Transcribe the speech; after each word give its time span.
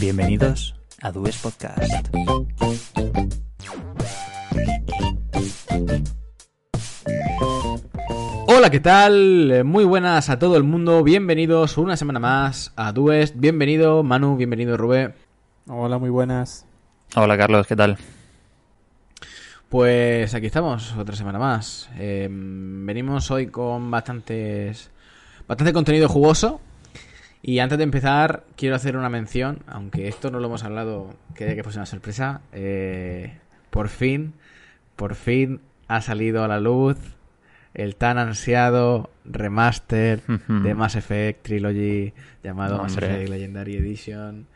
Bienvenidos 0.00 0.74
a 1.00 1.10
Dues 1.10 1.38
Podcast. 1.38 2.08
Hola, 8.46 8.70
¿qué 8.70 8.80
tal? 8.80 9.64
Muy 9.64 9.84
buenas 9.84 10.28
a 10.28 10.38
todo 10.38 10.56
el 10.56 10.64
mundo. 10.64 11.02
Bienvenidos 11.02 11.78
una 11.78 11.96
semana 11.96 12.18
más 12.18 12.72
a 12.76 12.92
Dues. 12.92 13.38
Bienvenido 13.40 14.02
Manu, 14.02 14.36
bienvenido 14.36 14.76
Rubén. 14.76 15.14
Hola, 15.66 15.98
muy 15.98 16.10
buenas. 16.10 16.66
Hola 17.14 17.38
Carlos, 17.38 17.66
¿qué 17.66 17.76
tal? 17.76 17.96
Pues 19.70 20.34
aquí 20.34 20.46
estamos, 20.46 20.94
otra 20.96 21.16
semana 21.16 21.38
más. 21.38 21.88
Eh, 21.98 22.28
venimos 22.30 23.30
hoy 23.30 23.46
con 23.46 23.90
bastantes, 23.90 24.90
bastante 25.48 25.72
contenido 25.72 26.08
jugoso. 26.08 26.60
Y 27.48 27.60
antes 27.60 27.78
de 27.78 27.84
empezar, 27.84 28.42
quiero 28.56 28.74
hacer 28.74 28.96
una 28.96 29.08
mención, 29.08 29.60
aunque 29.68 30.08
esto 30.08 30.32
no 30.32 30.40
lo 30.40 30.48
hemos 30.48 30.64
hablado, 30.64 31.14
quería 31.36 31.54
que 31.54 31.62
fuese 31.62 31.78
una 31.78 31.86
sorpresa. 31.86 32.40
Eh, 32.52 33.38
por 33.70 33.88
fin, 33.88 34.32
por 34.96 35.14
fin 35.14 35.60
ha 35.86 36.00
salido 36.00 36.42
a 36.42 36.48
la 36.48 36.58
luz 36.58 36.98
el 37.72 37.94
tan 37.94 38.18
ansiado 38.18 39.10
remaster 39.24 40.22
de 40.26 40.74
Mass 40.74 40.96
Effect 40.96 41.44
Trilogy 41.44 42.12
llamado 42.42 42.82
Mass 42.82 42.96
Effect 42.96 43.28
Legendary 43.28 43.76
Edition. 43.76 44.48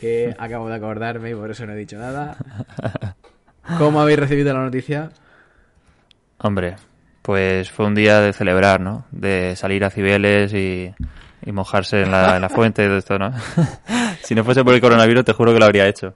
Que 0.00 0.34
acabo 0.38 0.70
de 0.70 0.76
acordarme 0.76 1.32
y 1.32 1.34
por 1.34 1.50
eso 1.50 1.66
no 1.66 1.74
he 1.74 1.76
dicho 1.76 1.98
nada. 1.98 2.38
¿Cómo 3.76 4.00
habéis 4.00 4.18
recibido 4.18 4.54
la 4.54 4.64
noticia? 4.64 5.10
Hombre, 6.38 6.76
pues 7.20 7.70
fue 7.70 7.84
un 7.84 7.94
día 7.94 8.18
de 8.20 8.32
celebrar, 8.32 8.80
¿no? 8.80 9.04
De 9.10 9.56
salir 9.56 9.84
a 9.84 9.90
Cibeles 9.90 10.54
y, 10.54 10.94
mojarse 11.46 12.02
en 12.02 12.10
la, 12.10 12.48
fuente 12.48 12.84
y 12.84 12.86
todo 12.86 12.98
esto, 12.98 13.18
¿no? 13.18 13.32
si 14.22 14.34
no 14.34 14.44
fuese 14.44 14.64
por 14.64 14.74
el 14.74 14.80
coronavirus, 14.80 15.24
te 15.24 15.32
juro 15.32 15.52
que 15.52 15.58
lo 15.58 15.64
habría 15.64 15.86
hecho. 15.86 16.14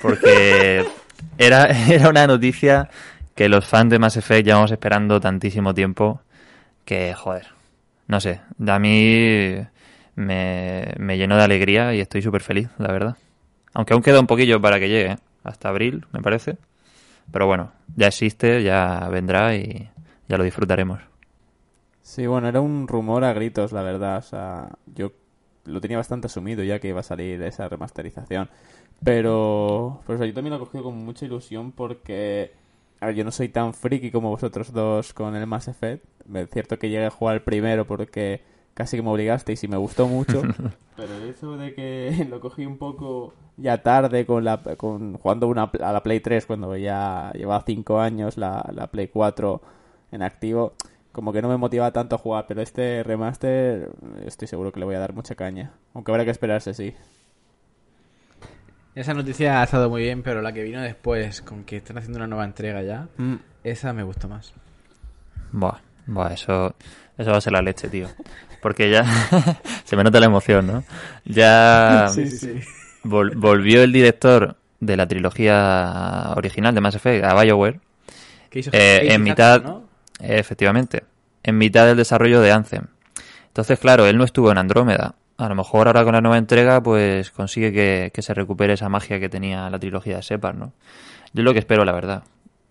Porque 0.00 0.84
era, 1.38 1.66
era 1.88 2.08
una 2.08 2.26
noticia 2.26 2.88
que 3.34 3.48
los 3.48 3.66
fans 3.66 3.90
de 3.90 3.98
Mass 3.98 4.16
Effect 4.16 4.46
llevamos 4.46 4.70
esperando 4.70 5.20
tantísimo 5.20 5.74
tiempo 5.74 6.20
que, 6.84 7.14
joder, 7.14 7.46
no 8.06 8.20
sé, 8.20 8.40
a 8.66 8.78
mí 8.78 9.56
me, 10.16 10.94
me 10.98 11.16
llenó 11.16 11.36
de 11.36 11.44
alegría 11.44 11.94
y 11.94 12.00
estoy 12.00 12.22
súper 12.22 12.42
feliz, 12.42 12.68
la 12.78 12.92
verdad. 12.92 13.16
Aunque 13.72 13.94
aún 13.94 14.02
queda 14.02 14.20
un 14.20 14.26
poquillo 14.26 14.60
para 14.60 14.78
que 14.78 14.88
llegue, 14.88 15.12
¿eh? 15.12 15.16
hasta 15.44 15.68
abril, 15.68 16.04
me 16.12 16.20
parece. 16.20 16.56
Pero 17.32 17.46
bueno, 17.46 17.72
ya 17.96 18.08
existe, 18.08 18.62
ya 18.62 19.08
vendrá 19.10 19.54
y 19.54 19.88
ya 20.28 20.36
lo 20.36 20.44
disfrutaremos. 20.44 21.09
Sí, 22.10 22.26
bueno, 22.26 22.48
era 22.48 22.60
un 22.60 22.88
rumor 22.88 23.22
a 23.22 23.32
gritos, 23.32 23.70
la 23.70 23.82
verdad. 23.82 24.18
O 24.18 24.22
sea, 24.22 24.70
yo 24.96 25.12
lo 25.64 25.80
tenía 25.80 25.96
bastante 25.96 26.26
asumido 26.26 26.64
ya 26.64 26.80
que 26.80 26.88
iba 26.88 26.98
a 26.98 27.04
salir 27.04 27.40
esa 27.42 27.68
remasterización. 27.68 28.50
Pero, 29.04 30.00
pues 30.06 30.18
yo 30.18 30.34
también 30.34 30.50
lo 30.50 30.56
he 30.56 30.66
cogido 30.66 30.82
con 30.82 30.96
mucha 31.04 31.24
ilusión 31.24 31.70
porque, 31.70 32.50
a 32.98 33.06
ver, 33.06 33.14
yo 33.14 33.22
no 33.22 33.30
soy 33.30 33.48
tan 33.48 33.74
friki 33.74 34.10
como 34.10 34.28
vosotros 34.30 34.72
dos 34.72 35.14
con 35.14 35.36
el 35.36 35.46
Mass 35.46 35.68
Effect. 35.68 36.04
Es 36.34 36.50
cierto 36.50 36.80
que 36.80 36.88
llegué 36.88 37.06
a 37.06 37.10
jugar 37.10 37.36
el 37.36 37.42
primero 37.42 37.86
porque 37.86 38.42
casi 38.74 38.96
que 38.96 39.04
me 39.04 39.10
obligaste 39.10 39.54
y 39.62 39.68
me 39.68 39.76
gustó 39.76 40.08
mucho. 40.08 40.42
pero 40.96 41.14
eso 41.30 41.56
de 41.56 41.74
que 41.74 42.26
lo 42.28 42.40
cogí 42.40 42.66
un 42.66 42.76
poco 42.76 43.34
ya 43.56 43.84
tarde 43.84 44.26
con 44.26 44.42
la 44.42 44.60
con 44.76 45.16
jugando 45.16 45.46
una, 45.46 45.70
a 45.80 45.92
la 45.92 46.02
Play 46.02 46.18
3 46.18 46.44
cuando 46.46 46.76
ya 46.76 47.30
llevaba 47.36 47.62
5 47.64 48.00
años 48.00 48.36
la, 48.36 48.68
la 48.74 48.88
Play 48.88 49.06
4 49.06 49.60
en 50.10 50.22
activo, 50.22 50.74
como 51.12 51.32
que 51.32 51.42
no 51.42 51.48
me 51.48 51.56
motivaba 51.56 51.92
tanto 51.92 52.16
a 52.16 52.18
jugar, 52.18 52.46
pero 52.46 52.62
este 52.62 53.02
remaster 53.02 53.90
estoy 54.26 54.48
seguro 54.48 54.72
que 54.72 54.80
le 54.80 54.86
voy 54.86 54.94
a 54.94 55.00
dar 55.00 55.12
mucha 55.12 55.34
caña, 55.34 55.72
aunque 55.94 56.12
habrá 56.12 56.24
que 56.24 56.30
esperarse, 56.30 56.74
sí. 56.74 56.94
Esa 58.94 59.14
noticia 59.14 59.60
ha 59.60 59.64
estado 59.64 59.88
muy 59.88 60.02
bien, 60.02 60.22
pero 60.22 60.42
la 60.42 60.52
que 60.52 60.62
vino 60.62 60.80
después, 60.80 61.42
con 61.42 61.64
que 61.64 61.76
están 61.76 61.98
haciendo 61.98 62.18
una 62.18 62.26
nueva 62.26 62.44
entrega 62.44 62.82
ya, 62.82 63.08
mm. 63.16 63.36
esa 63.64 63.92
me 63.92 64.02
gustó 64.02 64.28
más. 64.28 64.52
Buah, 65.52 65.78
buah, 66.06 66.32
eso, 66.32 66.74
eso 67.16 67.30
va 67.30 67.36
a 67.36 67.40
ser 67.40 67.52
la 67.52 67.62
leche, 67.62 67.88
tío. 67.88 68.08
Porque 68.60 68.90
ya 68.90 69.04
se 69.84 69.96
me 69.96 70.04
nota 70.04 70.20
la 70.20 70.26
emoción, 70.26 70.66
¿no? 70.66 70.84
Ya 71.24 72.08
sí, 72.14 72.28
sí 72.30 72.60
volvió 73.02 73.82
el 73.82 73.92
director 73.92 74.56
de 74.80 74.96
la 74.96 75.06
trilogía 75.06 76.32
original 76.36 76.74
de 76.74 76.80
Mass 76.80 76.94
Effect 76.96 77.24
a 77.24 77.34
BioWare. 77.34 77.80
Eh, 78.52 79.08
en 79.12 79.22
mitad, 79.22 79.62
efectivamente, 80.20 81.04
en 81.42 81.58
mitad 81.58 81.86
del 81.86 81.96
desarrollo 81.96 82.40
de 82.40 82.52
Anthem. 82.52 82.86
Entonces, 83.48 83.78
claro, 83.78 84.06
él 84.06 84.16
no 84.16 84.24
estuvo 84.24 84.50
en 84.52 84.58
Andrómeda. 84.58 85.14
A 85.36 85.48
lo 85.48 85.54
mejor 85.54 85.86
ahora 85.86 86.04
con 86.04 86.12
la 86.12 86.20
nueva 86.20 86.38
entrega, 86.38 86.82
pues 86.82 87.30
consigue 87.30 87.72
que, 88.12 88.22
se 88.22 88.34
recupere 88.34 88.74
esa 88.74 88.88
magia 88.88 89.18
que 89.18 89.28
tenía 89.28 89.70
la 89.70 89.78
trilogía 89.78 90.16
de 90.16 90.22
Separ, 90.22 90.54
¿no? 90.54 90.72
Yo 91.32 91.42
lo 91.42 91.52
que 91.52 91.60
espero, 91.60 91.84
la 91.84 91.92
verdad, 91.92 92.24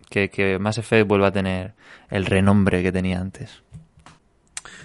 que, 0.08 0.30
que 0.30 0.58
Mass 0.58 0.80
vuelva 1.06 1.28
a 1.28 1.32
tener 1.32 1.74
el 2.10 2.26
renombre 2.26 2.82
que 2.82 2.92
tenía 2.92 3.20
antes. 3.20 3.62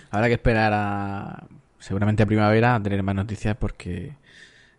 Habrá 0.09 0.27
que 0.27 0.33
esperar 0.33 0.71
a 0.73 1.43
seguramente 1.85 2.23
a 2.23 2.25
primavera 2.25 2.75
a 2.75 2.81
tener 2.81 3.03
más 3.03 3.13
noticias 3.13 3.55
porque 3.57 4.13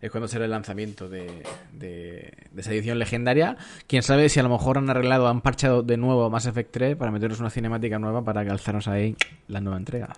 es 0.01 0.11
cuando 0.11 0.27
será 0.27 0.45
el 0.45 0.51
lanzamiento 0.51 1.09
de, 1.09 1.43
de, 1.73 2.33
esa 2.55 2.71
edición 2.71 2.99
legendaria. 2.99 3.57
Quién 3.87 4.03
sabe 4.03 4.29
si 4.29 4.39
a 4.39 4.43
lo 4.43 4.49
mejor 4.49 4.77
han 4.77 4.89
arreglado, 4.89 5.27
han 5.27 5.41
parchado 5.41 5.81
de 5.81 5.97
nuevo 5.97 6.29
Mass 6.29 6.45
Effect 6.45 6.71
3 6.71 6.95
para 6.95 7.11
meternos 7.11 7.39
una 7.39 7.49
cinemática 7.49 7.97
nueva 7.97 8.23
para 8.23 8.45
calzarnos 8.45 8.87
ahí 8.87 9.15
la 9.47 9.61
nueva 9.61 9.77
entrega. 9.77 10.09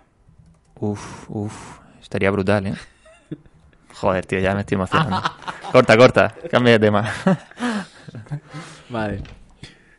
Uf, 0.79 1.29
uf, 1.29 1.79
estaría 2.01 2.29
brutal, 2.31 2.67
¿eh? 2.67 2.73
Joder, 3.95 4.25
tío, 4.25 4.39
ya 4.39 4.53
me 4.53 4.61
estoy 4.61 4.75
emocionando. 4.75 5.21
corta, 5.71 5.97
corta, 5.97 6.35
cambia 6.49 6.73
de 6.73 6.79
tema. 6.79 7.09
vale. 8.89 9.21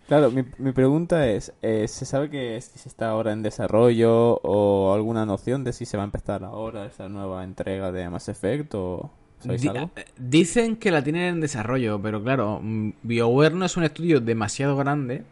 Claro, 0.09 0.33
mi, 0.33 0.45
mi 0.59 0.73
pregunta 0.73 1.29
es, 1.29 1.53
eh, 1.63 1.87
¿se 1.87 2.05
sabe 2.05 2.31
que 2.31 2.61
si 2.61 2.81
se 2.81 2.89
está 2.89 3.11
ahora 3.11 3.33
en 3.33 3.45
desarrollo 3.45 4.41
o 4.43 4.93
alguna 4.93 5.25
noción 5.25 5.63
de 5.63 5.73
si 5.73 5.87
se 5.87 5.97
va 5.97 6.03
a 6.03 6.07
empezar 6.07 6.43
ahora 6.43 6.87
esa 6.87 7.09
nueva 7.09 7.45
entrega 7.45 7.93
de 7.93 8.11
Mass 8.11 8.29
Effect 8.29 8.75
o...? 8.75 9.13
Eh, 9.49 9.89
dicen 10.19 10.77
que 10.77 10.91
la 10.91 11.03
tienen 11.03 11.23
en 11.23 11.41
desarrollo, 11.41 12.01
pero 12.03 12.23
claro, 12.23 12.61
mm, 12.63 12.91
BioWare 13.03 13.55
no 13.55 13.65
es 13.65 13.77
un 13.77 13.85
estudio 13.85 14.21
demasiado 14.21 14.77
grande 14.77 15.25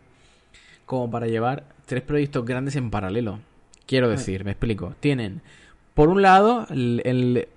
como 0.86 1.10
para 1.10 1.26
llevar 1.26 1.64
tres 1.86 2.02
proyectos 2.02 2.44
grandes 2.44 2.76
en 2.76 2.90
paralelo. 2.90 3.40
Quiero 3.86 4.06
ah. 4.06 4.10
decir, 4.10 4.44
me 4.44 4.52
explico. 4.52 4.94
Tienen, 5.00 5.42
por 5.94 6.08
un 6.08 6.22
lado, 6.22 6.66
el, 6.70 7.48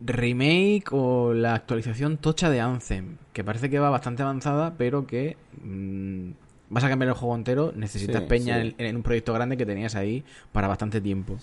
remake 0.00 0.92
o 0.92 1.32
la 1.32 1.54
actualización 1.54 2.18
tocha 2.18 2.50
de 2.50 2.60
Anthem, 2.60 3.16
que 3.32 3.44
parece 3.44 3.70
que 3.70 3.78
va 3.78 3.88
bastante 3.88 4.22
avanzada, 4.22 4.74
pero 4.76 5.06
que 5.06 5.36
mm, 5.62 6.30
vas 6.74 6.82
a 6.82 6.88
cambiar 6.88 7.08
el 7.08 7.14
juego 7.14 7.36
entero, 7.36 7.72
necesitas 7.76 8.22
peña 8.22 8.60
En, 8.60 8.96
un 8.96 9.04
proyecto 9.04 9.32
grande 9.32 9.56
que 9.56 9.64
tenías 9.64 9.94
ahí 9.94 10.24
para 10.50 10.66
bastante 10.66 11.00
tiempo. 11.00 11.38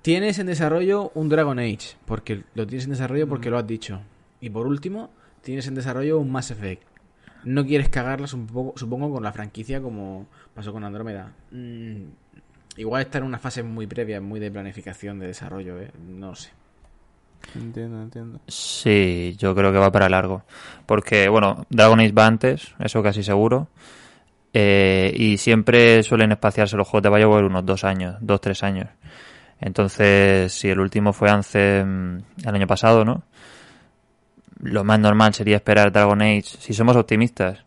Tienes 0.00 0.38
en 0.38 0.46
desarrollo 0.46 1.12
un 1.14 1.28
Dragon 1.28 1.58
Age, 1.58 1.96
porque 2.06 2.44
lo 2.54 2.66
tienes 2.66 2.86
en 2.86 2.92
desarrollo 2.92 3.28
porque 3.28 3.50
lo 3.50 3.58
has 3.58 3.66
dicho. 3.66 4.00
Y 4.40 4.48
por 4.48 4.66
último, 4.66 5.10
tienes 5.42 5.66
en 5.66 5.74
desarrollo 5.74 6.18
un 6.18 6.32
Mass 6.32 6.50
Effect. 6.52 6.82
No 7.44 7.66
quieres 7.66 7.90
cagarlas 7.90 8.32
un 8.32 8.46
poco, 8.46 8.78
supongo, 8.78 9.12
con 9.12 9.22
la 9.22 9.32
franquicia 9.32 9.82
como 9.82 10.26
pasó 10.54 10.72
con 10.72 10.84
Andrómeda. 10.84 11.34
Mm, 11.50 12.04
igual 12.78 13.02
está 13.02 13.18
en 13.18 13.24
una 13.24 13.38
fase 13.38 13.62
muy 13.62 13.86
previa, 13.86 14.22
muy 14.22 14.40
de 14.40 14.50
planificación 14.50 15.18
de 15.18 15.26
desarrollo, 15.26 15.78
¿eh? 15.78 15.90
No 16.08 16.34
sé. 16.34 16.48
Entiendo, 17.54 18.00
entiendo. 18.00 18.40
Sí, 18.48 19.36
yo 19.38 19.54
creo 19.54 19.70
que 19.70 19.78
va 19.78 19.92
para 19.92 20.08
largo. 20.08 20.44
Porque, 20.86 21.28
bueno, 21.28 21.66
Dragon 21.68 22.00
Age 22.00 22.12
va 22.12 22.26
antes, 22.26 22.74
eso 22.78 23.02
casi 23.02 23.22
seguro. 23.22 23.68
Eh, 24.52 25.12
y 25.14 25.36
siempre 25.36 26.02
suelen 26.02 26.32
espaciarse 26.32 26.76
los 26.76 26.88
juegos 26.88 27.04
de 27.04 27.16
Bioware 27.16 27.44
unos 27.44 27.64
dos 27.64 27.84
años, 27.84 28.16
dos, 28.20 28.40
tres 28.40 28.62
años. 28.62 28.88
Entonces, 29.60 30.52
si 30.52 30.68
el 30.68 30.80
último 30.80 31.12
fue 31.12 31.30
Anthem 31.30 32.22
el 32.44 32.54
año 32.54 32.66
pasado, 32.66 33.04
¿no? 33.04 33.22
Lo 34.62 34.84
más 34.84 34.98
normal 34.98 35.34
sería 35.34 35.56
esperar 35.56 35.92
Dragon 35.92 36.20
Age, 36.20 36.42
si 36.42 36.74
somos 36.74 36.96
optimistas, 36.96 37.64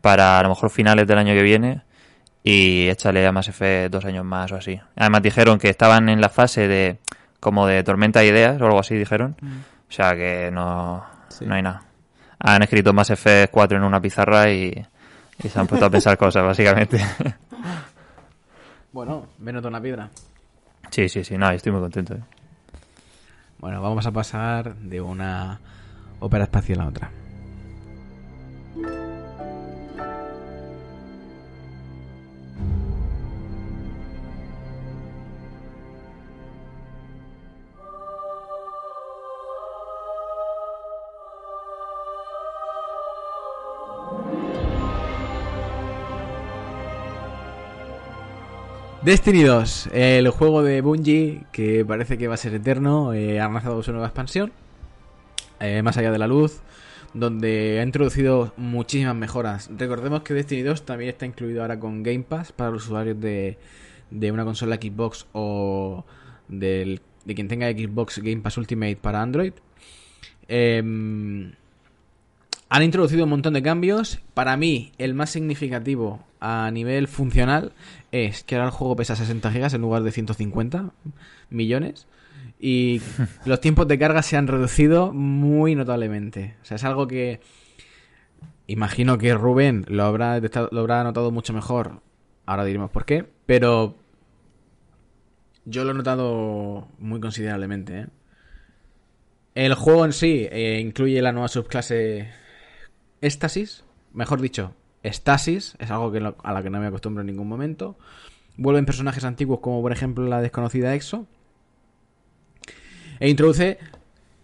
para 0.00 0.38
a 0.38 0.42
lo 0.42 0.50
mejor 0.50 0.70
finales 0.70 1.06
del 1.06 1.18
año 1.18 1.34
que 1.34 1.42
viene 1.42 1.82
y 2.44 2.88
échale 2.88 3.26
a 3.26 3.32
Mass 3.32 3.48
Effect 3.48 3.92
dos 3.92 4.04
años 4.04 4.24
más 4.24 4.52
o 4.52 4.56
así. 4.56 4.80
Además 4.94 5.22
dijeron 5.22 5.58
que 5.58 5.68
estaban 5.68 6.08
en 6.08 6.20
la 6.20 6.28
fase 6.28 6.68
de 6.68 6.98
como 7.40 7.66
de 7.66 7.82
tormenta 7.82 8.20
de 8.20 8.26
ideas 8.26 8.60
o 8.60 8.66
algo 8.66 8.78
así, 8.78 8.94
dijeron. 8.94 9.36
Mm. 9.40 9.58
O 9.88 9.92
sea 9.92 10.14
que 10.14 10.50
no, 10.52 11.04
no 11.40 11.54
hay 11.54 11.62
nada. 11.62 11.82
Han 12.38 12.62
escrito 12.62 12.92
Mass 12.92 13.10
Effect 13.10 13.52
4 13.52 13.78
en 13.78 13.84
una 13.84 14.00
pizarra 14.00 14.50
y 14.50 14.86
y 15.42 15.48
se 15.48 15.58
han 15.58 15.66
puesto 15.66 15.86
a 15.86 15.90
pensar 15.90 16.16
cosas, 16.16 16.44
básicamente. 16.44 17.04
Bueno, 18.92 19.26
me 19.40 19.52
noto 19.52 19.68
una 19.68 19.78
piedra. 19.78 20.08
Sí, 20.88 21.10
sí, 21.10 21.22
sí, 21.22 21.36
no, 21.36 21.50
estoy 21.50 21.70
muy 21.70 21.82
contento. 21.82 22.14
¿eh? 22.14 22.22
Bueno, 23.58 23.82
vamos 23.82 24.06
a 24.06 24.10
pasar 24.10 24.74
de 24.76 25.02
una 25.02 25.60
ópera 26.18 26.44
espacial 26.44 26.80
a 26.80 26.86
otra. 26.86 27.10
Destiny 49.06 49.44
2, 49.44 49.90
el 49.92 50.28
juego 50.30 50.64
de 50.64 50.80
Bungie 50.80 51.44
que 51.52 51.84
parece 51.84 52.18
que 52.18 52.26
va 52.26 52.34
a 52.34 52.36
ser 52.36 52.54
eterno, 52.54 53.14
eh, 53.14 53.38
ha 53.38 53.48
lanzado 53.48 53.80
su 53.84 53.92
nueva 53.92 54.08
expansión, 54.08 54.50
eh, 55.60 55.80
más 55.84 55.96
allá 55.96 56.10
de 56.10 56.18
la 56.18 56.26
luz, 56.26 56.60
donde 57.14 57.78
ha 57.78 57.84
introducido 57.84 58.52
muchísimas 58.56 59.14
mejoras. 59.14 59.70
Recordemos 59.78 60.22
que 60.22 60.34
Destiny 60.34 60.62
2 60.62 60.84
también 60.84 61.10
está 61.10 61.24
incluido 61.24 61.62
ahora 61.62 61.78
con 61.78 62.02
Game 62.02 62.24
Pass 62.24 62.50
para 62.50 62.72
los 62.72 62.86
usuarios 62.86 63.20
de, 63.20 63.58
una 64.10 64.44
consola 64.44 64.74
Xbox 64.74 65.28
o 65.30 66.04
de 66.48 67.00
quien 67.26 67.46
tenga 67.46 67.70
Xbox 67.70 68.18
Game 68.18 68.42
Pass 68.42 68.56
Ultimate 68.58 68.96
para 68.96 69.22
Android. 69.22 69.52
Em, 70.48 71.52
han 72.68 72.82
introducido 72.82 73.24
un 73.24 73.30
montón 73.30 73.54
de 73.54 73.62
cambios. 73.62 74.20
Para 74.34 74.56
mí, 74.56 74.92
el 74.98 75.14
más 75.14 75.30
significativo 75.30 76.24
a 76.40 76.70
nivel 76.70 77.08
funcional 77.08 77.72
es 78.12 78.44
que 78.44 78.56
ahora 78.56 78.66
el 78.66 78.72
juego 78.72 78.96
pesa 78.96 79.16
60 79.16 79.50
gigas 79.52 79.74
en 79.74 79.80
lugar 79.80 80.02
de 80.02 80.12
150 80.12 80.90
millones. 81.50 82.06
Y 82.58 83.02
los 83.44 83.60
tiempos 83.60 83.86
de 83.88 83.98
carga 83.98 84.22
se 84.22 84.36
han 84.36 84.48
reducido 84.48 85.12
muy 85.12 85.74
notablemente. 85.74 86.56
O 86.62 86.64
sea, 86.64 86.76
es 86.76 86.84
algo 86.84 87.06
que 87.06 87.40
imagino 88.66 89.18
que 89.18 89.34
Rubén 89.34 89.84
lo 89.88 90.04
habrá, 90.04 90.40
lo 90.40 90.80
habrá 90.80 91.04
notado 91.04 91.30
mucho 91.30 91.52
mejor. 91.52 92.00
Ahora 92.46 92.64
diremos 92.64 92.90
por 92.90 93.04
qué. 93.04 93.26
Pero 93.46 93.96
yo 95.64 95.84
lo 95.84 95.92
he 95.92 95.94
notado 95.94 96.88
muy 96.98 97.20
considerablemente. 97.20 98.00
¿eh? 98.00 98.06
El 99.54 99.74
juego 99.74 100.04
en 100.04 100.12
sí 100.12 100.48
eh, 100.50 100.80
incluye 100.80 101.22
la 101.22 101.32
nueva 101.32 101.48
subclase 101.48 102.28
Éxtasis. 103.20 103.84
Mejor 104.12 104.40
dicho, 104.40 104.72
Estasis. 105.02 105.76
Es 105.78 105.90
algo 105.90 106.12
que 106.12 106.18
a 106.18 106.52
la 106.52 106.62
que 106.62 106.70
no 106.70 106.80
me 106.80 106.86
acostumbro 106.86 107.20
en 107.22 107.26
ningún 107.26 107.48
momento. 107.48 107.96
Vuelven 108.56 108.86
personajes 108.86 109.24
antiguos 109.24 109.60
como 109.60 109.82
por 109.82 109.92
ejemplo 109.92 110.26
la 110.26 110.40
desconocida 110.40 110.94
Exo. 110.94 111.26
E 113.20 113.28
introduce 113.28 113.78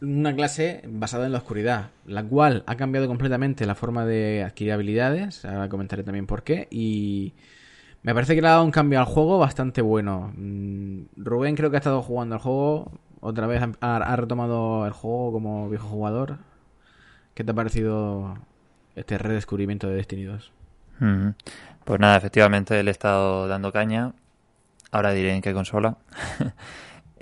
una 0.00 0.34
clase 0.34 0.82
basada 0.86 1.26
en 1.26 1.32
la 1.32 1.38
oscuridad, 1.38 1.90
la 2.06 2.24
cual 2.24 2.64
ha 2.66 2.76
cambiado 2.76 3.06
completamente 3.06 3.66
la 3.66 3.74
forma 3.74 4.04
de 4.04 4.42
adquirir 4.44 4.72
habilidades. 4.72 5.44
Ahora 5.44 5.68
comentaré 5.68 6.02
también 6.02 6.26
por 6.26 6.42
qué. 6.42 6.68
Y 6.70 7.34
me 8.02 8.14
parece 8.14 8.34
que 8.34 8.42
le 8.42 8.48
ha 8.48 8.52
dado 8.52 8.64
un 8.64 8.72
cambio 8.72 8.98
al 8.98 9.04
juego 9.06 9.38
bastante 9.38 9.80
bueno. 9.82 10.32
Mm, 10.36 11.04
Rubén 11.16 11.56
creo 11.56 11.70
que 11.70 11.76
ha 11.76 11.78
estado 11.78 12.02
jugando 12.02 12.34
al 12.34 12.40
juego. 12.40 12.92
Otra 13.20 13.46
vez 13.46 13.62
ha, 13.80 14.16
retomado 14.16 14.86
el 14.86 14.92
juego 14.92 15.32
como 15.32 15.68
viejo 15.70 15.88
jugador. 15.88 16.38
¿Qué 17.34 17.44
te 17.44 17.52
ha 17.52 17.54
parecido 17.54 18.36
este 18.96 19.18
redescubrimiento 19.18 19.88
de 19.88 19.96
Destiny 19.96 20.24
2? 20.24 20.52
Pues 21.84 22.00
nada, 22.00 22.16
efectivamente 22.16 22.82
le 22.82 22.90
he 22.90 22.92
estado 22.92 23.48
dando 23.48 23.72
caña. 23.72 24.12
Ahora 24.90 25.12
diré 25.12 25.34
en 25.34 25.42
qué 25.42 25.52
consola. 25.52 25.96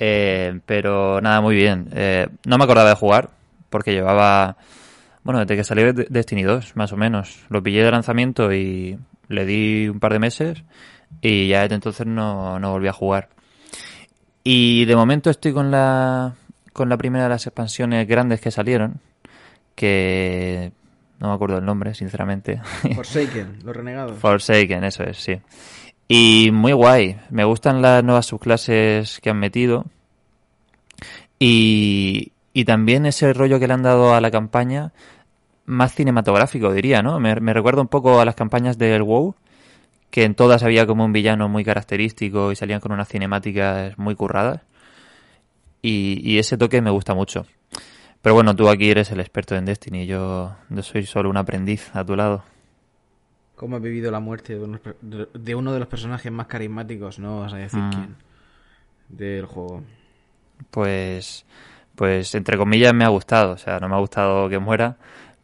Eh, 0.02 0.61
pero 0.64 1.20
nada, 1.20 1.43
muy 1.43 1.55
bien. 1.55 1.90
Eh, 1.93 2.26
no 2.46 2.56
me 2.56 2.64
acordaba 2.64 2.88
de 2.88 2.94
jugar 2.94 3.28
porque 3.69 3.93
llevaba... 3.93 4.56
Bueno, 5.22 5.40
desde 5.40 5.56
que 5.56 5.62
salió 5.62 5.93
Destiny 5.93 6.43
2, 6.43 6.75
más 6.75 6.94
o 6.94 6.96
menos. 6.96 7.44
Lo 7.50 7.62
pillé 7.62 7.84
de 7.84 7.90
lanzamiento 7.90 8.50
y 8.50 8.99
le 9.28 9.44
di 9.44 9.90
un 9.90 10.00
par 10.00 10.14
de 10.14 10.19
meses 10.19 10.64
y 11.20 11.49
ya 11.49 11.62
desde 11.62 11.75
entonces 11.75 12.06
no, 12.06 12.58
no 12.58 12.73
volví 12.73 12.88
a 12.88 12.94
jugar. 12.94 13.28
Y 14.43 14.87
de 14.87 14.96
momento 14.96 15.28
estoy 15.28 15.52
con 15.52 15.70
la, 15.70 16.34
con 16.73 16.88
la 16.88 16.96
primera 16.96 17.25
de 17.25 17.31
las 17.31 17.46
expansiones 17.46 18.08
grandes 18.08 18.40
que 18.40 18.50
salieron, 18.50 19.00
que 19.75 20.73
no 21.20 21.28
me 21.28 21.34
acuerdo 21.34 21.58
el 21.58 21.64
nombre, 21.64 21.94
sinceramente. 21.94 22.61
Forsaken, 22.94 23.61
los 23.64 23.76
renegados. 23.76 24.19
Forsaken, 24.19 24.84
eso 24.84 25.05
es, 25.05 25.19
sí. 25.19 25.40
Y 26.08 26.50
muy 26.52 26.72
guay, 26.72 27.19
me 27.31 27.44
gustan 27.44 27.82
las 27.82 28.02
nuevas 28.02 28.26
subclases 28.26 29.20
que 29.20 29.31
han 29.31 29.38
metido. 29.38 29.87
Y, 31.38 32.32
y 32.52 32.64
también 32.64 33.06
ese 33.06 33.32
rollo 33.32 33.61
que 33.61 33.69
le 33.69 33.75
han 33.75 33.82
dado 33.82 34.14
a 34.14 34.20
la 34.20 34.31
campaña 34.31 34.93
más 35.70 35.94
cinematográfico, 35.94 36.72
diría, 36.72 37.00
¿no? 37.00 37.20
Me, 37.20 37.34
recuerda 37.34 37.81
un 37.81 37.88
poco 37.88 38.20
a 38.20 38.25
las 38.25 38.34
campañas 38.34 38.76
del 38.76 39.02
WoW, 39.02 39.34
que 40.11 40.25
en 40.25 40.34
todas 40.34 40.62
había 40.64 40.87
como 40.87 41.05
un 41.05 41.12
villano 41.12 41.49
muy 41.49 41.64
característico 41.64 42.50
y 42.50 42.56
salían 42.56 42.81
con 42.81 42.93
unas 42.93 43.08
cinemáticas 43.08 43.96
muy 43.96 44.16
curradas. 44.16 44.62
Y, 45.82 46.38
ese 46.38 46.58
toque 46.58 46.82
me 46.82 46.90
gusta 46.90 47.14
mucho. 47.14 47.46
Pero 48.22 48.34
bueno, 48.34 48.55
tú 48.55 48.69
aquí 48.69 48.90
eres 48.90 49.11
el 49.12 49.20
experto 49.20 49.56
en 49.56 49.64
Destiny, 49.64 50.06
yo, 50.06 50.55
yo 50.69 50.82
soy 50.82 51.06
solo 51.06 51.31
un 51.31 51.37
aprendiz 51.37 51.90
a 51.94 52.05
tu 52.05 52.17
lado. 52.17 52.44
¿Cómo 53.56 53.76
has 53.76 53.82
vivido 53.82 54.11
la 54.11 54.20
muerte 54.20 54.58
de, 54.58 55.55
uno 55.55 55.72
de 55.72 55.78
los 55.78 55.88
personajes 55.88 56.31
más 56.31 56.46
carismáticos, 56.46 57.19
no 57.19 57.40
vas 57.40 57.52
a 57.52 57.56
decir 57.56 57.81
mm. 57.81 57.90
quién, 57.90 58.17
del 59.08 59.46
juego? 59.46 59.82
Pues, 60.70 61.46
pues 61.94 62.34
entre 62.34 62.56
comillas 62.58 62.94
me 62.94 63.05
ha 63.05 63.08
gustado, 63.08 63.52
o 63.52 63.58
sea, 63.58 63.78
no 63.78 63.88
me 63.88 63.94
ha 63.94 63.99
gustado 63.99 64.49
que 64.49 64.58
muera, 64.58 64.96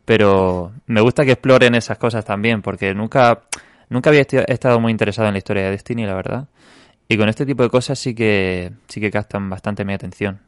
pero 0.04 0.72
me 0.86 1.00
gusta 1.00 1.24
que 1.24 1.32
exploren 1.32 1.74
esas 1.74 1.98
cosas 1.98 2.24
también, 2.24 2.62
porque 2.62 2.94
nunca, 2.94 3.42
nunca 3.88 4.10
había 4.10 4.22
estado 4.22 4.80
muy 4.80 4.92
interesado 4.92 5.28
en 5.28 5.34
la 5.34 5.38
historia 5.38 5.64
de 5.64 5.70
Destiny, 5.72 6.06
la 6.06 6.14
verdad. 6.14 6.48
Y 7.08 7.16
con 7.16 7.28
este 7.28 7.46
tipo 7.46 7.62
de 7.62 7.70
cosas 7.70 7.98
sí 7.98 8.14
que, 8.14 8.72
sí 8.88 9.00
que 9.00 9.10
captan 9.10 9.48
bastante 9.48 9.84
mi 9.84 9.92
atención. 9.92 10.40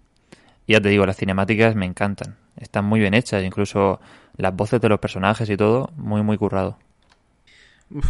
Y 0.68 0.74
ya 0.74 0.82
te 0.82 0.90
digo, 0.90 1.06
las 1.06 1.16
cinemáticas 1.16 1.74
me 1.74 1.86
encantan. 1.86 2.36
Están 2.56 2.84
muy 2.84 3.00
bien 3.00 3.14
hechas, 3.14 3.42
incluso 3.42 4.00
las 4.36 4.54
voces 4.54 4.82
de 4.82 4.90
los 4.90 5.00
personajes 5.00 5.48
y 5.48 5.56
todo, 5.56 5.90
muy, 5.96 6.22
muy 6.22 6.36
currado. 6.36 6.76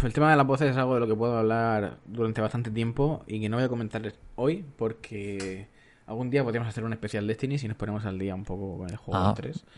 el 0.03 0.11
tema 0.11 0.29
de 0.29 0.35
las 0.35 0.45
voces 0.45 0.71
es 0.71 0.77
algo 0.77 0.95
de 0.95 0.99
lo 0.99 1.07
que 1.07 1.15
puedo 1.15 1.37
hablar 1.37 1.99
durante 2.05 2.41
bastante 2.41 2.69
tiempo 2.69 3.23
y 3.27 3.39
que 3.39 3.47
no 3.47 3.55
voy 3.55 3.65
a 3.65 3.69
comentar 3.69 4.13
hoy 4.35 4.65
porque 4.77 5.69
algún 6.05 6.29
día 6.29 6.43
podríamos 6.43 6.67
hacer 6.67 6.83
un 6.83 6.91
especial 6.91 7.25
Destiny 7.27 7.57
si 7.57 7.69
nos 7.69 7.77
ponemos 7.77 8.05
al 8.05 8.19
día 8.19 8.35
un 8.35 8.43
poco 8.43 8.77
con 8.77 8.89
el 8.89 8.97
juego 8.97 9.33
3. 9.33 9.63
Ah 9.65 9.71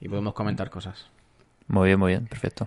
y 0.00 0.08
podemos 0.08 0.32
comentar 0.32 0.70
cosas. 0.70 1.10
Muy 1.68 1.88
bien, 1.88 1.98
muy 2.00 2.12
bien, 2.12 2.26
perfecto. 2.26 2.66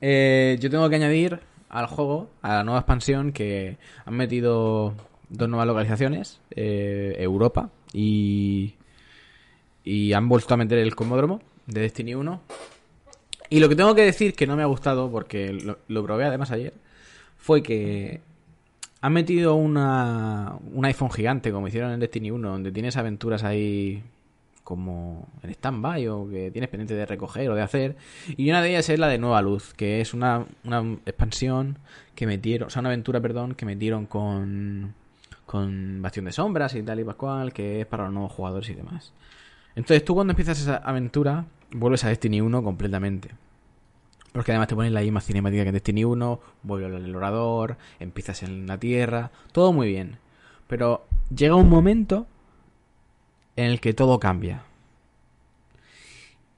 Eh, 0.00 0.56
yo 0.58 0.70
tengo 0.70 0.88
que 0.88 0.96
añadir 0.96 1.38
al 1.68 1.86
juego, 1.86 2.30
a 2.40 2.54
la 2.54 2.64
nueva 2.64 2.80
expansión, 2.80 3.32
que 3.32 3.76
han 4.04 4.14
metido 4.14 4.94
dos 5.28 5.48
nuevas 5.48 5.66
localizaciones, 5.66 6.40
eh, 6.50 7.14
Europa 7.18 7.70
y, 7.92 8.74
y 9.84 10.12
han 10.12 10.28
vuelto 10.28 10.54
a 10.54 10.56
meter 10.56 10.78
el 10.78 10.94
Comódromo 10.94 11.40
de 11.66 11.80
Destiny 11.80 12.14
1. 12.14 12.40
Y 13.50 13.60
lo 13.60 13.68
que 13.68 13.76
tengo 13.76 13.94
que 13.94 14.02
decir 14.02 14.34
que 14.34 14.46
no 14.46 14.56
me 14.56 14.62
ha 14.62 14.66
gustado, 14.66 15.10
porque 15.10 15.52
lo, 15.52 16.04
probé 16.04 16.24
además 16.24 16.50
ayer, 16.52 16.72
fue 17.36 17.62
que 17.62 18.20
han 19.00 19.12
metido 19.12 19.54
una, 19.54 20.54
un 20.72 20.84
iPhone 20.84 21.10
gigante, 21.10 21.52
como 21.52 21.68
hicieron 21.68 21.92
en 21.92 22.00
Destiny 22.00 22.30
1, 22.30 22.48
donde 22.48 22.72
tienes 22.72 22.96
aventuras 22.96 23.44
ahí 23.44 24.02
como 24.64 25.28
en 25.42 25.50
stand-by 25.50 26.06
o 26.08 26.30
que 26.30 26.50
tienes 26.50 26.70
pendiente 26.70 26.94
de 26.94 27.04
recoger 27.04 27.50
o 27.50 27.54
de 27.54 27.62
hacer. 27.62 27.96
Y 28.36 28.48
una 28.48 28.62
de 28.62 28.70
ellas 28.70 28.88
es 28.88 28.98
la 28.98 29.08
de 29.08 29.18
Nueva 29.18 29.42
Luz, 29.42 29.74
que 29.74 30.00
es 30.00 30.14
una, 30.14 30.46
una 30.64 30.96
expansión 31.04 31.78
que 32.14 32.26
metieron, 32.26 32.68
o 32.68 32.70
sea, 32.70 32.80
una 32.80 32.88
aventura, 32.88 33.20
perdón, 33.20 33.54
que 33.54 33.66
metieron 33.66 34.06
con, 34.06 34.94
con 35.46 36.00
Bastión 36.02 36.26
de 36.26 36.32
Sombras 36.32 36.74
y 36.74 36.82
tal 36.82 37.00
y 37.00 37.04
pascual, 37.04 37.52
que 37.52 37.80
es 37.80 37.86
para 37.86 38.04
los 38.04 38.12
nuevos 38.12 38.32
jugadores 38.32 38.68
y 38.70 38.74
demás. 38.74 39.12
Entonces 39.74 40.04
tú 40.04 40.14
cuando 40.14 40.32
empiezas 40.32 40.60
esa 40.60 40.76
aventura, 40.76 41.46
vuelves 41.70 42.04
a 42.04 42.08
Destiny 42.08 42.40
1 42.40 42.62
completamente. 42.62 43.30
Porque 44.32 44.52
además 44.52 44.68
te 44.68 44.74
ponen 44.74 44.94
la 44.94 45.02
misma 45.02 45.20
cinemática 45.20 45.64
que 45.64 45.72
Destiny 45.72 46.04
1, 46.04 46.40
vuelves 46.62 46.94
al 46.94 47.14
orador, 47.14 47.76
empiezas 48.00 48.42
en 48.42 48.66
la 48.66 48.78
tierra, 48.78 49.30
todo 49.52 49.72
muy 49.72 49.88
bien. 49.88 50.18
Pero 50.68 51.06
llega 51.34 51.54
un 51.54 51.68
momento 51.68 52.26
en 53.56 53.66
el 53.66 53.80
que 53.80 53.92
todo 53.92 54.18
cambia. 54.18 54.64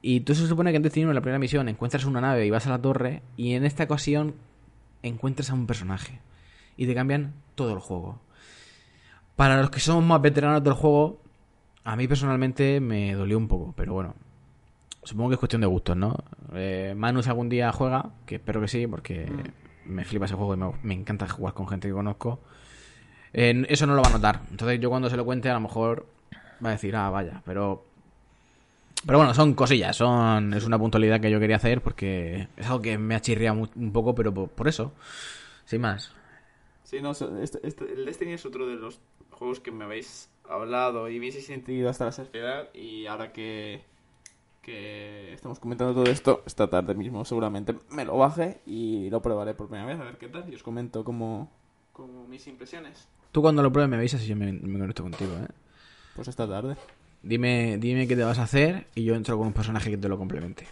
Y 0.01 0.21
tú 0.21 0.35
se 0.35 0.47
supone 0.47 0.71
que 0.71 0.77
en 0.77 0.83
Destiny 0.83 1.07
en 1.07 1.15
la 1.15 1.21
primera 1.21 1.39
misión 1.39 1.67
encuentras 1.67 2.05
una 2.05 2.21
nave 2.21 2.45
y 2.45 2.49
vas 2.51 2.67
a 2.67 2.69
la 2.69 2.81
torre 2.81 3.23
y 3.35 3.53
en 3.53 3.65
esta 3.65 3.85
ocasión 3.85 4.35
encuentras 5.03 5.49
a 5.49 5.55
un 5.55 5.67
personaje 5.67 6.19
y 6.77 6.85
te 6.85 6.93
cambian 6.93 7.33
todo 7.55 7.73
el 7.73 7.79
juego. 7.79 8.19
Para 9.35 9.57
los 9.57 9.69
que 9.69 9.79
somos 9.79 10.03
más 10.03 10.21
veteranos 10.21 10.63
del 10.63 10.73
juego, 10.73 11.19
a 11.83 11.95
mí 11.95 12.07
personalmente 12.07 12.79
me 12.79 13.13
dolió 13.13 13.37
un 13.37 13.47
poco, 13.47 13.73
pero 13.75 13.93
bueno, 13.93 14.15
supongo 15.03 15.29
que 15.29 15.33
es 15.35 15.39
cuestión 15.39 15.61
de 15.61 15.67
gustos, 15.67 15.95
¿no? 15.95 16.15
Eh, 16.53 16.93
Manus 16.95 17.27
algún 17.27 17.49
día 17.49 17.71
juega, 17.71 18.11
que 18.25 18.35
espero 18.35 18.61
que 18.61 18.67
sí, 18.67 18.87
porque 18.87 19.31
me 19.85 20.03
flipa 20.03 20.25
ese 20.25 20.35
juego 20.35 20.55
y 20.55 20.87
me, 20.87 20.93
encanta 20.93 21.27
jugar 21.27 21.53
con 21.53 21.67
gente 21.67 21.87
que 21.87 21.93
conozco. 21.93 22.39
eso 23.33 23.85
no 23.85 23.95
lo 23.95 24.01
va 24.01 24.09
a 24.09 24.13
notar. 24.13 24.41
Entonces 24.51 24.79
yo 24.79 24.89
cuando 24.89 25.09
se 25.09 25.17
lo 25.17 25.25
cuente 25.25 25.49
a 25.49 25.53
lo 25.53 25.59
mejor 25.59 26.05
va 26.63 26.69
a 26.69 26.73
decir, 26.73 26.95
ah, 26.95 27.09
vaya, 27.09 27.41
pero... 27.45 27.85
Pero 29.05 29.19
bueno, 29.19 29.35
son 29.35 29.53
cosillas, 29.53 29.95
son 29.95 30.51
es 30.55 30.65
una 30.65 30.79
puntualidad 30.79 31.21
que 31.21 31.29
yo 31.29 31.39
quería 31.39 31.57
hacer 31.57 31.81
porque 31.81 32.47
es 32.57 32.65
algo 32.65 32.81
que 32.81 32.97
me 32.97 33.13
ha 33.13 33.21
chirriado 33.21 33.69
un 33.75 33.91
poco, 33.91 34.15
pero 34.15 34.33
por, 34.33 34.67
eso, 34.67 34.93
sin 35.65 35.81
más. 35.81 36.11
Sí, 36.83 37.01
no, 37.01 37.11
este, 37.11 37.59
este, 37.61 37.93
el 37.93 38.05
Destiny 38.05 38.33
es 38.33 38.47
otro 38.47 38.65
de 38.65 38.77
los 38.77 38.99
juegos 39.35 39.59
que 39.59 39.71
me 39.71 39.85
habéis 39.85 40.29
hablado 40.49 41.09
y 41.09 41.17
habéis 41.17 41.45
sentido 41.45 41.89
hasta 41.89 42.05
la 42.05 42.11
saciedad 42.11 42.69
y 42.73 43.05
ahora 43.07 43.31
que, 43.31 43.83
que 44.61 45.33
estamos 45.33 45.59
comentando 45.59 45.93
todo 45.93 46.11
esto, 46.11 46.43
esta 46.45 46.69
tarde 46.69 46.95
mismo 46.95 47.25
seguramente 47.25 47.75
me 47.89 48.05
lo 48.05 48.17
baje 48.17 48.61
y 48.65 49.09
lo 49.09 49.21
probaré 49.21 49.53
por 49.53 49.67
primera 49.67 49.87
vez 49.87 49.99
a 49.99 50.03
ver 50.03 50.17
qué 50.17 50.27
tal 50.27 50.51
y 50.51 50.55
os 50.55 50.63
comento 50.63 51.03
cómo, 51.03 51.51
como 51.93 52.27
mis 52.27 52.47
impresiones. 52.47 53.07
Tú 53.31 53.41
cuando 53.41 53.61
lo 53.61 53.71
pruebes 53.71 53.89
me 53.89 53.97
avisas 53.97 54.23
y 54.23 54.27
yo 54.27 54.35
me, 54.35 54.51
me 54.51 54.79
conecto 54.79 55.03
contigo, 55.03 55.33
¿eh? 55.33 55.47
Pues 56.15 56.29
esta 56.29 56.47
tarde. 56.47 56.77
Dime, 57.21 57.77
dime 57.79 58.07
qué 58.07 58.15
te 58.15 58.23
vas 58.23 58.39
a 58.39 58.43
hacer 58.43 58.87
y 58.95 59.03
yo 59.03 59.15
entro 59.15 59.37
con 59.37 59.47
un 59.47 59.53
personaje 59.53 59.89
que 59.89 59.97
te 59.97 60.07
lo 60.07 60.17
complemente. 60.17 60.65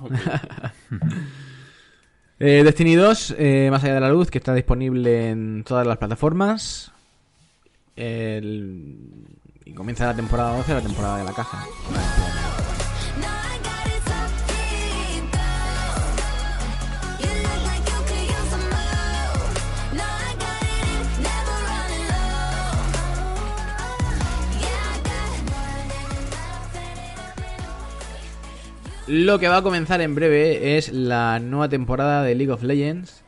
Eh, 2.40 2.64
Destiny 2.64 2.96
2, 2.96 3.36
eh, 3.38 3.68
más 3.70 3.84
allá 3.84 3.94
de 3.94 4.00
la 4.00 4.08
luz, 4.08 4.28
que 4.28 4.38
está 4.38 4.52
disponible 4.52 5.30
en 5.30 5.62
todas 5.62 5.86
las 5.86 5.98
plataformas. 5.98 6.92
El- 7.96 9.28
Y 9.66 9.72
comienza 9.72 10.06
la 10.06 10.14
temporada 10.14 10.56
12, 10.56 10.74
la 10.74 10.80
temporada 10.82 11.18
de 11.18 11.24
la 11.24 11.30
it 11.30 11.36
Lo 29.06 29.38
que 29.38 29.48
va 29.48 29.58
a 29.58 29.62
comenzar 29.62 30.00
en 30.00 30.14
breve 30.14 30.78
es 30.78 30.90
la 30.92 31.38
nueva 31.38 31.68
temporada 31.68 32.22
de 32.22 32.34
League 32.34 32.52
of 32.52 32.62
Legends. 32.62 33.22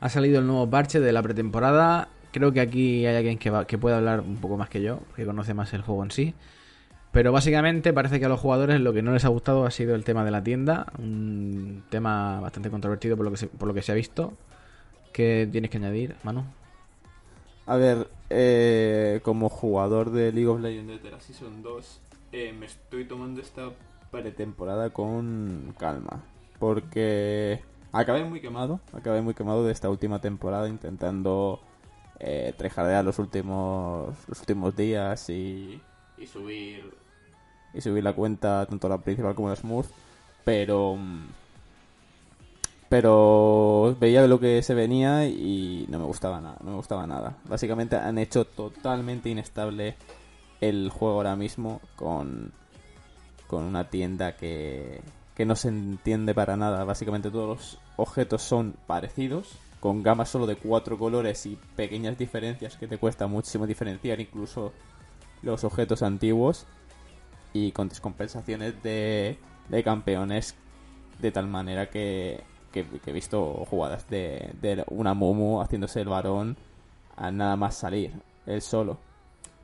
Ha 0.00 0.08
salido 0.08 0.38
el 0.38 0.46
nuevo 0.46 0.70
parche 0.70 1.00
de 1.00 1.12
la 1.12 1.22
pretemporada. 1.22 2.08
Creo 2.32 2.52
que 2.52 2.60
aquí 2.60 3.06
hay 3.06 3.16
alguien 3.16 3.38
que, 3.38 3.50
va- 3.50 3.66
que 3.66 3.78
puede 3.78 3.96
hablar 3.96 4.20
un 4.20 4.36
poco 4.36 4.56
más 4.56 4.68
que 4.68 4.82
yo, 4.82 5.00
que 5.14 5.24
conoce 5.24 5.54
más 5.54 5.72
el 5.74 5.82
juego 5.82 6.02
en 6.04 6.10
sí. 6.10 6.34
Pero 7.12 7.32
básicamente 7.32 7.92
parece 7.94 8.18
que 8.20 8.26
a 8.26 8.28
los 8.28 8.40
jugadores 8.40 8.78
lo 8.80 8.92
que 8.92 9.00
no 9.00 9.12
les 9.12 9.24
ha 9.24 9.28
gustado 9.28 9.64
ha 9.64 9.70
sido 9.70 9.94
el 9.94 10.04
tema 10.04 10.24
de 10.24 10.30
la 10.30 10.42
tienda. 10.44 10.86
Un 10.98 11.82
tema 11.88 12.40
bastante 12.40 12.68
controvertido 12.70 13.16
por 13.16 13.24
lo 13.24 13.30
que 13.30 13.38
se, 13.38 13.46
por 13.46 13.68
lo 13.68 13.72
que 13.74 13.80
se 13.82 13.92
ha 13.92 13.94
visto. 13.94 14.34
¿Qué 15.14 15.48
tienes 15.50 15.70
que 15.70 15.78
añadir, 15.78 16.14
Manu? 16.24 16.44
A 17.66 17.76
ver, 17.76 18.08
eh, 18.28 19.20
como 19.22 19.48
jugador 19.48 20.10
de 20.10 20.30
League 20.30 20.46
of 20.48 20.60
Legends 20.60 20.88
desde 20.88 21.10
la 21.10 21.20
Season 21.20 21.62
2, 21.62 22.00
eh, 22.32 22.54
me 22.58 22.66
estoy 22.66 23.06
tomando 23.06 23.40
esta 23.40 23.70
pretemporada 24.10 24.90
con 24.90 25.74
calma. 25.78 26.22
Porque 26.58 27.60
acabé 27.92 28.24
muy 28.24 28.40
quemado, 28.40 28.80
acabé 28.92 29.22
muy 29.22 29.34
quemado 29.34 29.64
de 29.64 29.72
esta 29.72 29.88
última 29.90 30.20
temporada 30.20 30.68
intentando 30.68 31.60
eh, 32.20 32.54
trejardear 32.56 33.04
los 33.04 33.18
últimos, 33.18 34.14
los 34.28 34.40
últimos 34.40 34.74
días 34.76 35.28
y, 35.30 35.80
subir 36.32 36.92
y 37.74 37.80
subir 37.80 38.02
la 38.02 38.14
cuenta 38.14 38.64
tanto 38.66 38.88
la 38.88 38.98
principal 38.98 39.34
como 39.34 39.48
la 39.48 39.56
Smurf. 39.56 39.88
Pero 40.44 40.96
mm, 40.96 41.26
pero 42.88 43.96
veía 43.98 44.26
lo 44.26 44.38
que 44.38 44.62
se 44.62 44.74
venía 44.74 45.26
y 45.26 45.86
no 45.88 45.98
me 45.98 46.04
gustaba 46.04 46.40
nada, 46.40 46.56
no 46.62 46.70
me 46.70 46.76
gustaba 46.76 47.06
nada. 47.06 47.36
Básicamente 47.44 47.96
han 47.96 48.18
hecho 48.18 48.44
totalmente 48.44 49.28
inestable 49.28 49.96
el 50.60 50.90
juego 50.90 51.16
ahora 51.16 51.34
mismo 51.34 51.80
con, 51.96 52.52
con 53.48 53.64
una 53.64 53.90
tienda 53.90 54.36
que, 54.36 55.00
que 55.34 55.44
no 55.44 55.56
se 55.56 55.68
entiende 55.68 56.32
para 56.32 56.56
nada. 56.56 56.84
Básicamente 56.84 57.30
todos 57.30 57.48
los 57.48 57.78
objetos 57.96 58.42
son 58.42 58.76
parecidos, 58.86 59.56
con 59.86 60.02
gamas 60.02 60.28
solo 60.30 60.48
de 60.48 60.56
cuatro 60.56 60.98
colores 60.98 61.46
y 61.46 61.56
pequeñas 61.76 62.18
diferencias 62.18 62.76
que 62.76 62.88
te 62.88 62.98
cuesta 62.98 63.28
muchísimo 63.28 63.68
diferenciar, 63.68 64.18
incluso 64.20 64.72
los 65.42 65.62
objetos 65.62 66.02
antiguos, 66.02 66.66
y 67.52 67.70
con 67.70 67.88
descompensaciones 67.88 68.82
de, 68.82 69.38
de 69.68 69.84
campeones 69.84 70.56
de 71.20 71.30
tal 71.30 71.46
manera 71.46 71.88
que, 71.88 72.42
que- 72.72 72.84
he 73.06 73.12
visto 73.12 73.64
jugadas 73.70 74.10
de, 74.10 74.50
de 74.60 74.82
una 74.88 75.14
Momo 75.14 75.62
haciéndose 75.62 76.00
el 76.00 76.08
varón 76.08 76.56
a 77.16 77.30
nada 77.30 77.54
más 77.54 77.76
salir, 77.76 78.10
él 78.44 78.62
solo. 78.62 78.98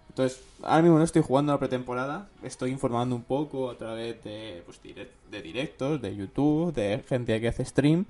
Entonces, 0.08 0.40
ahora 0.62 0.82
mismo 0.82 0.98
no 0.98 1.04
estoy 1.04 1.22
jugando 1.22 1.52
la 1.52 1.58
pretemporada, 1.58 2.28
estoy 2.44 2.70
informando 2.70 3.16
un 3.16 3.22
poco 3.24 3.70
a 3.70 3.76
través 3.76 4.22
de, 4.22 4.62
pues, 4.66 4.80
de 4.84 5.42
directos, 5.42 6.00
de 6.00 6.14
YouTube, 6.14 6.72
de 6.72 7.02
gente 7.08 7.40
que 7.40 7.48
hace 7.48 7.64
stream. 7.64 8.04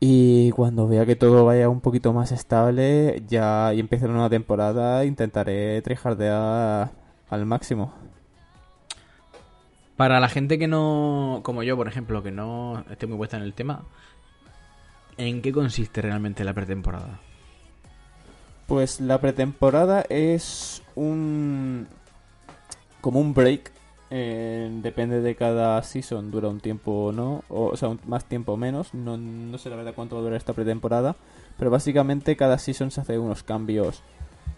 Y 0.00 0.50
cuando 0.52 0.86
vea 0.86 1.06
que 1.06 1.16
todo 1.16 1.44
vaya 1.44 1.68
un 1.68 1.80
poquito 1.80 2.12
más 2.12 2.30
estable, 2.30 3.22
ya 3.26 3.74
y 3.74 3.80
empiece 3.80 4.06
la 4.06 4.12
nueva 4.12 4.30
temporada, 4.30 5.04
intentaré 5.04 5.82
tryhardear 5.82 6.92
al 7.28 7.46
máximo. 7.46 7.92
Para 9.96 10.20
la 10.20 10.28
gente 10.28 10.60
que 10.60 10.68
no, 10.68 11.40
como 11.42 11.64
yo, 11.64 11.76
por 11.76 11.88
ejemplo, 11.88 12.22
que 12.22 12.30
no 12.30 12.84
esté 12.88 13.08
muy 13.08 13.16
puesta 13.16 13.36
en 13.36 13.42
el 13.42 13.54
tema, 13.54 13.84
¿en 15.16 15.42
qué 15.42 15.52
consiste 15.52 16.00
realmente 16.00 16.44
la 16.44 16.54
pretemporada? 16.54 17.18
Pues 18.68 19.00
la 19.00 19.20
pretemporada 19.20 20.04
es 20.08 20.82
un. 20.94 21.88
como 23.00 23.18
un 23.18 23.34
break. 23.34 23.72
Eh, 24.10 24.70
depende 24.82 25.20
de 25.20 25.36
cada 25.36 25.82
season, 25.82 26.30
dura 26.30 26.48
un 26.48 26.60
tiempo 26.60 27.06
o 27.06 27.12
no, 27.12 27.44
o, 27.48 27.76
sea, 27.76 27.96
más 28.06 28.24
tiempo 28.24 28.52
o 28.52 28.56
menos. 28.56 28.94
No, 28.94 29.16
no 29.16 29.58
sé 29.58 29.70
la 29.70 29.76
verdad 29.76 29.94
cuánto 29.94 30.16
va 30.16 30.20
a 30.20 30.24
durar 30.24 30.36
esta 30.36 30.52
pretemporada, 30.52 31.16
pero 31.58 31.70
básicamente 31.70 32.36
cada 32.36 32.58
season 32.58 32.90
se 32.90 33.00
hace 33.00 33.18
unos 33.18 33.42
cambios 33.42 34.02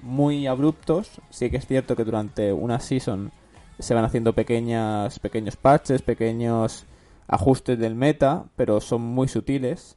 muy 0.02 0.46
abruptos. 0.46 1.20
Sí 1.30 1.50
que 1.50 1.56
es 1.56 1.66
cierto 1.66 1.96
que 1.96 2.04
durante 2.04 2.52
una 2.52 2.80
season 2.80 3.32
se 3.78 3.94
van 3.94 4.04
haciendo 4.04 4.34
pequeñas, 4.34 5.18
pequeños 5.18 5.56
parches, 5.56 6.02
pequeños 6.02 6.84
ajustes 7.28 7.78
del 7.78 7.94
meta, 7.94 8.44
pero 8.56 8.80
son 8.80 9.02
muy 9.02 9.28
sutiles 9.28 9.96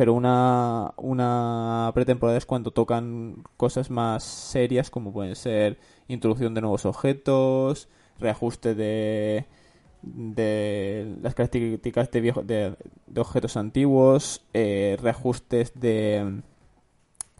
pero 0.00 0.14
una, 0.14 0.94
una 0.96 1.90
pretemporada 1.92 2.38
es 2.38 2.46
cuando 2.46 2.70
tocan 2.70 3.44
cosas 3.58 3.90
más 3.90 4.24
serias 4.24 4.88
como 4.88 5.12
pueden 5.12 5.36
ser 5.36 5.78
introducción 6.08 6.54
de 6.54 6.62
nuevos 6.62 6.86
objetos, 6.86 7.86
reajuste 8.20 8.74
de, 8.74 9.46
de 10.02 11.16
las 11.22 11.34
características 11.34 12.10
de, 12.10 12.20
viejo- 12.20 12.42
de, 12.42 12.76
objetos 13.16 13.56
antiguos, 13.56 14.44
eh, 14.54 14.96
reajustes 15.00 15.72
de, 15.78 16.42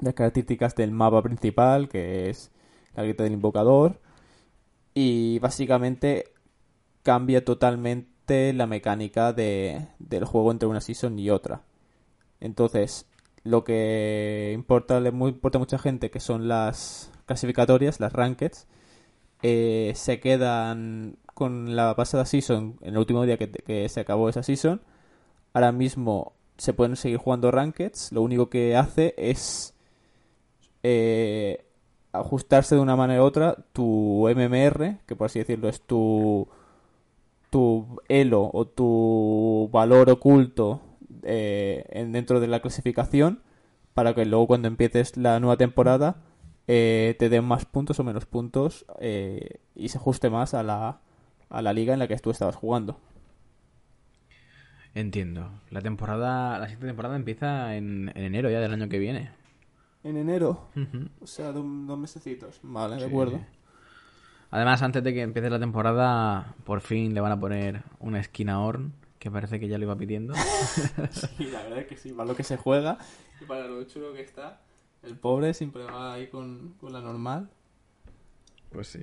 de 0.01 0.15
características 0.15 0.75
del 0.75 0.91
mapa 0.93 1.23
principal, 1.23 1.89
que 1.89 2.31
es 2.31 2.51
la 2.95 3.05
grita 3.05 3.25
del 3.25 3.35
invocador, 3.35 4.01
y 4.95 5.39
básicamente 5.39 6.33
cambia 7.03 7.45
totalmente 7.45 8.53
la 8.53 8.67
mecánica 8.67 9.33
de, 9.33 9.89
del 9.99 10.25
juego 10.25 10.51
entre 10.53 10.69
una 10.69 10.81
season 10.81 11.19
y 11.19 11.31
otra. 11.31 11.63
Entonces, 12.41 13.07
lo 13.43 13.65
que 13.65 14.53
importa, 14.55 15.01
le 15.01 15.11
importa 15.11 15.59
a 15.59 15.61
mucha 15.61 15.79
gente, 15.79 16.11
que 16.11 16.21
son 16.21 16.49
las 16.49 17.11
clasificatorias, 17.27 18.01
las 18.01 18.13
rankeds, 18.13 18.67
eh, 19.43 19.93
se 19.95 20.21
quedan 20.21 21.17
con 21.35 21.75
la 21.77 21.97
pasada 21.97 22.25
season, 22.27 22.77
en 22.83 22.91
el 22.95 22.99
último 22.99 23.25
día 23.25 23.39
que, 23.39 23.89
se 23.89 24.01
acabó 24.01 24.29
esa 24.29 24.43
season. 24.43 24.81
Ahora 25.55 25.73
mismo 25.73 26.35
se 26.59 26.73
pueden 26.75 26.97
seguir 26.97 27.19
jugando 27.19 27.51
rankeds, 27.51 28.13
lo 28.13 28.23
único 28.23 28.51
que 28.51 28.77
hace 28.77 29.15
es 29.17 29.75
eh, 30.83 31.65
ajustarse 32.13 32.75
de 32.75 32.81
una 32.81 32.97
manera 32.97 33.23
u 33.23 33.27
otra 33.27 33.57
tu 33.73 34.29
MMR, 34.29 34.99
que 35.07 35.17
por 35.17 35.27
así 35.27 35.39
decirlo 35.39 35.69
es 35.69 35.81
tu, 35.83 36.49
tu 37.51 38.01
elo 38.09 38.51
o 38.53 38.67
tu 38.67 39.69
valor 39.73 40.11
oculto 40.11 40.81
eh, 41.23 41.85
en- 41.91 42.13
dentro 42.13 42.41
de 42.41 42.47
la 42.49 42.61
clasificación 42.61 43.43
para 43.95 44.15
que 44.15 44.25
luego 44.25 44.47
cuando 44.47 44.69
empieces 44.69 45.17
la 45.17 45.41
nueva 45.41 45.57
temporada 45.57 46.17
eh, 46.73 47.17
te 47.19 47.29
den 47.29 47.45
más 47.45 47.65
puntos 47.65 47.99
o 47.99 48.05
menos 48.05 48.27
puntos 48.27 48.87
eh, 49.01 49.59
y 49.75 49.89
se 49.89 49.99
ajuste 49.99 50.31
más 50.31 50.55
a 50.55 50.63
la, 50.63 51.01
a 51.49 51.63
la 51.63 51.73
liga 51.73 51.93
en 51.95 51.99
la 51.99 52.07
que 52.07 52.17
tú 52.19 52.31
estabas 52.31 52.55
jugando. 52.55 52.97
Entiendo. 54.95 55.51
La 55.71 55.81
temporada, 55.81 56.59
la 56.59 56.67
siguiente 56.67 56.87
temporada 56.89 57.17
empieza 57.17 57.77
en, 57.77 58.11
en 58.15 58.25
enero 58.25 58.51
ya 58.51 58.61
del 58.61 58.73
año 58.73 58.89
que 58.89 58.99
viene. 58.99 59.31
En 60.03 60.17
enero, 60.17 60.69
Ujú. 60.77 61.09
o 61.21 61.27
sea, 61.27 61.53
de 61.53 61.61
un- 61.61 61.87
dos 61.87 61.99
mesecitos. 61.99 62.59
Vale, 62.63 62.95
de 62.97 63.03
Sí. 63.03 63.07
acuerdo. 63.07 63.41
Además, 64.51 64.83
antes 64.83 65.05
de 65.05 65.15
que 65.15 65.23
empiece 65.23 65.49
la 65.51 65.61
temporada, 65.61 66.55
por 66.65 66.81
fin 66.81 67.15
le 67.15 67.21
van 67.21 67.31
a 67.33 67.39
poner 67.39 67.83
una 68.01 68.19
esquina 68.19 68.55
a 68.55 68.61
Orn, 68.61 68.93
que 69.21 69.31
parece 69.31 69.61
que 69.61 69.69
ya 69.69 69.79
lo 69.79 69.85
iba 69.85 69.97
pidiendo. 69.97 70.35
Sí, 71.11 71.47
la 71.53 71.63
verdad 71.63 71.79
es 71.81 71.87
que 71.87 71.97
sí, 71.97 72.13
para 72.13 72.29
lo 72.29 72.35
que 72.35 72.43
se 72.43 72.57
juega 72.57 72.99
y 73.41 73.45
para 73.45 73.67
lo 73.69 73.85
chulo 73.85 74.13
que 74.13 74.23
está. 74.23 74.61
El 75.03 75.17
pobre 75.17 75.55
siempre 75.55 75.85
va 75.85 76.15
ahí 76.15 76.27
con, 76.29 76.75
con 76.81 76.93
la 76.93 77.01
normal. 77.01 77.49
Pues 78.71 78.89
sí. 78.89 79.01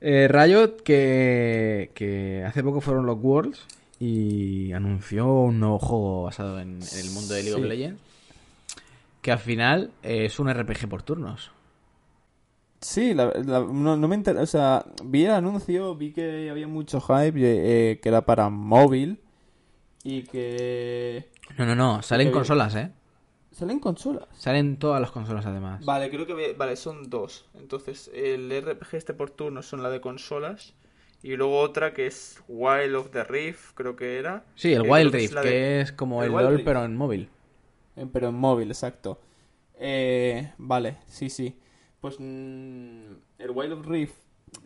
Eh, 0.00 0.28
Riot, 0.28 0.76
que, 0.84 1.90
que 1.94 2.44
hace 2.46 2.62
poco 2.62 2.80
fueron 2.80 3.06
los 3.06 3.18
Worlds 3.20 3.66
y 3.98 4.72
anunció 4.72 5.26
un 5.26 5.58
nuevo 5.58 5.78
juego 5.78 6.22
basado 6.24 6.60
en, 6.60 6.80
en 6.82 6.98
el 7.00 7.10
mundo 7.10 7.34
de 7.34 7.42
League 7.42 7.60
of. 7.60 7.66
Legends, 7.68 8.00
que 9.22 9.32
al 9.32 9.38
final 9.40 9.90
eh, 10.02 10.26
es 10.26 10.38
un 10.38 10.48
RPG 10.52 10.88
por 10.88 11.02
turnos. 11.02 11.50
Sí, 12.80 13.12
la- 13.12 13.32
la- 13.44 13.58
no, 13.68 13.96
no 13.96 14.06
me 14.08 14.14
enter- 14.16 14.38
o 14.38 14.46
sea, 14.46 14.84
vi 15.04 15.24
el 15.24 15.32
anuncio, 15.32 15.96
vi 15.96 16.12
que 16.12 16.48
había 16.48 16.68
mucho 16.68 17.00
hype, 17.00 17.32
eh, 17.92 17.98
que 18.00 18.08
era 18.08 18.24
para 18.24 18.50
móvil 18.50 19.18
y 20.04 20.22
que... 20.22 21.28
No, 21.56 21.66
no, 21.66 21.74
no, 21.74 22.02
salen 22.02 22.28
consolas, 22.30 22.76
¿eh? 22.76 22.92
¿Salen 23.58 23.80
consolas? 23.80 24.28
Salen 24.36 24.78
todas 24.78 25.00
las 25.00 25.10
consolas 25.10 25.44
además. 25.46 25.84
Vale, 25.84 26.10
creo 26.10 26.26
que 26.26 26.34
ve- 26.34 26.54
vale, 26.56 26.76
son 26.76 27.10
dos. 27.10 27.46
Entonces, 27.54 28.10
el 28.14 28.50
RPG 28.52 28.94
este 28.96 29.14
por 29.14 29.30
turnos 29.30 29.66
son 29.66 29.82
la 29.82 29.90
de 29.90 30.00
consolas. 30.00 30.74
Y 31.22 31.34
luego 31.34 31.58
otra 31.60 31.92
que 31.92 32.06
es 32.06 32.40
Wild 32.46 32.94
of 32.94 33.10
the 33.10 33.24
Rift, 33.24 33.72
creo 33.74 33.96
que 33.96 34.18
era. 34.18 34.44
Sí, 34.54 34.72
el 34.72 34.82
Que 34.84 34.88
Wild 34.90 35.10
creo 35.10 35.12
que 35.12 35.16
es 35.18 35.22
Rift, 35.24 35.34
la 35.34 35.42
de- 35.42 35.48
que 35.50 35.80
es 35.80 35.92
como 35.92 36.22
el 36.22 36.28
el 36.30 36.36
LOL 36.36 36.52
Rift. 36.54 36.64
pero 36.64 36.84
en 36.84 36.96
móvil. 36.96 37.28
Eh, 37.96 38.06
Pero 38.12 38.28
en 38.28 38.36
móvil, 38.36 38.68
exacto. 38.70 39.18
Eh, 39.80 40.52
vale, 40.58 40.98
sí, 41.06 41.28
sí. 41.30 41.56
Pues 42.00 42.16
mm, 42.20 43.12
el 43.38 43.50
Wild 43.52 43.72
of 43.72 43.86
Rift 43.86 44.14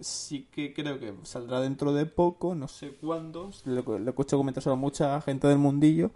sí 0.00 0.48
que 0.52 0.74
creo 0.74 0.98
que 1.00 1.14
saldrá 1.22 1.60
dentro 1.60 1.92
de 1.94 2.04
poco, 2.06 2.54
no 2.54 2.68
sé 2.68 2.90
cuándo. 3.00 3.50
Lo, 3.64 3.82
lo 3.98 4.06
he 4.06 4.10
escuchado 4.10 4.38
comentar 4.38 4.62
solo 4.62 4.74
a 4.74 4.78
mucha 4.78 5.18
gente 5.22 5.46
del 5.48 5.58
mundillo. 5.58 6.10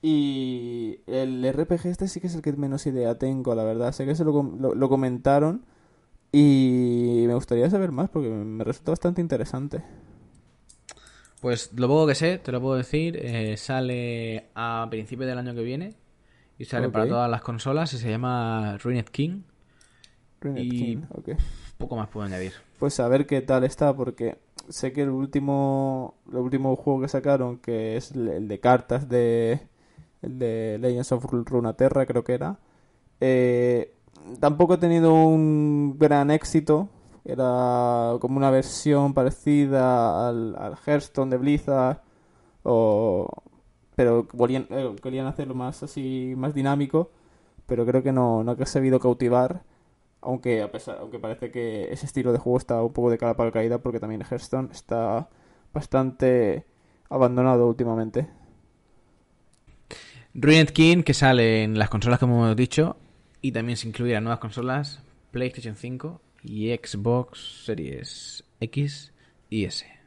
Y 0.00 1.00
el 1.06 1.44
RPG 1.44 1.86
este 1.86 2.08
sí 2.08 2.20
que 2.20 2.28
es 2.28 2.34
el 2.34 2.42
que 2.42 2.52
menos 2.52 2.86
idea 2.86 3.18
tengo, 3.18 3.54
la 3.54 3.64
verdad. 3.64 3.92
Sé 3.92 4.06
que 4.06 4.14
se 4.14 4.24
lo, 4.24 4.42
lo, 4.42 4.74
lo 4.74 4.88
comentaron 4.88 5.64
y 6.30 7.24
me 7.26 7.34
gustaría 7.34 7.68
saber 7.70 7.90
más 7.90 8.08
porque 8.10 8.28
me 8.28 8.62
resulta 8.64 8.92
bastante 8.92 9.20
interesante. 9.20 9.82
Pues 11.40 11.72
lo 11.76 11.86
poco 11.88 12.06
que 12.08 12.14
sé, 12.14 12.38
te 12.38 12.50
lo 12.52 12.60
puedo 12.60 12.76
decir, 12.76 13.16
eh, 13.20 13.56
sale 13.56 14.48
a 14.54 14.86
principios 14.90 15.28
del 15.28 15.38
año 15.38 15.54
que 15.54 15.62
viene 15.62 15.94
y 16.58 16.64
sale 16.64 16.88
para 16.88 17.06
todas 17.08 17.30
las 17.30 17.42
consolas 17.42 17.92
y 17.94 17.98
se 17.98 18.10
llama 18.10 18.76
Ruined 18.78 19.04
King. 19.06 19.42
Ruined 20.40 20.62
Y- 20.62 20.70
King, 20.70 21.02
ok. 21.14 21.28
Poco 21.78 21.94
más 21.96 22.08
puedo 22.08 22.26
añadir. 22.26 22.52
Pues 22.80 22.98
a 22.98 23.06
ver 23.06 23.26
qué 23.26 23.40
tal 23.40 23.62
está, 23.62 23.94
porque 23.94 24.38
sé 24.68 24.92
que 24.92 25.02
el 25.02 25.10
último, 25.10 26.14
el 26.30 26.38
último 26.38 26.74
juego 26.74 27.02
que 27.02 27.08
sacaron, 27.08 27.58
que 27.58 27.96
es 27.96 28.10
el 28.12 28.48
de 28.48 28.60
cartas 28.60 29.08
de, 29.08 29.60
el 30.22 30.38
de 30.38 30.78
Legends 30.80 31.12
of 31.12 31.24
Runeterra, 31.26 32.06
creo 32.06 32.24
que 32.24 32.34
era, 32.34 32.58
eh, 33.20 33.94
tampoco 34.40 34.74
ha 34.74 34.80
tenido 34.80 35.14
un 35.14 35.96
gran 35.98 36.30
éxito. 36.30 36.88
Era 37.24 38.14
como 38.20 38.38
una 38.38 38.50
versión 38.50 39.14
parecida 39.14 40.28
al, 40.28 40.56
al 40.58 40.76
Hearthstone 40.86 41.30
de 41.30 41.36
Blizzard, 41.38 42.02
o, 42.64 43.28
pero 43.96 44.26
volían- 44.32 44.66
eh, 44.70 44.94
querían 45.02 45.26
hacerlo 45.26 45.54
más 45.54 45.82
así, 45.82 46.34
más 46.36 46.54
dinámico, 46.54 47.10
pero 47.66 47.86
creo 47.86 48.02
que 48.02 48.12
no, 48.12 48.44
no 48.44 48.52
ha 48.52 48.66
sabido 48.66 49.00
cautivar. 49.00 49.64
Aunque 50.22 50.62
a 50.62 50.72
pesar, 50.72 50.98
aunque 51.00 51.18
parece 51.20 51.50
que 51.52 51.92
ese 51.92 52.06
estilo 52.06 52.32
de 52.32 52.38
juego 52.38 52.58
está 52.58 52.82
un 52.82 52.92
poco 52.94 53.10
de 53.10 53.18
cara 53.18 53.36
para 53.36 53.52
caída 53.52 53.78
porque 53.80 54.00
también 54.00 54.22
Hearthstone 54.22 54.70
está 54.72 55.28
bastante 55.74 56.66
abandonado 57.10 57.68
últimamente. 57.68 58.28
Ruined 60.34 60.70
King 60.70 61.02
que 61.02 61.14
sale 61.14 61.62
en 61.62 61.78
las 61.78 61.88
consolas 61.88 62.18
como 62.18 62.44
hemos 62.44 62.56
dicho 62.56 62.96
y 63.40 63.52
también 63.52 63.76
se 63.76 63.88
incluirán 63.88 64.24
nuevas 64.24 64.40
consolas 64.40 65.02
PlayStation 65.30 65.76
5 65.76 66.20
y 66.44 66.68
Xbox 66.70 67.64
Series 67.64 68.44
X 68.60 69.12
y 69.50 69.64
S. 69.64 69.97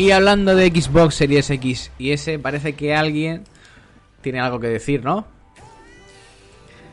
Y 0.00 0.12
hablando 0.12 0.56
de 0.56 0.68
Xbox 0.68 1.16
Series 1.16 1.50
X 1.50 1.92
y 1.98 2.12
S, 2.12 2.38
parece 2.38 2.72
que 2.72 2.94
alguien 2.94 3.44
tiene 4.22 4.40
algo 4.40 4.58
que 4.58 4.68
decir, 4.68 5.04
¿no? 5.04 5.26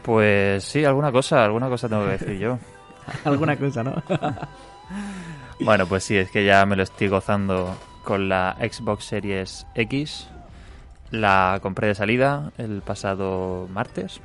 Pues 0.02 0.66
sí, 0.66 0.84
alguna 0.84 1.10
cosa, 1.14 1.46
alguna 1.46 1.70
cosa 1.70 1.88
tengo 1.88 2.04
que 2.04 2.12
decir 2.18 2.38
yo. 2.38 2.60
Alguna 3.24 3.56
cosa, 3.56 3.82
¿no? 3.82 4.04
Bueno, 5.62 5.88
pues 5.88 6.04
sí, 6.04 6.18
es 6.18 6.30
que 6.30 6.44
ya 6.44 6.66
me 6.66 6.76
lo 6.76 6.84
estoy 6.84 7.08
gozando 7.08 7.78
con 8.04 8.28
la 8.28 8.58
Xbox 8.60 9.06
Series 9.06 9.66
X. 9.74 10.28
La 11.10 11.60
compré 11.62 11.88
de 11.88 11.96
salida 11.96 12.52
el 12.58 12.82
pasado 12.82 13.70
martes. 13.72 14.20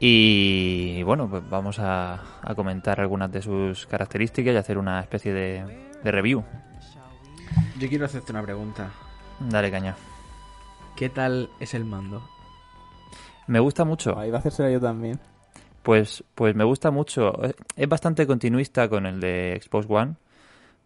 Y 0.00 1.02
bueno, 1.04 1.30
pues 1.30 1.48
vamos 1.48 1.78
a, 1.78 2.20
a 2.42 2.54
comentar 2.54 3.00
algunas 3.00 3.32
de 3.32 3.40
sus 3.40 3.86
características 3.86 4.52
y 4.52 4.56
hacer 4.58 4.76
una 4.76 5.00
especie 5.00 5.32
de, 5.32 5.64
de 6.04 6.12
review. 6.12 6.44
Yo 7.78 7.88
quiero 7.88 8.06
hacerte 8.06 8.32
una 8.32 8.42
pregunta. 8.42 8.90
Dale 9.38 9.70
caña. 9.70 9.94
¿Qué 10.96 11.08
tal 11.08 11.48
es 11.60 11.74
el 11.74 11.84
mando? 11.84 12.28
Me 13.46 13.60
gusta 13.60 13.84
mucho. 13.84 14.18
Ahí 14.18 14.32
va 14.32 14.38
a 14.38 14.40
hacérsela 14.40 14.68
yo 14.68 14.80
también. 14.80 15.20
Pues, 15.84 16.24
pues 16.34 16.56
me 16.56 16.64
gusta 16.64 16.90
mucho. 16.90 17.32
Es 17.76 17.88
bastante 17.88 18.26
continuista 18.26 18.88
con 18.88 19.06
el 19.06 19.20
de 19.20 19.60
Xbox 19.62 19.86
One, 19.88 20.14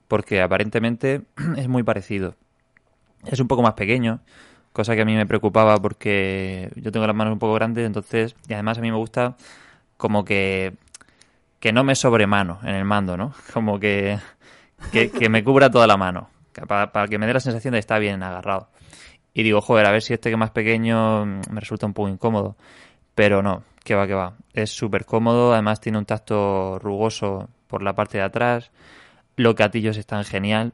porque 0.06 0.42
aparentemente 0.42 1.22
es 1.56 1.66
muy 1.66 1.82
parecido. 1.82 2.34
Es 3.24 3.40
un 3.40 3.48
poco 3.48 3.62
más 3.62 3.72
pequeño, 3.72 4.20
cosa 4.74 4.94
que 4.94 5.00
a 5.00 5.06
mí 5.06 5.14
me 5.14 5.26
preocupaba 5.26 5.78
porque 5.78 6.70
yo 6.76 6.92
tengo 6.92 7.06
las 7.06 7.16
manos 7.16 7.32
un 7.32 7.38
poco 7.38 7.54
grandes, 7.54 7.86
entonces, 7.86 8.36
y 8.48 8.52
además 8.52 8.76
a 8.76 8.80
mí 8.82 8.90
me 8.90 8.98
gusta 8.98 9.36
como 9.96 10.26
que, 10.26 10.74
que 11.58 11.72
no 11.72 11.84
me 11.84 11.94
sobre 11.94 12.26
mano 12.26 12.58
en 12.64 12.74
el 12.74 12.84
mando, 12.84 13.16
¿no? 13.16 13.32
Como 13.54 13.78
que, 13.78 14.18
que, 14.90 15.10
que 15.10 15.28
me 15.28 15.44
cubra 15.44 15.70
toda 15.70 15.86
la 15.86 15.96
mano, 15.96 16.28
para, 16.66 17.06
que 17.08 17.18
me 17.18 17.26
dé 17.26 17.34
la 17.34 17.40
sensación 17.40 17.72
de 17.72 17.78
está 17.78 17.98
bien 17.98 18.22
agarrado. 18.22 18.68
Y 19.34 19.42
digo, 19.42 19.60
joder, 19.60 19.86
a 19.86 19.92
ver 19.92 20.02
si 20.02 20.14
este 20.14 20.30
que 20.30 20.36
más 20.36 20.50
pequeño 20.50 21.24
mm, 21.24 21.40
me 21.50 21.60
resulta 21.60 21.86
un 21.86 21.94
poco 21.94 22.08
incómodo. 22.08 22.56
Pero 23.14 23.42
no, 23.42 23.64
que 23.84 23.94
va, 23.94 24.06
que 24.06 24.14
va. 24.14 24.34
Es 24.52 24.70
súper 24.70 25.04
cómodo, 25.04 25.52
además 25.52 25.80
tiene 25.80 25.98
un 25.98 26.06
tacto 26.06 26.78
rugoso 26.78 27.48
por 27.66 27.82
la 27.82 27.94
parte 27.94 28.18
de 28.18 28.24
atrás. 28.24 28.70
Los 29.36 29.54
gatillos 29.54 29.96
están 29.96 30.24
genial. 30.24 30.72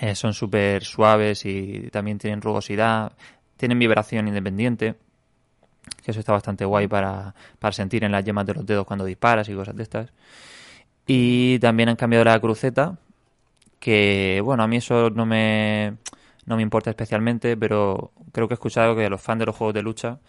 Eh, 0.00 0.14
son 0.14 0.34
súper 0.34 0.84
suaves 0.84 1.44
y 1.46 1.88
también 1.90 2.18
tienen 2.18 2.42
rugosidad. 2.42 3.12
Tienen 3.56 3.78
vibración 3.78 4.28
independiente. 4.28 4.94
Que 6.02 6.10
eso 6.10 6.20
está 6.20 6.32
bastante 6.32 6.64
guay 6.64 6.88
para, 6.88 7.34
para 7.58 7.72
sentir 7.72 8.04
en 8.04 8.12
las 8.12 8.24
yemas 8.24 8.46
de 8.46 8.54
los 8.54 8.66
dedos 8.66 8.86
cuando 8.86 9.04
disparas 9.04 9.48
y 9.48 9.54
cosas 9.54 9.76
de 9.76 9.82
estas. 9.82 10.12
Y 11.06 11.58
también 11.58 11.90
han 11.90 11.96
cambiado 11.96 12.24
la 12.24 12.38
cruceta. 12.40 12.96
Que, 13.84 14.40
bueno, 14.42 14.62
a 14.62 14.66
mí 14.66 14.78
eso 14.78 15.10
no 15.10 15.26
me, 15.26 15.98
no 16.46 16.56
me 16.56 16.62
importa 16.62 16.88
especialmente, 16.88 17.54
pero 17.54 18.12
creo 18.32 18.48
que 18.48 18.54
he 18.54 18.56
escuchado 18.56 18.96
que 18.96 19.04
a 19.04 19.10
los 19.10 19.20
fans 19.20 19.40
de 19.40 19.44
los 19.44 19.54
juegos 19.54 19.74
de 19.74 19.82
lucha 19.82 20.20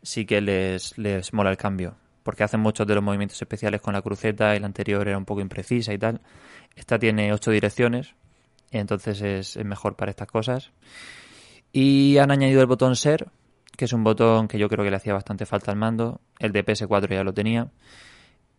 sí 0.00 0.24
que 0.24 0.40
les, 0.40 0.96
les 0.96 1.34
mola 1.34 1.50
el 1.50 1.58
cambio. 1.58 1.96
Porque 2.22 2.44
hacen 2.44 2.60
muchos 2.60 2.86
de 2.86 2.94
los 2.94 3.04
movimientos 3.04 3.42
especiales 3.42 3.82
con 3.82 3.92
la 3.92 4.00
cruceta 4.00 4.56
y 4.56 4.58
la 4.58 4.64
anterior 4.64 5.06
era 5.06 5.18
un 5.18 5.26
poco 5.26 5.42
imprecisa 5.42 5.92
y 5.92 5.98
tal. 5.98 6.22
Esta 6.76 6.98
tiene 6.98 7.30
ocho 7.34 7.50
direcciones, 7.50 8.14
entonces 8.70 9.20
es, 9.20 9.58
es 9.58 9.64
mejor 9.66 9.96
para 9.96 10.10
estas 10.10 10.28
cosas. 10.28 10.72
Y 11.72 12.16
han 12.16 12.30
añadido 12.30 12.62
el 12.62 12.66
botón 12.66 12.96
Ser, 12.96 13.28
que 13.76 13.84
es 13.84 13.92
un 13.92 14.02
botón 14.02 14.48
que 14.48 14.58
yo 14.58 14.70
creo 14.70 14.82
que 14.82 14.90
le 14.90 14.96
hacía 14.96 15.12
bastante 15.12 15.44
falta 15.44 15.70
al 15.70 15.76
mando. 15.76 16.22
El 16.38 16.52
de 16.52 16.64
PS4 16.64 17.10
ya 17.10 17.22
lo 17.22 17.34
tenía. 17.34 17.68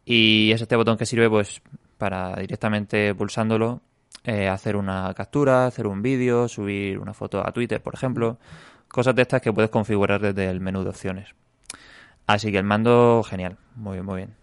Y 0.06 0.52
es 0.52 0.62
este 0.62 0.76
botón 0.76 0.98
que 0.98 1.08
sirve 1.08 1.32
pues 1.32 1.64
para 1.98 2.36
directamente 2.36 3.16
pulsándolo 3.16 3.82
eh, 4.26 4.50
hacer 4.50 4.76
una 4.76 5.14
captura, 5.14 5.68
hacer 5.68 5.88
un 5.88 6.02
vídeo, 6.02 6.48
subir 6.48 7.00
una 7.00 7.14
foto 7.14 7.46
a 7.46 7.52
Twitter, 7.52 7.82
por 7.82 7.94
ejemplo. 7.94 8.38
Cosas 8.88 9.16
de 9.16 9.22
estas 9.22 9.42
que 9.42 9.54
puedes 9.54 9.70
configurar 9.70 10.22
desde 10.22 10.50
el 10.50 10.60
menú 10.60 10.84
de 10.84 10.90
opciones. 10.90 11.36
Así 12.28 12.52
que 12.52 12.58
el 12.58 12.64
mando, 12.64 13.24
genial. 13.24 13.58
Muy 13.76 13.94
bien, 13.94 14.06
muy 14.06 14.16
bien. 14.18 14.36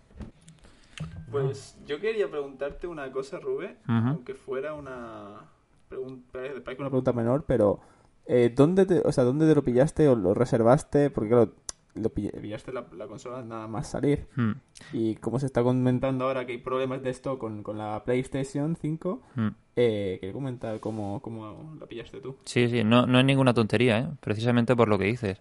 Pues 1.30 1.76
yo 1.86 1.98
quería 1.98 2.30
preguntarte 2.30 2.86
una 2.86 3.10
cosa, 3.10 3.38
Rubén, 3.38 3.76
aunque 3.86 4.34
fuera 4.34 4.74
una 4.74 5.40
pregunta, 5.88 6.26
parece 6.32 6.82
Una 6.82 6.90
pregunta 6.90 7.12
menor, 7.12 7.44
pero 7.46 7.80
eh, 8.26 8.52
¿dónde, 8.54 8.86
te, 8.86 9.00
o 9.00 9.10
sea, 9.10 9.24
¿dónde 9.24 9.48
te 9.48 9.54
lo 9.54 9.64
pillaste 9.64 10.08
o 10.08 10.14
lo 10.14 10.34
reservaste? 10.34 11.10
Porque 11.10 11.30
claro, 11.30 11.52
lo 11.94 12.08
pill- 12.10 12.32
pillaste 12.40 12.72
la, 12.72 12.86
la 12.96 13.06
consola 13.06 13.42
nada 13.42 13.66
más 13.68 13.88
salir. 13.90 14.26
Mm, 14.36 14.52
Y 14.92 15.14
como 15.16 15.38
se 15.38 15.46
está 15.46 15.62
comentando 15.62 16.24
ahora 16.26 16.46
que 16.46 16.52
hay 16.52 16.58
problemas 16.58 17.02
de 17.02 17.10
esto 17.10 17.38
con, 17.38 17.62
con 17.62 17.76
la 17.78 18.02
PlayStation 18.04 18.76
5, 18.80 19.22
mm. 19.34 19.48
eh, 19.76 20.16
quería 20.20 20.32
comentar 20.32 20.80
cómo, 20.80 21.20
cómo 21.20 21.76
la 21.78 21.86
pillaste 21.86 22.20
tú. 22.20 22.36
Sí, 22.44 22.68
sí, 22.68 22.82
no, 22.84 23.06
no 23.06 23.18
es 23.18 23.24
ninguna 23.24 23.52
tontería, 23.54 23.98
¿eh? 23.98 24.08
precisamente 24.20 24.74
por 24.74 24.88
lo 24.88 24.98
que 24.98 25.04
dices. 25.04 25.38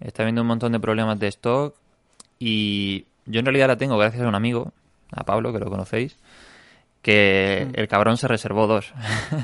Está 0.00 0.22
habiendo 0.24 0.40
un 0.42 0.48
montón 0.48 0.72
de 0.72 0.80
problemas 0.80 1.18
de 1.20 1.28
stock 1.28 1.74
y 2.38 3.06
yo 3.26 3.40
en 3.40 3.46
realidad 3.46 3.68
la 3.68 3.76
tengo 3.78 3.96
gracias 3.96 4.22
a 4.24 4.28
un 4.28 4.34
amigo, 4.34 4.72
a 5.12 5.24
Pablo, 5.24 5.52
que 5.52 5.60
lo 5.60 5.70
conocéis, 5.70 6.18
que 7.02 7.68
el 7.74 7.88
cabrón 7.88 8.16
se 8.16 8.28
reservó 8.28 8.66
dos. 8.66 8.92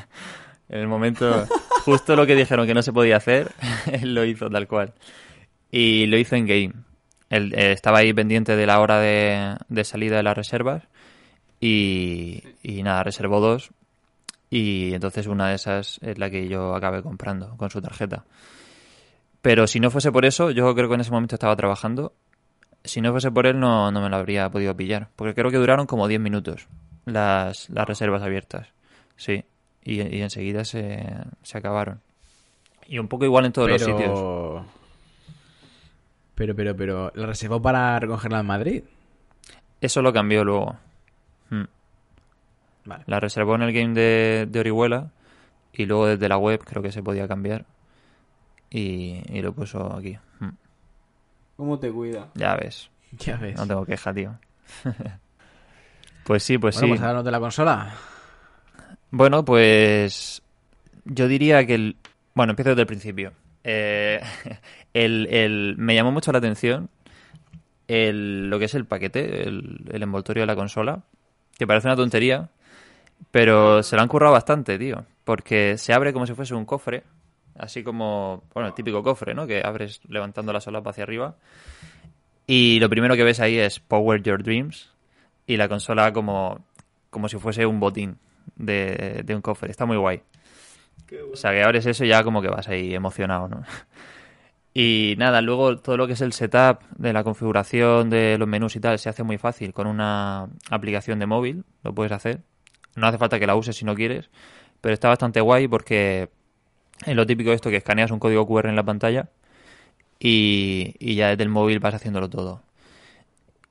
en 0.69 0.81
el 0.81 0.89
momento, 0.89 1.47
justo 1.85 2.17
lo 2.17 2.27
que 2.27 2.35
dijeron 2.35 2.67
que 2.67 2.75
no 2.75 2.83
se 2.83 2.93
podía 2.93 3.17
hacer, 3.17 3.53
él 3.93 4.15
lo 4.15 4.25
hizo 4.25 4.51
tal 4.51 4.67
cual. 4.67 4.93
Y 5.71 6.07
lo 6.07 6.19
hizo 6.19 6.37
en 6.37 6.47
game. 6.47 6.73
Él, 7.29 7.55
eh, 7.55 7.73
estaba 7.73 7.99
ahí 7.99 8.13
pendiente 8.13 8.57
de 8.57 8.67
la 8.67 8.81
hora 8.81 8.99
de, 8.99 9.57
de 9.69 9.85
salida 9.85 10.17
de 10.17 10.23
las 10.23 10.37
reservas 10.37 10.83
y, 11.61 12.43
y 12.63 12.83
nada, 12.83 13.05
reservó 13.05 13.41
dos 13.41 13.71
y 14.51 14.93
entonces 14.95 15.29
una 15.29 15.49
de 15.49 15.55
esas 15.55 16.01
es 16.03 16.19
la 16.19 16.29
que 16.29 16.49
yo 16.49 16.75
acabé 16.75 17.03
comprando 17.03 17.57
con 17.57 17.71
su 17.71 17.81
tarjeta. 17.81 18.25
Pero 19.41 19.67
si 19.69 19.79
no 19.79 19.91
fuese 19.91 20.11
por 20.11 20.25
eso, 20.25 20.51
yo 20.51 20.75
creo 20.75 20.89
que 20.89 20.97
en 20.97 21.01
ese 21.01 21.13
momento 21.13 21.37
estaba 21.37 21.55
trabajando. 21.57 22.13
Si 22.83 23.01
no 23.01 23.13
fuese 23.13 23.31
por 23.31 23.47
él, 23.47 23.61
no, 23.61 23.93
no 23.93 24.03
me 24.03 24.09
lo 24.09 24.17
habría 24.17 24.51
podido 24.51 24.77
pillar. 24.77 25.09
Porque 25.15 25.35
creo 25.35 25.51
que 25.51 25.57
duraron 25.57 25.87
como 25.87 26.09
10 26.09 26.21
minutos 26.21 26.67
las, 27.07 27.71
las 27.71 27.87
reservas 27.87 28.23
abiertas. 28.23 28.69
Sí. 29.17 29.45
Y, 29.85 30.03
y 30.03 30.21
enseguida 30.21 30.65
se, 30.65 31.07
se 31.43 31.59
acabaron. 31.59 32.01
Y 32.87 32.99
un 32.99 33.07
poco 33.07 33.25
igual 33.25 33.47
en 33.47 33.53
todos 33.53 33.71
los 33.71 33.83
sitios. 33.83 34.65
Pero... 36.41 36.57
Pero, 36.57 36.75
pero, 36.75 37.13
¿la 37.17 37.27
reservó 37.27 37.61
para 37.61 38.01
recogerla 38.01 38.41
en 38.41 38.47
Madrid? 38.47 38.85
Eso 39.79 40.01
lo 40.01 40.11
cambió 40.11 40.43
luego. 40.43 40.75
Mm. 41.51 41.65
Vale. 42.87 43.05
La 43.07 43.21
reservó 43.21 43.57
en 43.57 43.63
el 43.63 43.75
game 43.75 43.93
de, 43.93 44.49
de 44.49 44.61
Orihuela 44.61 45.11
y 45.75 45.85
luego 45.85 46.07
desde 46.07 46.31
la 46.31 46.39
web 46.39 46.65
creo 46.65 46.83
que 46.83 46.93
se 46.93 47.03
podía 47.03 47.29
cambiar. 47.29 47.67
Y, 48.71 49.21
y 49.29 49.43
lo 49.43 49.53
puso 49.53 49.95
aquí. 49.95 50.17
Mm. 50.39 50.49
¿Cómo 51.59 51.79
te 51.79 51.93
cuida? 51.93 52.31
Ya 52.35 52.57
ves. 52.57 52.91
Ya 53.19 53.37
ves. 53.37 53.57
No 53.57 53.67
tengo 53.67 53.85
queja, 53.85 54.15
tío. 54.15 54.39
pues 56.25 56.43
sí, 56.43 56.57
pues 56.57 56.77
bueno, 56.77 56.87
sí. 56.87 56.91
pues 56.93 57.03
háblanos 57.03 57.25
de 57.27 57.31
la 57.33 57.41
consola. 57.41 57.95
Bueno, 59.11 59.45
pues 59.45 60.41
yo 61.05 61.29
diría 61.29 61.67
que 61.67 61.75
el... 61.75 61.97
Bueno, 62.33 62.53
empiezo 62.53 62.71
desde 62.71 62.81
el 62.81 62.87
principio. 62.87 63.35
Eh, 63.65 64.21
el, 64.95 65.27
el- 65.31 65.75
Me 65.79 65.95
llamó 65.95 66.13
mucho 66.13 66.33
la 66.33 66.39
atención 66.39 66.89
el, 67.89 68.49
lo 68.49 68.59
que 68.59 68.67
es 68.67 68.75
el 68.75 68.85
paquete, 68.87 69.43
el, 69.49 69.89
envoltorio 69.91 70.43
de 70.43 70.47
la 70.47 70.55
consola, 70.55 71.03
que 71.59 71.67
parece 71.67 71.89
una 71.89 71.97
tontería, 71.97 72.49
pero 73.33 73.83
se 73.83 73.97
lo 73.97 74.03
han 74.03 74.09
currado 74.09 74.33
bastante, 74.33 74.79
tío, 74.79 75.05
porque 75.25 75.77
se 75.77 75.93
abre 75.93 76.13
como 76.13 76.27
si 76.27 76.35
fuese 76.35 76.55
un 76.55 76.65
cofre, 76.65 77.03
así 77.59 77.83
como, 77.83 78.45
bueno, 78.55 78.69
el 78.69 78.75
típico 78.75 79.03
cofre, 79.03 79.35
¿no? 79.35 79.47
Que 79.47 79.63
abres 79.65 80.01
levantando 80.09 80.53
la 80.53 80.61
solapa 80.61 80.91
hacia 80.91 81.03
arriba. 81.03 81.35
Y 82.47 82.79
lo 82.81 82.89
primero 82.89 83.17
que 83.17 83.25
ves 83.25 83.41
ahí 83.41 83.59
es 83.59 83.81
Power 83.81 84.23
Your 84.23 84.43
Dreams 84.43 84.91
y 85.47 85.57
la 85.57 85.69
consola 85.69 86.13
como, 86.13 86.65
como 87.11 87.29
si 87.29 87.39
fuese 87.39 87.67
un 87.67 87.81
botín 87.81 88.19
de, 88.57 89.23
de 89.25 89.35
un 89.35 89.43
cofre. 89.43 89.71
Está 89.71 89.85
muy 89.85 89.97
guay. 89.97 90.23
Bueno. 91.09 91.27
O 91.33 91.37
sea, 91.37 91.53
que 91.53 91.63
abres 91.63 91.87
eso 91.87 92.05
y 92.05 92.09
ya 92.09 92.25
como 92.25 92.43
que 92.43 92.49
vas 92.49 92.69
ahí 92.69 92.95
emocionado, 92.95 93.49
¿no? 93.49 93.63
Y 94.73 95.15
nada, 95.19 95.41
luego 95.41 95.79
todo 95.79 95.97
lo 95.97 96.07
que 96.07 96.13
es 96.13 96.21
el 96.21 96.33
setup 96.33 96.83
de 96.97 97.13
la 97.13 97.25
configuración 97.25 98.09
de 98.09 98.39
los 98.39 98.47
menús 98.47 98.77
y 98.77 98.81
tal 98.81 98.99
se 99.01 99.09
hace 99.09 99.25
muy 99.25 99.37
fácil 99.37 99.73
con 99.73 99.89
una 99.89 100.49
aplicación 100.71 101.19
de 101.19 101.27
móvil, 101.27 101.65
lo 101.83 101.93
puedes 101.93 102.13
hacer. 102.13 102.43
No 102.95 103.07
hace 103.09 103.19
falta 103.19 103.41
que 103.41 103.47
la 103.49 103.57
uses 103.57 103.77
si 103.77 103.85
no 103.85 103.97
quieres, 103.97 104.31
pero 104.81 104.95
está 104.95 105.09
bastante 105.09 105.41
guay 105.41 105.67
porque 105.67 106.31
es 107.05 107.17
lo 107.17 107.27
típico 107.27 107.53
esto 107.53 107.71
que 107.71 107.77
escaneas 107.79 108.13
un 108.13 108.21
código 108.21 108.47
QR 108.47 108.69
en 108.69 108.77
la 108.77 108.85
pantalla 108.85 109.29
y, 110.21 110.95
y 111.01 111.17
ya 111.17 111.31
desde 111.31 111.43
el 111.43 111.49
móvil 111.49 111.81
vas 111.81 111.95
haciéndolo 111.95 112.31
todo. 112.31 112.63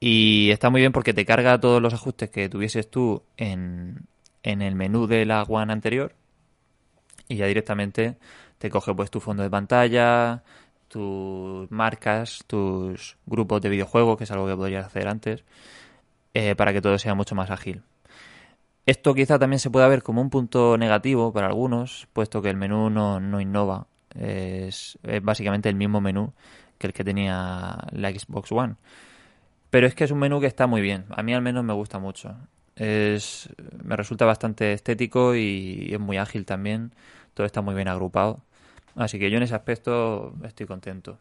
Y 0.02 0.50
está 0.52 0.70
muy 0.70 0.82
bien 0.82 0.92
porque 0.92 1.14
te 1.14 1.26
carga 1.26 1.60
todos 1.60 1.82
los 1.82 1.94
ajustes 1.94 2.30
que 2.30 2.50
tuvieses 2.50 2.90
tú 2.90 3.24
en, 3.38 4.08
en 4.44 4.62
el 4.62 4.76
menú 4.76 5.08
de 5.08 5.26
la 5.26 5.44
One 5.44 5.72
anterior 5.72 6.14
y 7.30 7.38
ya 7.38 7.46
directamente 7.46 8.18
te 8.58 8.70
coge 8.70 8.94
pues 8.94 9.10
tu 9.10 9.22
fondo 9.22 9.44
de 9.44 9.50
pantalla, 9.50 10.44
tus 10.90 11.72
marcas, 11.72 12.44
tus 12.48 13.18
grupos 13.26 13.62
de 13.62 13.70
videojuegos, 13.70 14.18
que 14.18 14.26
es 14.26 14.32
algo 14.32 14.48
que 14.48 14.56
podrías 14.58 14.86
hacer 14.86 15.08
antes, 15.08 15.46
eh, 16.34 16.56
para 16.56 16.74
que 16.74 16.82
todo 16.82 16.98
sea 16.98 17.16
mucho 17.16 17.36
más 17.36 17.50
ágil. 17.50 17.84
Esto 18.86 19.14
quizá 19.14 19.40
también 19.40 19.60
se 19.60 19.70
pueda 19.70 19.88
ver 19.88 20.04
como 20.04 20.22
un 20.22 20.30
punto 20.30 20.78
negativo 20.78 21.32
para 21.32 21.48
algunos, 21.48 22.08
puesto 22.12 22.42
que 22.42 22.50
el 22.50 22.58
menú 22.58 22.90
no, 22.90 23.20
no 23.20 23.40
innova. 23.40 23.88
Es, 24.16 24.98
es 25.04 25.24
básicamente 25.24 25.70
el 25.70 25.76
mismo 25.76 26.02
menú 26.02 26.34
que 26.80 26.88
el 26.88 26.94
que 26.94 27.04
tenía 27.04 27.78
la 27.92 28.10
Xbox 28.10 28.52
One. 28.52 28.76
Pero 29.70 29.86
es 29.86 29.94
que 29.94 30.06
es 30.06 30.12
un 30.12 30.20
menú 30.20 30.40
que 30.42 30.48
está 30.48 30.66
muy 30.66 30.82
bien. 30.82 31.06
A 31.12 31.22
mí 31.22 31.34
al 31.34 31.44
menos 31.44 31.64
me 31.64 31.74
gusta 31.74 32.00
mucho. 32.00 32.36
Es, 32.76 33.50
me 33.84 33.96
resulta 33.96 34.26
bastante 34.26 34.74
estético 34.74 35.36
y 35.36 35.90
es 35.92 36.00
muy 36.00 36.18
ágil 36.18 36.46
también. 36.46 36.94
Todo 37.40 37.46
está 37.46 37.62
muy 37.62 37.74
bien 37.74 37.88
agrupado. 37.88 38.42
Así 38.98 39.18
que 39.18 39.32
yo 39.32 39.38
en 39.38 39.44
ese 39.44 39.56
aspecto 39.56 40.34
estoy 40.44 40.66
contento. 40.66 41.20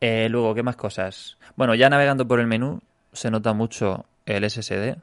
Eh, 0.00 0.26
luego, 0.28 0.56
¿qué 0.56 0.64
más 0.64 0.74
cosas? 0.74 1.38
Bueno, 1.54 1.76
ya 1.76 1.88
navegando 1.88 2.26
por 2.26 2.40
el 2.40 2.48
menú 2.48 2.80
se 3.12 3.30
nota 3.30 3.52
mucho 3.52 4.06
el 4.24 4.42
SSD. 4.50 4.96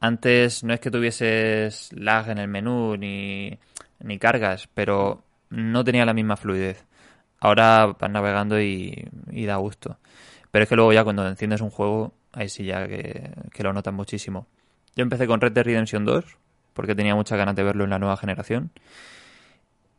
Antes 0.00 0.64
no 0.64 0.72
es 0.72 0.80
que 0.80 0.90
tuvieses 0.90 1.92
lag 1.92 2.30
en 2.30 2.38
el 2.38 2.48
menú 2.48 2.96
ni, 2.96 3.58
ni 3.98 4.18
cargas, 4.18 4.66
pero 4.72 5.24
no 5.50 5.84
tenía 5.84 6.06
la 6.06 6.14
misma 6.14 6.38
fluidez. 6.38 6.86
Ahora 7.38 7.94
vas 8.00 8.10
navegando 8.10 8.58
y, 8.58 9.10
da 9.46 9.56
gusto. 9.56 9.98
Pero 10.50 10.62
es 10.62 10.70
que 10.70 10.76
luego 10.76 10.94
ya 10.94 11.04
cuando 11.04 11.28
enciendes 11.28 11.60
un 11.60 11.68
juego, 11.68 12.14
ahí 12.32 12.48
sí 12.48 12.64
ya 12.64 12.88
que, 12.88 13.30
que 13.52 13.62
lo 13.62 13.74
notas 13.74 13.92
muchísimo. 13.92 14.46
Yo 14.96 15.02
empecé 15.02 15.26
con 15.26 15.38
Red 15.38 15.52
Dead 15.52 15.66
Redemption 15.66 16.06
2, 16.06 16.24
porque 16.80 16.94
tenía 16.94 17.14
muchas 17.14 17.36
ganas 17.36 17.54
de 17.54 17.62
verlo 17.62 17.84
en 17.84 17.90
la 17.90 17.98
nueva 17.98 18.16
generación. 18.16 18.70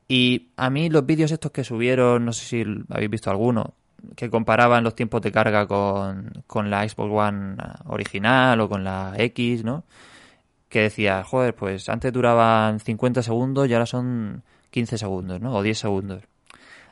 Y 0.07 0.49
a 0.57 0.71
mí 0.71 0.89
los 0.89 1.05
vídeos 1.05 1.31
estos 1.31 1.51
que 1.51 1.63
subieron, 1.63 2.25
no 2.25 2.33
sé 2.33 2.43
si 2.43 2.65
habéis 2.89 3.11
visto 3.11 3.29
alguno, 3.29 3.75
que 4.15 4.31
comparaban 4.31 4.83
los 4.83 4.95
tiempos 4.95 5.21
de 5.21 5.31
carga 5.31 5.67
con, 5.67 6.43
con 6.47 6.71
la 6.71 6.89
Xbox 6.89 7.11
One 7.13 7.55
original 7.85 8.59
o 8.61 8.67
con 8.67 8.83
la 8.83 9.13
X, 9.15 9.63
¿no? 9.63 9.83
Que 10.69 10.81
decía, 10.81 11.23
joder, 11.23 11.53
pues 11.53 11.87
antes 11.87 12.11
duraban 12.11 12.79
50 12.79 13.21
segundos 13.21 13.69
y 13.69 13.73
ahora 13.73 13.85
son 13.85 14.41
15 14.71 14.97
segundos, 14.97 15.39
¿no? 15.39 15.53
O 15.53 15.61
10 15.61 15.77
segundos. 15.77 16.23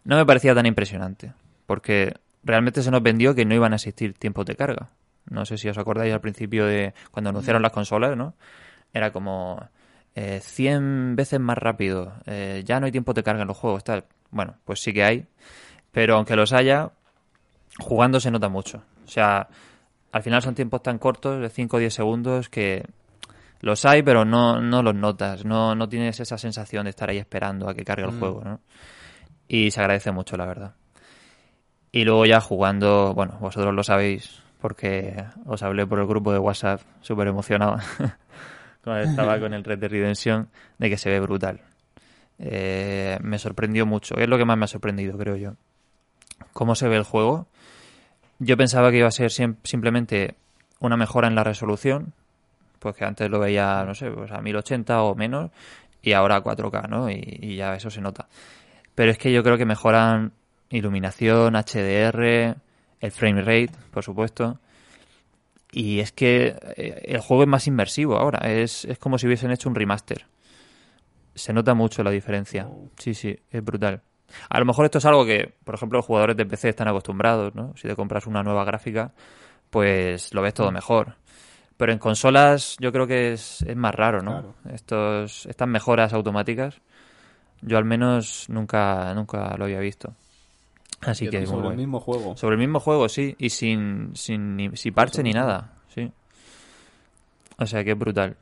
No 0.04 0.17
me 0.17 0.25
parecía 0.28 0.54
tan 0.54 0.67
impresionante, 0.67 1.34
porque 1.65 2.13
realmente 2.43 2.84
se 2.84 2.91
nos 2.91 3.02
vendió 3.02 3.34
que 3.34 3.43
no 3.43 3.56
iban 3.56 3.73
a 3.73 3.78
existir 3.78 4.13
tiempos 4.13 4.45
de 4.45 4.56
carga. 4.56 4.91
No 5.32 5.47
sé 5.47 5.58
si 5.58 5.67
os 5.67 5.80
acordáis 5.80 6.13
al 6.13 6.21
principio 6.21 6.67
de 6.67 6.93
cuando 7.10 7.32
anunciaron 7.32 7.63
las 7.63 7.71
consolas, 7.71 8.15
¿no? 8.15 8.36
Era 8.93 9.12
como 9.12 9.67
eh, 10.21 10.41
100 10.41 11.15
veces 11.15 11.39
más 11.39 11.58
rápido, 11.58 12.12
eh, 12.25 12.62
ya 12.65 12.82
no 12.82 12.86
hay 12.86 12.91
tiempo 12.91 13.13
de 13.13 13.23
carga 13.23 13.43
en 13.43 13.47
los 13.47 13.55
juegos, 13.55 13.86
tal. 13.86 14.03
Bueno, 14.32 14.55
pues 14.65 14.82
sí 14.84 14.91
que 14.91 15.05
hay, 15.05 15.25
pero 15.93 16.17
aunque 16.17 16.36
los 16.36 16.51
haya, 16.51 16.91
jugando 17.79 18.19
se 18.19 18.29
nota 18.29 18.49
mucho. 18.49 18.84
O 19.05 19.08
sea, 19.08 19.47
al 20.12 20.21
final 20.21 20.41
son 20.41 20.55
tiempos 20.55 20.84
tan 20.84 20.97
cortos, 20.97 21.39
de 21.39 21.49
5 21.49 21.77
o 21.77 21.79
10 21.79 21.93
segundos, 21.93 22.49
que 22.49 22.86
los 23.62 23.86
hay, 23.86 24.03
pero 24.03 24.25
no, 24.25 24.60
no 24.60 24.84
los 24.84 24.93
notas, 24.93 25.45
no, 25.45 25.73
no 25.73 25.88
tienes 25.88 26.19
esa 26.19 26.38
sensación 26.38 26.84
de 26.84 26.89
estar 26.89 27.10
ahí 27.10 27.17
esperando 27.17 27.69
a 27.69 27.73
que 27.73 27.86
cargue 27.86 28.03
el 28.03 28.19
juego, 28.19 28.41
¿no? 28.43 28.60
Y 29.47 29.71
se 29.71 29.79
agradece 29.79 30.12
mucho, 30.12 30.36
la 30.36 30.45
verdad. 30.45 30.73
Y 31.93 32.03
luego 32.03 32.25
ya 32.25 32.41
jugando, 32.41 33.13
bueno, 33.13 33.38
vosotros 33.39 33.73
lo 33.73 33.84
sabéis, 33.84 34.43
porque 34.60 35.23
os 35.45 35.63
hablé 35.63 35.88
por 35.88 35.99
el 35.99 36.08
grupo 36.08 36.34
de 36.34 36.39
WhatsApp 36.39 36.82
súper 36.99 37.29
emocionado 37.29 37.77
cuando 38.83 39.03
estaba 39.09 39.39
con 39.39 39.53
el 39.53 39.63
Red 39.63 39.79
Dead 39.79 39.91
Redemption, 39.91 40.49
de 40.77 40.89
que 40.89 40.97
se 40.97 41.09
ve 41.09 41.19
brutal. 41.19 41.61
Eh, 42.39 43.17
me 43.21 43.37
sorprendió 43.39 43.85
mucho, 43.85 44.15
es 44.17 44.27
lo 44.27 44.37
que 44.37 44.45
más 44.45 44.57
me 44.57 44.65
ha 44.65 44.67
sorprendido, 44.67 45.17
creo 45.17 45.35
yo. 45.35 45.53
Cómo 46.53 46.75
se 46.75 46.87
ve 46.87 46.95
el 46.95 47.03
juego. 47.03 47.47
Yo 48.39 48.55
pensaba 48.55 48.91
que 48.91 48.97
iba 48.97 49.07
a 49.07 49.11
ser 49.11 49.31
sim- 49.31 49.57
simplemente 49.63 50.35
una 50.79 50.95
mejora 50.95 51.27
en 51.27 51.35
la 51.35 51.43
resolución, 51.43 52.13
pues 52.79 52.95
que 52.95 53.03
antes 53.03 53.29
lo 53.29 53.39
veía, 53.39 53.83
no 53.85 53.93
sé, 53.93 54.09
pues 54.09 54.31
a 54.31 54.39
1080 54.41 55.01
o 55.03 55.15
menos, 55.15 55.51
y 56.01 56.13
ahora 56.13 56.37
a 56.37 56.41
4K, 56.43 56.87
¿no? 56.87 57.09
Y 57.09 57.57
ya 57.57 57.75
eso 57.75 57.89
se 57.89 57.99
nota. 57.99 58.27
Pero 58.95 59.11
es 59.11 59.17
que 59.17 59.33
yo 59.33 59.43
creo 59.43 59.57
que 59.57 59.65
mejoran 59.65 60.31
iluminación, 60.69 61.55
HDR, 61.55 62.55
el 63.01 63.11
frame 63.11 63.41
rate, 63.41 63.71
por 63.91 64.03
supuesto. 64.03 64.59
Y 65.71 65.99
es 65.99 66.12
que 66.12 66.55
eh, 66.75 67.01
el 67.05 67.19
juego 67.19 67.43
es 67.43 67.49
más 67.49 67.67
inmersivo 67.67 68.17
ahora. 68.17 68.39
Es, 68.49 68.86
es 68.86 68.97
como 68.97 69.17
si 69.17 69.27
hubiesen 69.27 69.51
hecho 69.51 69.69
un 69.69 69.75
remaster. 69.75 70.25
Se 71.36 71.53
nota 71.53 71.73
mucho 71.73 72.03
la 72.03 72.12
diferencia. 72.12 72.67
Sí, 72.97 73.13
sí, 73.13 73.38
es 73.49 73.63
brutal. 73.63 74.01
A 74.49 74.60
lo 74.60 74.65
mejor 74.65 74.86
esto 74.86 74.97
es 74.97 75.05
algo 75.05 75.25
que, 75.25 75.55
por 75.63 75.75
ejemplo, 75.75 75.97
los 75.97 76.05
jugadores 76.05 76.38
de 76.38 76.45
PC 76.45 76.69
están 76.69 76.88
acostumbrados, 76.88 77.55
¿no? 77.55 77.73
Si 77.75 77.88
te 77.88 77.95
compras 77.95 78.27
una 78.27 78.43
nueva 78.43 78.63
gráfica, 78.63 79.13
pues 79.69 80.34
lo 80.34 80.41
ves 80.41 80.53
todo 80.53 80.71
mejor. 80.71 81.15
Pero 81.77 81.93
en 81.93 81.99
consolas 81.99 82.75
yo 82.79 82.91
creo 82.91 83.08
que 83.08 83.34
es, 83.34 83.62
es 83.62 83.75
más 83.75 83.95
raro, 83.95 84.21
¿no? 84.21 84.32
Claro. 84.32 84.55
Estos, 84.73 85.45
estas 85.45 85.67
mejoras 85.67 86.13
automáticas, 86.13 86.82
yo 87.62 87.77
al 87.77 87.86
menos 87.86 88.45
nunca, 88.49 89.13
nunca 89.13 89.55
lo 89.58 89.65
había 89.65 89.79
visto. 89.79 90.13
Así 91.01 91.29
que 91.29 91.39
muy 91.39 91.47
sobre 91.47 91.69
el 91.69 91.77
mismo 91.77 91.99
juego. 91.99 92.35
Sobre 92.35 92.55
el 92.55 92.59
mismo 92.59 92.79
juego, 92.79 93.07
sí, 93.09 93.35
y 93.38 93.49
sin, 93.49 94.12
sin 94.15 94.55
ni, 94.55 94.75
sin 94.75 94.93
parche 94.93 95.23
ni 95.23 95.31
nada, 95.31 95.75
sí. 95.93 96.12
O 97.57 97.65
sea 97.65 97.83
que 97.83 97.91
es 97.91 97.97
brutal. 97.97 98.38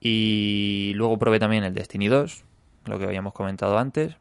Y 0.00 0.92
luego 0.94 1.18
probé 1.18 1.38
también 1.38 1.64
el 1.64 1.74
Destiny 1.74 2.08
2, 2.08 2.44
lo 2.86 2.98
que 2.98 3.04
habíamos 3.04 3.32
comentado 3.32 3.78
antes. 3.78 4.16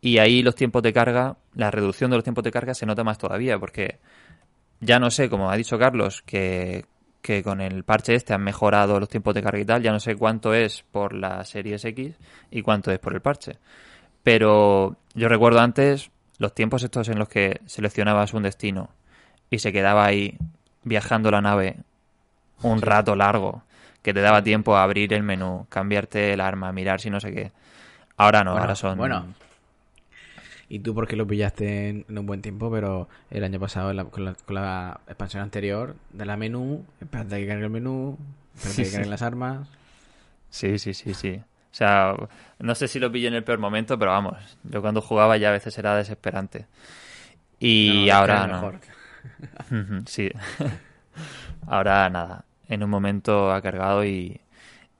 Y 0.00 0.18
ahí 0.18 0.42
los 0.42 0.54
tiempos 0.54 0.82
de 0.82 0.92
carga 0.92 1.36
la 1.58 1.72
reducción 1.72 2.10
de 2.10 2.16
los 2.16 2.24
tiempos 2.24 2.44
de 2.44 2.52
carga 2.52 2.72
se 2.72 2.86
nota 2.86 3.02
más 3.02 3.18
todavía, 3.18 3.58
porque 3.58 3.98
ya 4.80 5.00
no 5.00 5.10
sé, 5.10 5.28
como 5.28 5.50
ha 5.50 5.56
dicho 5.56 5.76
Carlos, 5.76 6.22
que, 6.22 6.84
que 7.20 7.42
con 7.42 7.60
el 7.60 7.82
parche 7.82 8.14
este 8.14 8.32
han 8.32 8.42
mejorado 8.42 9.00
los 9.00 9.08
tiempos 9.08 9.34
de 9.34 9.42
carga 9.42 9.58
y 9.58 9.64
tal, 9.64 9.82
ya 9.82 9.90
no 9.90 9.98
sé 9.98 10.14
cuánto 10.14 10.54
es 10.54 10.84
por 10.92 11.14
la 11.14 11.44
Series 11.44 11.84
X 11.84 12.14
y 12.52 12.62
cuánto 12.62 12.92
es 12.92 13.00
por 13.00 13.12
el 13.12 13.20
parche. 13.20 13.58
Pero 14.22 14.96
yo 15.14 15.28
recuerdo 15.28 15.58
antes 15.58 16.12
los 16.38 16.54
tiempos 16.54 16.82
estos 16.82 17.08
en 17.08 17.18
los 17.18 17.28
que 17.28 17.60
seleccionabas 17.66 18.34
un 18.34 18.44
destino 18.44 18.90
y 19.50 19.58
se 19.58 19.72
quedaba 19.72 20.04
ahí 20.04 20.36
viajando 20.84 21.30
la 21.30 21.40
nave 21.40 21.76
un 22.62 22.82
rato 22.82 23.14
largo, 23.16 23.62
que 24.02 24.12
te 24.14 24.20
daba 24.20 24.42
tiempo 24.42 24.76
a 24.76 24.82
abrir 24.82 25.12
el 25.12 25.22
menú, 25.22 25.66
cambiarte 25.68 26.32
el 26.32 26.40
arma, 26.40 26.72
mirar 26.72 27.00
si 27.00 27.10
no 27.10 27.20
sé 27.20 27.32
qué. 27.32 27.52
Ahora 28.16 28.42
no, 28.44 28.52
Bueno, 28.52 28.62
ahora 28.62 28.74
son... 28.74 28.98
Bueno, 28.98 29.26
y 30.68 30.80
tú 30.80 30.94
porque 30.94 31.16
lo 31.16 31.26
pillaste 31.26 31.88
en, 31.88 32.04
en 32.08 32.18
un 32.18 32.26
buen 32.26 32.42
tiempo, 32.42 32.70
pero 32.70 33.08
el 33.30 33.44
año 33.44 33.58
pasado 33.58 33.92
la- 33.92 34.04
con, 34.04 34.24
la, 34.24 34.34
con 34.34 34.54
la 34.54 35.00
expansión 35.06 35.42
anterior 35.42 35.96
de 36.12 36.26
la 36.26 36.36
menú, 36.36 36.84
espérate 37.00 37.38
que 37.40 37.46
cargue 37.46 37.64
el 37.64 37.70
menú, 37.70 38.18
espérate 38.56 38.84
que 38.84 38.90
carguen 38.90 39.10
las 39.10 39.22
armas. 39.22 39.68
Sí, 40.50 40.78
sí, 40.78 40.94
sí, 40.94 41.14
sí. 41.14 41.40
O 41.78 41.80
sea, 41.80 42.16
no 42.58 42.74
sé 42.74 42.88
si 42.88 42.98
lo 42.98 43.12
pillé 43.12 43.28
en 43.28 43.34
el 43.34 43.44
peor 43.44 43.60
momento, 43.60 43.98
pero 43.98 44.10
vamos, 44.10 44.36
yo 44.64 44.80
cuando 44.82 45.00
jugaba 45.00 45.36
ya 45.36 45.50
a 45.50 45.52
veces 45.52 45.78
era 45.78 45.94
desesperante. 45.96 46.66
Y 47.60 48.08
No, 48.08 48.12
ahora 48.12 48.46
no. 48.46 48.54
mejor. 48.54 48.80
Sí. 50.06 50.30
Ahora 51.66 52.08
nada. 52.10 52.44
En 52.68 52.82
un 52.82 52.90
momento 52.90 53.52
ha 53.52 53.62
cargado 53.62 54.04
y, 54.04 54.40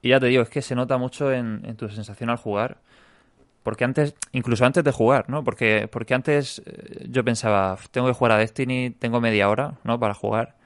y 0.03 0.11
ya 0.11 0.21
te 0.21 0.27
digo, 0.27 0.43
es 0.43 0.49
que 0.51 0.63
se 0.63 0.75
nota 0.75 0.99
mucho 0.99 1.33
en, 1.33 1.63
en 1.65 1.77
tu 1.77 1.89
sensación 1.91 2.31
al 2.31 2.39
jugar. 2.39 2.79
Porque 3.65 3.85
antes, 3.85 4.15
incluso 4.33 4.65
antes 4.67 4.85
de 4.85 4.93
jugar, 4.93 5.27
¿no? 5.29 5.45
Porque, 5.45 5.89
porque 5.93 6.15
antes 6.15 6.63
eh, 6.67 7.07
yo 7.11 7.25
pensaba, 7.25 7.79
tengo 7.93 8.09
que 8.09 8.15
jugar 8.15 8.33
a 8.33 8.39
Destiny, 8.39 8.91
tengo 8.91 9.21
media 9.21 9.51
hora, 9.51 9.75
¿no? 9.85 10.01
Para 10.01 10.15
jugar. 10.15 10.57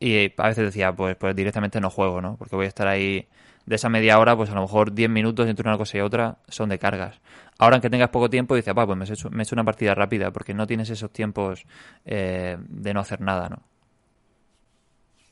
Y 0.00 0.32
a 0.36 0.48
veces 0.48 0.64
decía, 0.66 0.92
pues, 0.94 1.16
pues 1.16 1.34
directamente 1.36 1.80
no 1.80 1.90
juego, 1.90 2.20
¿no? 2.20 2.36
Porque 2.36 2.56
voy 2.56 2.66
a 2.66 2.68
estar 2.68 2.88
ahí 2.88 3.28
de 3.66 3.74
esa 3.76 3.88
media 3.88 4.18
hora, 4.18 4.36
pues 4.36 4.50
a 4.50 4.54
lo 4.54 4.62
mejor 4.62 4.92
10 4.92 5.10
minutos 5.10 5.48
entre 5.48 5.68
una 5.68 5.76
cosa 5.76 5.98
y 5.98 6.00
otra 6.00 6.38
son 6.48 6.68
de 6.68 6.78
cargas. 6.78 7.20
Ahora, 7.58 7.76
aunque 7.76 7.90
tengas 7.90 8.10
poco 8.10 8.30
tiempo, 8.30 8.54
dices, 8.54 8.72
"Pa, 8.74 8.86
pues 8.86 8.96
me 8.96 9.04
he, 9.04 9.12
hecho, 9.12 9.54
una 9.54 9.64
partida 9.64 9.94
rápida, 9.94 10.30
porque 10.30 10.54
no 10.54 10.66
tienes 10.66 10.88
esos 10.90 11.10
tiempos 11.10 11.66
eh, 12.04 12.56
de 12.60 12.94
no 12.94 13.00
hacer 13.00 13.20
nada, 13.20 13.48
¿no? 13.48 13.62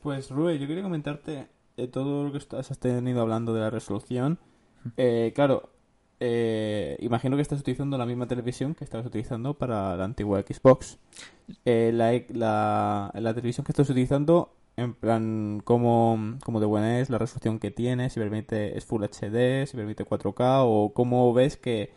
Pues 0.01 0.29
Rue, 0.29 0.59
yo 0.59 0.67
quería 0.67 0.83
comentarte 0.83 1.47
de 1.77 1.87
todo 1.87 2.25
lo 2.25 2.31
que 2.31 2.39
has 2.55 2.79
tenido 2.79 3.21
hablando 3.21 3.53
de 3.53 3.61
la 3.61 3.69
resolución. 3.69 4.37
Eh, 4.97 5.31
claro, 5.33 5.69
eh, 6.19 6.95
imagino 6.99 7.35
que 7.35 7.41
estás 7.41 7.59
utilizando 7.59 7.97
la 7.97 8.05
misma 8.05 8.27
televisión 8.27 8.75
que 8.75 8.83
estabas 8.83 9.07
utilizando 9.07 9.53
para 9.55 9.95
la 9.95 10.05
antigua 10.05 10.41
Xbox. 10.41 10.99
Eh, 11.65 11.91
la, 11.93 12.13
la, 12.29 13.11
la 13.13 13.33
televisión 13.33 13.65
que 13.65 13.71
estás 13.71 13.89
utilizando, 13.89 14.53
en 14.77 14.93
plan, 14.93 15.61
¿cómo, 15.63 16.37
cómo 16.43 16.59
de 16.59 16.65
buena 16.65 16.99
es 16.99 17.09
la 17.09 17.17
resolución 17.17 17.59
que 17.59 17.71
tiene? 17.71 18.09
Si 18.09 18.19
permite, 18.19 18.77
es 18.77 18.85
Full 18.85 19.03
HD, 19.03 19.65
si 19.67 19.77
permite 19.77 20.05
4K, 20.05 20.63
o 20.65 20.91
cómo 20.93 21.33
ves 21.33 21.55
que, 21.57 21.93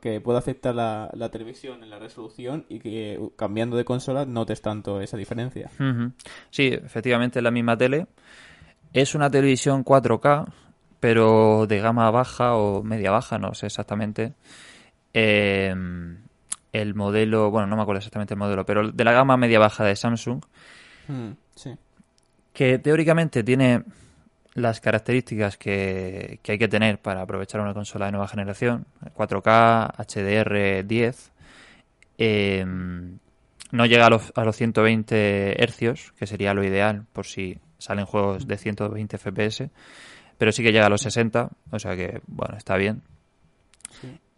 que, 0.00 0.20
puede 0.20 0.38
afectar 0.38 0.74
la, 0.74 1.10
la 1.14 1.30
televisión 1.30 1.82
en 1.82 1.90
la 1.90 1.98
resolución 1.98 2.66
y 2.68 2.80
que 2.80 3.18
uh, 3.18 3.30
cambiando 3.36 3.76
de 3.76 3.84
consola 3.84 4.26
notes 4.26 4.60
tanto 4.60 5.00
esa 5.00 5.16
diferencia. 5.16 5.70
Sí, 6.50 6.68
efectivamente 6.68 7.38
es 7.38 7.42
la 7.42 7.50
misma 7.50 7.76
tele. 7.76 8.06
Es 8.92 9.14
una 9.14 9.30
televisión 9.30 9.84
4K, 9.84 10.52
pero 11.00 11.66
de 11.66 11.80
gama 11.80 12.10
baja 12.10 12.54
o 12.54 12.82
media 12.82 13.10
baja, 13.10 13.38
no 13.38 13.54
sé 13.54 13.66
exactamente. 13.66 14.34
Eh, 15.14 15.74
el 16.72 16.94
modelo, 16.94 17.50
bueno, 17.50 17.66
no 17.66 17.76
me 17.76 17.82
acuerdo 17.82 17.98
exactamente 17.98 18.34
el 18.34 18.38
modelo, 18.38 18.66
pero 18.66 18.90
de 18.90 19.04
la 19.04 19.12
gama 19.12 19.36
media 19.36 19.58
baja 19.58 19.84
de 19.84 19.96
Samsung, 19.96 20.42
Hmm, 21.06 21.32
sí. 21.54 21.76
Que 22.54 22.78
teóricamente 22.78 23.42
tiene 23.42 23.82
las 24.54 24.80
características 24.80 25.58
que, 25.58 26.38
que 26.42 26.52
hay 26.52 26.58
que 26.58 26.68
tener 26.68 27.00
para 27.00 27.22
aprovechar 27.22 27.60
una 27.60 27.74
consola 27.74 28.06
de 28.06 28.12
nueva 28.12 28.28
generación, 28.28 28.86
4K, 29.16 29.96
HDR10, 29.96 31.30
eh, 32.16 32.64
no 33.72 33.86
llega 33.86 34.06
a 34.06 34.10
los, 34.10 34.32
a 34.36 34.44
los 34.44 34.56
120 34.56 35.62
hercios, 35.62 36.12
que 36.16 36.28
sería 36.28 36.54
lo 36.54 36.62
ideal 36.62 37.04
por 37.12 37.26
si 37.26 37.58
salen 37.78 38.06
juegos 38.06 38.46
de 38.46 38.56
120 38.56 39.18
FPS, 39.18 39.68
pero 40.38 40.52
sí 40.52 40.62
que 40.62 40.70
llega 40.70 40.86
a 40.86 40.90
los 40.90 41.02
60, 41.02 41.50
o 41.72 41.78
sea 41.80 41.96
que, 41.96 42.20
bueno, 42.28 42.56
está 42.56 42.76
bien. 42.76 43.02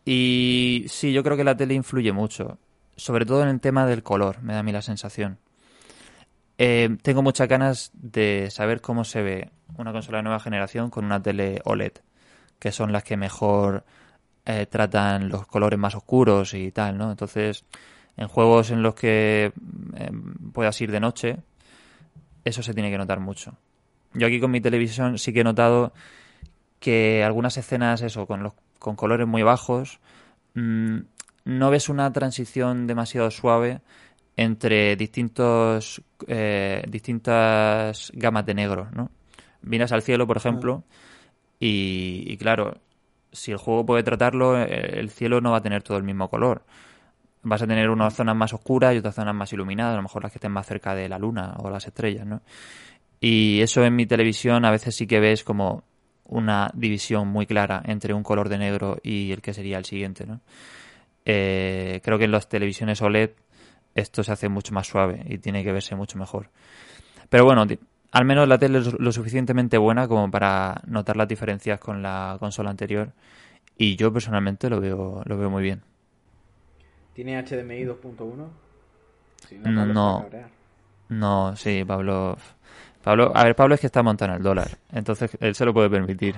Y 0.06 0.86
sí, 0.88 1.12
yo 1.12 1.22
creo 1.22 1.36
que 1.36 1.44
la 1.44 1.56
tele 1.56 1.74
influye 1.74 2.12
mucho, 2.12 2.58
sobre 2.96 3.26
todo 3.26 3.42
en 3.42 3.48
el 3.48 3.60
tema 3.60 3.84
del 3.84 4.02
color, 4.02 4.40
me 4.42 4.54
da 4.54 4.60
a 4.60 4.62
mí 4.62 4.72
la 4.72 4.80
sensación. 4.80 5.38
Eh, 6.58 6.96
tengo 7.02 7.22
muchas 7.22 7.48
ganas 7.48 7.90
de 7.94 8.48
saber 8.50 8.80
cómo 8.80 9.04
se 9.04 9.22
ve 9.22 9.50
una 9.76 9.92
consola 9.92 10.18
de 10.18 10.24
nueva 10.24 10.40
generación 10.40 10.90
con 10.90 11.04
una 11.04 11.22
tele 11.22 11.60
OLED, 11.64 11.92
que 12.58 12.72
son 12.72 12.92
las 12.92 13.04
que 13.04 13.16
mejor 13.16 13.84
eh, 14.46 14.66
tratan 14.66 15.28
los 15.28 15.46
colores 15.46 15.78
más 15.78 15.94
oscuros 15.94 16.54
y 16.54 16.70
tal, 16.70 16.96
¿no? 16.96 17.10
Entonces, 17.10 17.64
en 18.16 18.28
juegos 18.28 18.70
en 18.70 18.82
los 18.82 18.94
que 18.94 19.52
eh, 19.96 20.10
puedas 20.52 20.80
ir 20.80 20.90
de 20.90 21.00
noche, 21.00 21.36
eso 22.44 22.62
se 22.62 22.72
tiene 22.72 22.90
que 22.90 22.98
notar 22.98 23.20
mucho. 23.20 23.56
Yo 24.14 24.26
aquí 24.26 24.40
con 24.40 24.50
mi 24.50 24.60
televisión 24.60 25.18
sí 25.18 25.32
que 25.32 25.40
he 25.40 25.44
notado 25.44 25.92
que 26.80 27.22
algunas 27.22 27.56
escenas, 27.58 28.00
eso, 28.00 28.26
con, 28.26 28.42
los, 28.42 28.54
con 28.78 28.96
colores 28.96 29.26
muy 29.26 29.42
bajos, 29.42 30.00
mmm, 30.54 31.00
no 31.44 31.70
ves 31.70 31.88
una 31.88 32.12
transición 32.12 32.86
demasiado 32.86 33.30
suave 33.30 33.80
entre 34.36 34.96
distintos 34.96 36.02
eh, 36.26 36.82
distintas 36.88 38.12
gamas 38.14 38.44
de 38.46 38.54
negro, 38.54 38.88
¿no? 38.92 39.10
Miras 39.62 39.92
al 39.92 40.02
cielo, 40.02 40.26
por 40.26 40.36
ejemplo, 40.36 40.84
y, 41.58 42.24
y, 42.26 42.36
claro, 42.36 42.78
si 43.32 43.50
el 43.50 43.58
juego 43.58 43.84
puede 43.84 44.02
tratarlo, 44.02 44.56
el 44.56 45.10
cielo 45.10 45.40
no 45.40 45.52
va 45.52 45.58
a 45.58 45.62
tener 45.62 45.82
todo 45.82 45.96
el 45.96 46.04
mismo 46.04 46.28
color. 46.28 46.64
Vas 47.42 47.62
a 47.62 47.66
tener 47.66 47.90
unas 47.90 48.14
zonas 48.14 48.36
más 48.36 48.52
oscuras 48.52 48.94
y 48.94 48.98
otras 48.98 49.14
zonas 49.14 49.34
más 49.34 49.52
iluminadas, 49.52 49.94
a 49.94 49.96
lo 49.96 50.02
mejor 50.02 50.22
las 50.22 50.32
que 50.32 50.38
estén 50.38 50.52
más 50.52 50.66
cerca 50.66 50.94
de 50.94 51.08
la 51.08 51.18
luna 51.18 51.54
o 51.58 51.70
las 51.70 51.86
estrellas, 51.86 52.26
¿no? 52.26 52.42
Y 53.20 53.60
eso 53.60 53.84
en 53.84 53.96
mi 53.96 54.06
televisión 54.06 54.64
a 54.64 54.70
veces 54.70 54.94
sí 54.94 55.06
que 55.06 55.20
ves 55.20 55.42
como 55.42 55.84
una 56.24 56.70
división 56.74 57.28
muy 57.28 57.46
clara 57.46 57.82
entre 57.86 58.14
un 58.14 58.22
color 58.22 58.48
de 58.48 58.58
negro 58.58 58.98
y 59.02 59.32
el 59.32 59.40
que 59.40 59.54
sería 59.54 59.78
el 59.78 59.84
siguiente, 59.84 60.26
¿no? 60.26 60.40
Eh, 61.24 62.00
creo 62.04 62.18
que 62.18 62.24
en 62.24 62.30
las 62.30 62.48
televisiones 62.48 63.02
OLED 63.02 63.30
esto 63.96 64.22
se 64.22 64.32
hace 64.32 64.48
mucho 64.48 64.72
más 64.72 64.86
suave 64.86 65.22
y 65.26 65.38
tiene 65.38 65.64
que 65.64 65.72
verse 65.72 65.96
mucho 65.96 66.18
mejor. 66.18 66.50
Pero 67.28 67.44
bueno, 67.44 67.66
al 68.12 68.24
menos 68.24 68.46
la 68.48 68.58
tele 68.58 68.78
es 68.78 68.92
lo 68.98 69.12
suficientemente 69.12 69.78
buena 69.78 70.06
como 70.06 70.30
para 70.30 70.80
notar 70.86 71.16
las 71.16 71.28
diferencias 71.28 71.80
con 71.80 72.02
la 72.02 72.36
consola 72.38 72.70
anterior 72.70 73.12
y 73.76 73.96
yo 73.96 74.12
personalmente 74.12 74.70
lo 74.70 74.80
veo, 74.80 75.22
lo 75.24 75.38
veo 75.38 75.50
muy 75.50 75.62
bien. 75.62 75.82
¿Tiene 77.14 77.42
HDMI 77.42 77.84
2.1? 77.84 78.48
Si 79.48 79.58
No. 79.58 80.26
No, 81.08 81.56
sí, 81.56 81.84
Pablo. 81.86 82.36
Pablo, 83.02 83.30
a 83.34 83.44
ver, 83.44 83.54
Pablo 83.54 83.76
es 83.76 83.80
que 83.80 83.86
está 83.86 84.02
montando 84.02 84.36
el 84.36 84.42
dólar, 84.42 84.78
entonces 84.90 85.30
él 85.38 85.54
se 85.54 85.64
lo 85.64 85.72
puede 85.72 85.88
permitir. 85.88 86.34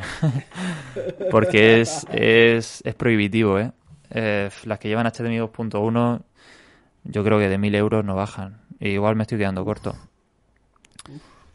Porque 1.31 1.81
es, 1.81 2.07
es, 2.13 2.83
es 2.85 2.95
prohibitivo, 2.95 3.59
¿eh? 3.59 3.73
Eh, 4.11 4.51
Las 4.65 4.79
que 4.79 4.89
llevan 4.89 5.07
HDMI 5.07 5.39
2.1, 5.39 6.21
yo 7.09 7.25
creo 7.25 7.39
que 7.39 7.49
de 7.49 7.59
1000 7.59 7.75
euros 7.75 8.05
no 8.05 8.15
bajan. 8.15 8.61
E 8.79 8.91
igual 8.91 9.17
me 9.17 9.23
estoy 9.23 9.39
quedando 9.39 9.65
corto. 9.65 9.97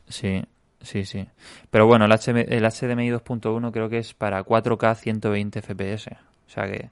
Sí, 0.10 0.44
sí, 0.82 1.06
sí. 1.06 1.28
Pero 1.70 1.86
bueno, 1.86 2.06
el, 2.06 2.12
HM 2.12 2.46
el 2.50 2.64
HDMI 2.64 3.10
2.1 3.12 3.72
creo 3.72 3.88
que 3.88 4.00
es 4.00 4.14
para 4.14 4.44
4K 4.44 4.96
120 4.96 5.62
FPS. 5.62 6.08
O 6.48 6.50
sea 6.50 6.66
que 6.66 6.90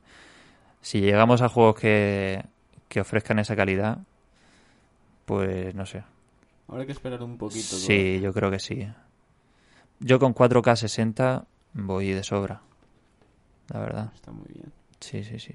si 0.80 1.02
llegamos 1.02 1.42
a 1.42 1.50
juegos 1.50 1.76
que, 1.76 2.46
que 2.88 3.02
ofrezcan 3.02 3.40
esa 3.40 3.56
calidad, 3.56 4.00
pues 5.26 5.74
no 5.76 5.86
sé. 5.86 6.04
Habrá 6.68 6.86
que 6.86 6.92
esperar 6.92 7.22
un 7.24 7.38
poquito. 7.38 7.76
Sí, 7.76 8.22
yo 8.22 8.32
creo 8.32 8.52
que 8.52 8.60
sí. 8.60 8.88
Yo 10.00 10.20
con 10.20 10.34
4K 10.34 10.76
60 10.76 11.46
voy 11.74 12.12
de 12.12 12.24
sobra. 12.24 12.62
La 13.70 13.80
verdad. 13.80 14.12
Está 14.14 14.32
muy 14.32 14.48
bien. 14.54 14.72
Sí, 15.00 15.24
sí, 15.24 15.40
sí. 15.40 15.54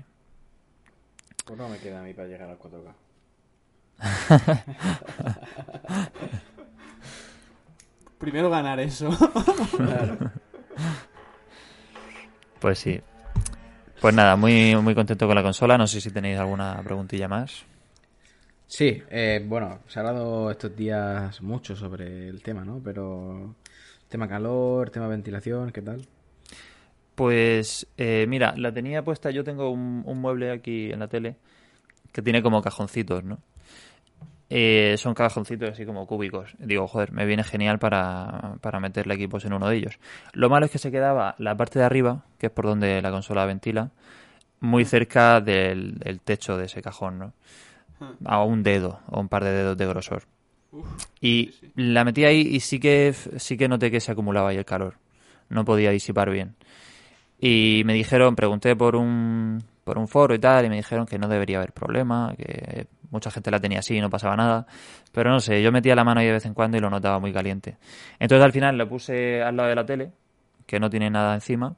Pues 1.46 1.58
no 1.58 1.68
me 1.68 1.78
queda 1.78 2.00
a 2.00 2.02
mí 2.02 2.12
para 2.12 2.26
llegar 2.26 2.50
al 2.50 2.58
4K. 2.58 2.92
Primero 8.18 8.50
ganar 8.50 8.80
eso. 8.80 9.08
Pues 12.58 12.80
sí. 12.80 13.00
Pues 14.00 14.14
nada, 14.14 14.34
muy, 14.34 14.74
muy 14.76 14.94
contento 14.94 15.26
con 15.26 15.36
la 15.36 15.42
consola. 15.42 15.78
No 15.78 15.86
sé 15.86 16.00
si 16.00 16.10
tenéis 16.10 16.38
alguna 16.38 16.82
preguntilla 16.82 17.28
más. 17.28 17.64
Sí, 18.66 19.02
eh, 19.08 19.44
bueno, 19.46 19.80
se 19.86 20.00
ha 20.00 20.02
hablado 20.02 20.50
estos 20.50 20.74
días 20.74 21.40
mucho 21.42 21.76
sobre 21.76 22.28
el 22.28 22.42
tema, 22.42 22.64
¿no? 22.64 22.80
Pero 22.82 23.54
tema 24.08 24.28
calor, 24.28 24.90
tema 24.90 25.06
ventilación, 25.06 25.70
¿qué 25.70 25.82
tal? 25.82 26.04
Pues 27.16 27.88
eh, 27.96 28.26
mira, 28.28 28.54
la 28.56 28.72
tenía 28.72 29.02
puesta, 29.02 29.30
yo 29.30 29.42
tengo 29.42 29.70
un, 29.70 30.02
un 30.06 30.20
mueble 30.20 30.52
aquí 30.52 30.92
en 30.92 31.00
la 31.00 31.08
tele 31.08 31.36
que 32.12 32.22
tiene 32.22 32.42
como 32.42 32.62
cajoncitos, 32.62 33.24
¿no? 33.24 33.38
Eh, 34.48 34.94
son 34.96 35.14
cajoncitos 35.14 35.70
así 35.70 35.84
como 35.84 36.06
cúbicos. 36.06 36.54
Digo, 36.58 36.86
joder, 36.86 37.10
me 37.12 37.26
viene 37.26 37.42
genial 37.42 37.78
para, 37.78 38.56
para 38.60 38.78
meterle 38.78 39.14
equipos 39.14 39.44
en 39.44 39.54
uno 39.54 39.68
de 39.68 39.76
ellos. 39.76 39.98
Lo 40.32 40.48
malo 40.48 40.66
es 40.66 40.72
que 40.72 40.78
se 40.78 40.92
quedaba 40.92 41.34
la 41.38 41.56
parte 41.56 41.78
de 41.78 41.84
arriba, 41.84 42.24
que 42.38 42.46
es 42.46 42.52
por 42.52 42.66
donde 42.66 43.02
la 43.02 43.10
consola 43.10 43.44
ventila, 43.44 43.90
muy 44.60 44.84
cerca 44.84 45.40
del, 45.40 45.98
del 45.98 46.20
techo 46.20 46.56
de 46.56 46.66
ese 46.66 46.82
cajón, 46.82 47.18
¿no? 47.18 47.32
A 48.26 48.44
un 48.44 48.62
dedo 48.62 49.00
o 49.08 49.20
un 49.20 49.28
par 49.28 49.42
de 49.42 49.50
dedos 49.50 49.76
de 49.76 49.86
grosor. 49.86 50.24
Y 51.20 51.54
la 51.74 52.04
metí 52.04 52.24
ahí 52.24 52.40
y 52.40 52.60
sí 52.60 52.78
que, 52.78 53.14
sí 53.14 53.56
que 53.56 53.68
noté 53.68 53.90
que 53.90 54.00
se 54.00 54.12
acumulaba 54.12 54.50
ahí 54.50 54.58
el 54.58 54.66
calor. 54.66 54.98
No 55.48 55.64
podía 55.64 55.90
disipar 55.90 56.30
bien. 56.30 56.54
Y 57.38 57.82
me 57.84 57.94
dijeron, 57.94 58.34
pregunté 58.34 58.74
por 58.76 58.96
un, 58.96 59.62
por 59.84 59.98
un 59.98 60.08
foro 60.08 60.34
y 60.34 60.38
tal, 60.38 60.64
y 60.64 60.68
me 60.68 60.76
dijeron 60.76 61.06
que 61.06 61.18
no 61.18 61.28
debería 61.28 61.58
haber 61.58 61.72
problema, 61.72 62.34
que 62.36 62.86
mucha 63.10 63.30
gente 63.30 63.50
la 63.50 63.60
tenía 63.60 63.80
así 63.80 63.96
y 63.96 64.00
no 64.00 64.10
pasaba 64.10 64.36
nada. 64.36 64.66
Pero 65.12 65.30
no 65.30 65.40
sé, 65.40 65.62
yo 65.62 65.70
metía 65.72 65.94
la 65.94 66.04
mano 66.04 66.20
ahí 66.20 66.26
de 66.26 66.32
vez 66.32 66.46
en 66.46 66.54
cuando 66.54 66.76
y 66.76 66.80
lo 66.80 66.90
notaba 66.90 67.18
muy 67.18 67.32
caliente. 67.32 67.76
Entonces 68.18 68.44
al 68.44 68.52
final 68.52 68.78
lo 68.78 68.88
puse 68.88 69.42
al 69.42 69.56
lado 69.56 69.68
de 69.68 69.74
la 69.74 69.86
tele, 69.86 70.12
que 70.66 70.80
no 70.80 70.90
tiene 70.90 71.10
nada 71.10 71.34
encima, 71.34 71.76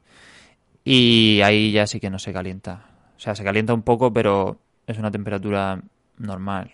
y 0.84 1.40
ahí 1.42 1.72
ya 1.72 1.86
sí 1.86 2.00
que 2.00 2.10
no 2.10 2.18
se 2.18 2.32
calienta. 2.32 2.86
O 3.16 3.20
sea, 3.20 3.34
se 3.34 3.42
calienta 3.44 3.74
un 3.74 3.82
poco, 3.82 4.12
pero 4.12 4.58
es 4.86 4.96
una 4.98 5.10
temperatura 5.10 5.80
normal. 6.18 6.72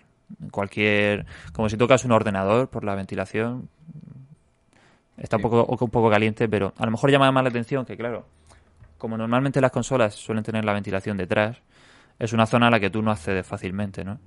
Cualquier. 0.51 1.25
Como 1.53 1.69
si 1.69 1.77
tocas 1.77 2.05
un 2.05 2.11
ordenador 2.11 2.69
por 2.69 2.83
la 2.83 2.95
ventilación. 2.95 3.67
Está 5.17 5.37
un 5.37 5.41
poco, 5.41 5.65
un 5.65 5.89
poco 5.89 6.09
caliente, 6.09 6.47
pero 6.47 6.73
a 6.77 6.85
lo 6.85 6.91
mejor 6.91 7.09
llama 7.09 7.31
más 7.31 7.43
la 7.43 7.49
atención 7.49 7.85
que, 7.85 7.97
claro, 7.97 8.25
como 9.05 9.19
normalmente 9.19 9.61
las 9.61 9.69
consolas 9.69 10.15
suelen 10.15 10.43
tener 10.43 10.65
la 10.65 10.73
ventilación 10.73 11.15
detrás, 11.15 11.61
es 12.17 12.33
una 12.33 12.47
zona 12.47 12.69
a 12.69 12.71
la 12.71 12.79
que 12.79 12.89
tú 12.89 13.03
no 13.03 13.11
accedes 13.11 13.45
fácilmente, 13.45 14.03
¿no? 14.03 14.19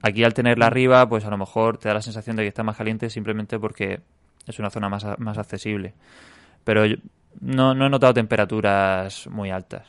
Aquí 0.00 0.22
al 0.22 0.32
tenerla 0.32 0.68
arriba, 0.68 1.08
pues 1.08 1.24
a 1.24 1.28
lo 1.28 1.36
mejor 1.36 1.76
te 1.76 1.88
da 1.88 1.94
la 1.94 2.02
sensación 2.02 2.36
de 2.36 2.44
que 2.44 2.48
está 2.48 2.62
más 2.62 2.76
caliente 2.76 3.10
simplemente 3.10 3.58
porque 3.58 4.00
es 4.46 4.58
una 4.60 4.70
zona 4.70 4.88
más, 4.88 5.04
más 5.18 5.38
accesible. 5.38 5.94
Pero 6.62 6.86
yo 6.86 6.98
no, 7.40 7.74
no 7.74 7.86
he 7.86 7.90
notado 7.90 8.14
temperaturas 8.14 9.26
muy 9.26 9.50
altas. 9.50 9.88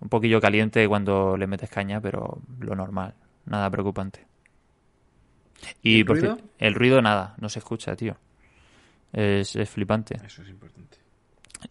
Un 0.00 0.08
poquillo 0.08 0.40
caliente 0.40 0.88
cuando 0.88 1.36
le 1.36 1.46
metes 1.46 1.70
caña, 1.70 2.00
pero 2.00 2.40
lo 2.58 2.74
normal, 2.74 3.14
nada 3.46 3.70
preocupante. 3.70 4.26
Y 5.80 6.00
¿El 6.00 6.06
por 6.06 6.18
ruido? 6.18 6.38
el 6.58 6.74
ruido 6.74 7.00
nada, 7.00 7.36
no 7.38 7.48
se 7.48 7.60
escucha, 7.60 7.94
tío. 7.94 8.16
Es, 9.12 9.54
es 9.54 9.70
flipante. 9.70 10.16
Eso 10.26 10.42
es 10.42 10.48
importante. 10.48 11.03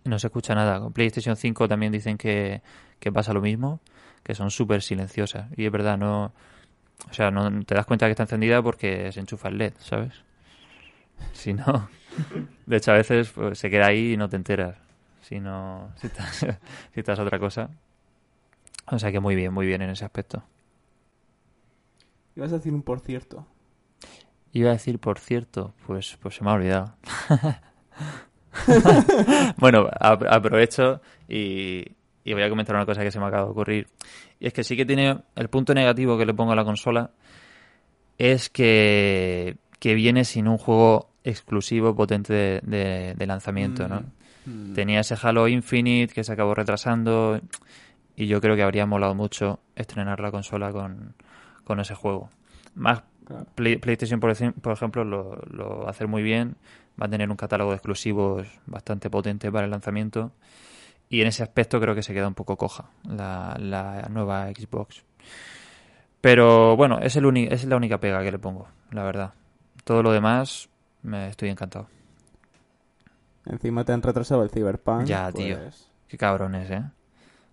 No 0.04 0.20
se 0.20 0.28
escucha 0.28 0.56
nada. 0.56 0.80
Con 0.80 0.94
PlayStation 0.94 1.36
5 1.36 1.68
también 1.68 1.92
dicen 1.92 2.18
que, 2.18 2.62
que 3.00 3.12
pasa 3.12 3.34
lo 3.34 3.42
mismo, 3.42 3.80
que 4.24 4.36
son 4.36 4.52
súper 4.52 4.82
silenciosas. 4.82 5.48
Y 5.56 5.66
es 5.66 5.72
verdad, 5.72 5.98
no. 5.98 6.34
O 7.10 7.14
sea, 7.14 7.32
no 7.32 7.64
te 7.66 7.76
das 7.76 7.86
cuenta 7.86 8.06
que 8.06 8.12
está 8.12 8.24
encendida 8.24 8.62
porque 8.62 9.12
se 9.12 9.20
enchufa 9.20 9.50
el 9.50 9.58
LED, 9.58 9.74
¿sabes? 9.80 10.14
Si 11.34 11.54
no. 11.54 11.90
De 12.66 12.78
hecho, 12.78 12.92
a 12.92 12.96
veces 12.96 13.30
pues, 13.30 13.58
se 13.58 13.70
queda 13.70 13.88
ahí 13.88 14.14
y 14.14 14.18
no 14.18 14.28
te 14.28 14.36
enteras. 14.36 14.78
Si 15.22 15.40
no. 15.40 15.92
Si 15.96 16.08
estás, 16.08 16.38
si 16.94 17.00
estás 17.00 17.20
otra 17.20 17.40
cosa. 17.40 17.70
O 18.88 19.00
sea 19.00 19.12
que 19.12 19.20
muy 19.20 19.36
bien, 19.36 19.54
muy 19.54 19.66
bien 19.66 19.82
en 19.82 19.90
ese 19.92 20.04
aspecto. 20.04 20.44
Ibas 22.36 22.52
a 22.52 22.58
decir 22.58 22.74
un 22.74 22.84
por 22.84 23.00
cierto. 23.00 23.46
Iba 24.52 24.70
a 24.70 24.74
decir, 24.74 25.00
por 25.00 25.20
cierto, 25.20 25.74
pues, 25.88 26.18
pues 26.22 26.36
se 26.36 26.44
me 26.44 26.52
ha 26.52 26.54
olvidado. 26.54 26.96
bueno, 29.58 29.88
ap- 30.00 30.24
aprovecho 30.30 31.02
y, 31.28 31.84
y 32.24 32.34
voy 32.34 32.44
a 32.44 32.50
comentar 32.50 32.76
una 32.76 32.86
cosa 32.86 33.02
que 33.02 33.12
se 33.12 33.20
me 33.20 33.26
acaba 33.26 33.46
de 33.46 33.52
ocurrir. 33.52 33.88
Y 34.40 34.48
es 34.48 34.54
que 34.54 34.64
sí 34.64 34.76
que 34.76 34.86
tiene 34.86 35.18
el 35.36 35.50
punto 35.50 35.74
negativo 35.74 36.18
que 36.18 36.26
le 36.26 36.34
pongo 36.34 36.52
a 36.52 36.56
la 36.56 36.64
consola 36.66 37.12
es 38.18 38.50
que, 38.50 39.58
que 39.80 39.96
viene 39.96 40.24
sin 40.26 40.48
un 40.48 40.58
juego 40.58 41.10
exclusivo 41.24 41.96
potente 41.96 42.34
de, 42.34 42.62
de- 42.64 43.14
de 43.16 43.26
lanzamiento, 43.28 43.88
¿no? 43.88 44.04
Mm. 44.46 44.74
Tenía 44.74 45.00
ese 45.00 45.16
Halo 45.22 45.48
Infinite 45.48 46.14
que 46.14 46.24
se 46.24 46.34
acabó 46.34 46.54
retrasando 46.54 47.40
y 48.16 48.28
yo 48.28 48.42
creo 48.42 48.56
que 48.56 48.64
habría 48.64 48.86
molado 48.86 49.16
mucho 49.16 49.60
estrenar 49.76 50.20
la 50.20 50.32
consola 50.32 50.72
con, 50.72 51.16
con 51.64 51.80
ese 51.80 51.96
juego. 51.96 52.30
Más 52.76 53.04
Claro. 53.26 53.46
Play- 53.56 53.78
PlayStation, 53.78 54.20
por, 54.20 54.32
ejem- 54.32 54.52
por 54.54 54.74
ejemplo, 54.74 55.06
lo, 55.06 55.38
lo 55.50 55.88
hacer 55.88 56.10
muy 56.10 56.22
bien. 56.24 56.58
Va 57.02 57.08
a 57.08 57.10
tener 57.10 57.30
un 57.30 57.36
catálogo 57.36 57.72
de 57.72 57.78
exclusivos 57.78 58.48
bastante 58.66 59.10
potente 59.10 59.52
para 59.52 59.66
el 59.66 59.72
lanzamiento. 59.72 60.32
Y 61.10 61.22
en 61.22 61.28
ese 61.28 61.44
aspecto 61.44 61.80
creo 61.80 61.96
que 61.96 62.04
se 62.04 62.14
queda 62.14 62.28
un 62.28 62.34
poco 62.34 62.58
coja 62.58 62.90
la, 63.04 63.56
la 63.60 64.08
nueva 64.10 64.48
Xbox. 64.48 65.04
Pero 66.22 66.78
bueno, 66.78 67.00
es, 67.00 67.16
el 67.18 67.36
es 67.52 67.66
la 67.66 67.76
única 67.76 68.00
pega 68.00 68.24
que 68.24 68.32
le 68.32 68.40
pongo, 68.40 68.68
la 68.92 69.04
verdad. 69.04 69.34
Todo 69.84 70.02
lo 70.02 70.12
demás, 70.12 70.70
me 71.02 71.28
estoy 71.28 71.50
encantado. 71.50 71.88
Encima 73.46 73.84
te 73.84 73.92
han 73.92 74.02
retrasado 74.02 74.44
el 74.44 74.50
Cyberpunk. 74.50 75.04
Ya, 75.06 75.32
tío. 75.32 75.58
pues, 75.58 75.92
Qué 76.08 76.18
cabrones, 76.18 76.72
¿eh? 76.72 76.84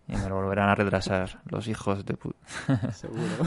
Y 0.07 0.17
me 0.17 0.29
lo 0.29 0.37
volverán 0.37 0.69
a 0.69 0.75
retrasar, 0.75 1.41
los 1.47 1.67
hijos 1.67 2.05
de 2.05 2.15
puta. 2.17 2.39
Seguro. 2.93 3.45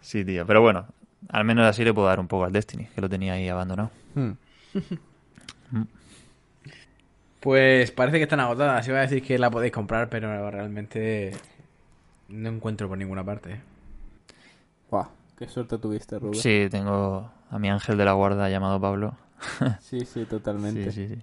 Sí, 0.00 0.24
tío. 0.24 0.46
Pero 0.46 0.62
bueno, 0.62 0.86
al 1.28 1.44
menos 1.44 1.66
así 1.66 1.84
le 1.84 1.92
puedo 1.92 2.08
dar 2.08 2.20
un 2.20 2.28
poco 2.28 2.44
al 2.44 2.52
Destiny, 2.52 2.86
que 2.94 3.00
lo 3.00 3.08
tenía 3.08 3.34
ahí 3.34 3.48
abandonado. 3.48 3.90
Hmm. 4.14 4.32
Pues 7.40 7.92
parece 7.92 8.16
que 8.18 8.24
están 8.24 8.40
agotadas. 8.40 8.86
Iba 8.88 8.98
a 8.98 9.02
decir 9.02 9.22
que 9.22 9.38
la 9.38 9.50
podéis 9.50 9.72
comprar, 9.72 10.08
pero 10.08 10.50
realmente 10.50 11.32
no 12.28 12.48
encuentro 12.48 12.88
por 12.88 12.98
ninguna 12.98 13.24
parte. 13.24 13.60
Buah, 14.90 15.08
qué 15.38 15.48
suerte 15.48 15.78
tuviste, 15.78 16.18
Rubén. 16.18 16.34
Sí, 16.34 16.66
tengo 16.70 17.30
a 17.50 17.58
mi 17.58 17.70
ángel 17.70 17.96
de 17.96 18.04
la 18.04 18.12
guarda 18.14 18.48
llamado 18.48 18.80
Pablo. 18.80 19.16
sí, 19.80 20.04
sí, 20.04 20.24
totalmente. 20.24 20.90
Sí, 20.90 21.06
sí, 21.06 21.14
sí. 21.14 21.22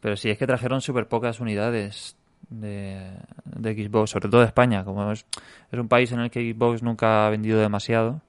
Pero 0.00 0.16
sí, 0.16 0.30
es 0.30 0.38
que 0.38 0.46
trajeron 0.46 0.80
súper 0.80 1.08
pocas 1.08 1.40
unidades 1.40 2.16
de, 2.48 3.10
de 3.44 3.74
Xbox, 3.74 4.10
sobre 4.10 4.28
todo 4.28 4.40
de 4.40 4.48
España. 4.48 4.84
Como 4.84 5.12
es, 5.12 5.24
es 5.70 5.78
un 5.78 5.88
país 5.88 6.10
en 6.12 6.20
el 6.20 6.30
que 6.30 6.52
Xbox 6.52 6.82
nunca 6.82 7.26
ha 7.26 7.30
vendido 7.30 7.58
demasiado, 7.60 8.20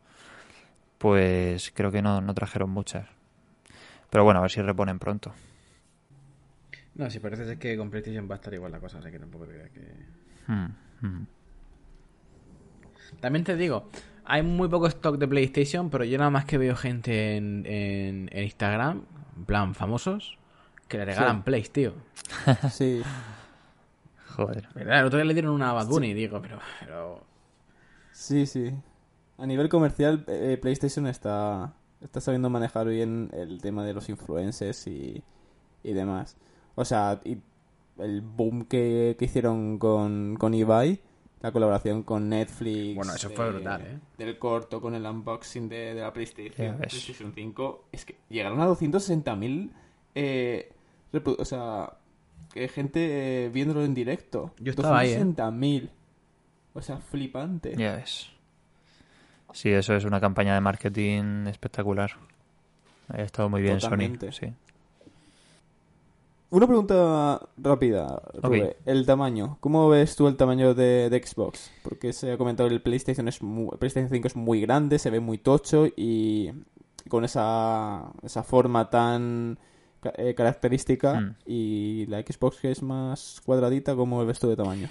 pues 1.01 1.71
creo 1.73 1.91
que 1.91 2.03
no, 2.03 2.21
no 2.21 2.33
trajeron 2.35 2.69
muchas. 2.69 3.07
Pero 4.11 4.23
bueno, 4.23 4.37
a 4.39 4.41
ver 4.43 4.51
si 4.51 4.61
reponen 4.61 4.99
pronto. 4.99 5.33
No, 6.93 7.09
si 7.09 7.19
parece 7.19 7.45
ser 7.45 7.57
que 7.57 7.75
con 7.75 7.89
PlayStation 7.89 8.29
va 8.29 8.35
a 8.35 8.37
estar 8.37 8.53
igual 8.53 8.71
la 8.71 8.79
cosa, 8.79 8.99
así 8.99 9.09
que 9.09 9.17
tampoco 9.17 9.47
te 9.47 9.53
creas 9.53 9.71
que... 9.71 9.81
Hmm, 10.45 10.67
hmm. 11.01 11.27
También 13.19 13.43
te 13.43 13.55
digo, 13.55 13.89
hay 14.25 14.43
muy 14.43 14.69
poco 14.69 14.85
stock 14.87 15.17
de 15.17 15.27
PlayStation, 15.27 15.89
pero 15.89 16.03
yo 16.03 16.19
nada 16.19 16.29
más 16.29 16.45
que 16.45 16.59
veo 16.59 16.75
gente 16.75 17.35
en, 17.35 17.65
en, 17.65 18.29
en 18.31 18.43
Instagram, 18.43 19.03
en 19.37 19.45
plan 19.45 19.73
famosos, 19.73 20.37
que 20.87 20.99
le 20.99 21.05
regalan 21.05 21.37
Sí. 21.37 21.43
Plays, 21.45 21.71
tío. 21.71 21.93
Sí. 22.69 23.01
Joder. 24.35 24.69
¿Verdad? 24.75 24.99
El 24.99 25.05
otro 25.07 25.17
día 25.17 25.25
le 25.25 25.33
dieron 25.33 25.53
una 25.53 25.71
a 25.71 25.73
Bad 25.73 25.87
Bunny, 25.87 26.13
digo, 26.13 26.39
pero... 26.41 26.59
pero... 26.79 27.25
Sí, 28.11 28.45
sí. 28.45 28.71
A 29.41 29.47
nivel 29.47 29.69
comercial, 29.69 30.23
eh, 30.27 30.59
PlayStation 30.61 31.07
está, 31.07 31.73
está 31.99 32.21
sabiendo 32.21 32.51
manejar 32.51 32.87
bien 32.87 33.31
el 33.33 33.59
tema 33.59 33.83
de 33.83 33.93
los 33.93 34.07
influencers 34.07 34.85
y, 34.85 35.23
y 35.81 35.93
demás. 35.93 36.37
O 36.75 36.85
sea, 36.85 37.19
y 37.25 37.39
el 37.97 38.21
boom 38.21 38.65
que, 38.65 39.15
que 39.17 39.25
hicieron 39.25 39.79
con, 39.79 40.35
con 40.37 40.53
Ibai, 40.53 40.99
la 41.41 41.51
colaboración 41.51 42.03
con 42.03 42.29
Netflix. 42.29 42.95
Bueno, 42.95 43.15
eso 43.15 43.31
fue 43.31 43.49
brutal, 43.51 43.81
¿eh? 43.81 43.99
Del 44.15 44.37
corto 44.37 44.79
con 44.79 44.93
el 44.93 45.03
unboxing 45.07 45.67
de, 45.69 45.95
de 45.95 46.01
la 46.01 46.13
PlayStation. 46.13 46.77
PlayStation 46.77 47.33
5. 47.33 47.85
Es 47.91 48.05
que 48.05 48.17
llegaron 48.29 48.61
a 48.61 48.67
260.000. 48.67 49.71
Eh, 50.13 50.71
o 51.39 51.45
sea, 51.45 51.97
que 52.53 52.67
gente 52.67 53.45
eh, 53.45 53.49
viéndolo 53.49 53.83
en 53.83 53.95
directo. 53.95 54.53
Yo 54.59 54.69
estaba 54.69 54.99
ahí, 54.99 55.13
¿eh? 55.13 55.19
260.000. 55.19 55.89
O 56.75 56.81
sea, 56.83 56.97
flipante. 56.97 57.75
Ya 57.75 57.95
ves. 57.95 58.29
Sí, 59.53 59.69
eso 59.69 59.95
es 59.95 60.05
una 60.05 60.19
campaña 60.19 60.53
de 60.53 60.61
marketing 60.61 61.47
espectacular. 61.47 62.11
Ha 63.09 63.21
estado 63.21 63.49
muy 63.49 63.61
bien 63.61 63.77
Totalmente. 63.79 64.31
Sony. 64.31 64.47
Sí. 64.47 64.53
Una 66.49 66.67
pregunta 66.67 67.39
rápida, 67.57 68.21
Rube. 68.41 68.75
El 68.85 69.05
tamaño. 69.05 69.57
¿Cómo 69.61 69.87
ves 69.87 70.17
tú 70.17 70.27
el 70.27 70.35
tamaño 70.35 70.73
de, 70.73 71.09
de 71.09 71.23
Xbox? 71.25 71.71
Porque 71.81 72.11
se 72.11 72.31
ha 72.33 72.37
comentado 72.37 72.67
que 72.67 72.75
el 72.75 72.81
PlayStation, 72.81 73.27
es 73.29 73.41
mu- 73.41 73.71
el 73.71 73.77
PlayStation 73.77 74.09
5 74.09 74.27
es 74.27 74.35
muy 74.35 74.59
grande, 74.59 74.99
se 74.99 75.09
ve 75.09 75.21
muy 75.21 75.37
tocho 75.37 75.87
y 75.95 76.51
con 77.07 77.23
esa, 77.23 78.11
esa 78.21 78.43
forma 78.43 78.89
tan 78.89 79.57
eh, 80.17 80.33
característica. 80.35 81.21
Mm. 81.21 81.35
Y 81.45 82.05
la 82.07 82.19
Xbox 82.21 82.57
que 82.59 82.71
es 82.71 82.83
más 82.83 83.41
cuadradita, 83.45 83.95
¿cómo 83.95 84.25
ves 84.25 84.39
tú 84.39 84.49
de 84.49 84.57
tamaño? 84.57 84.89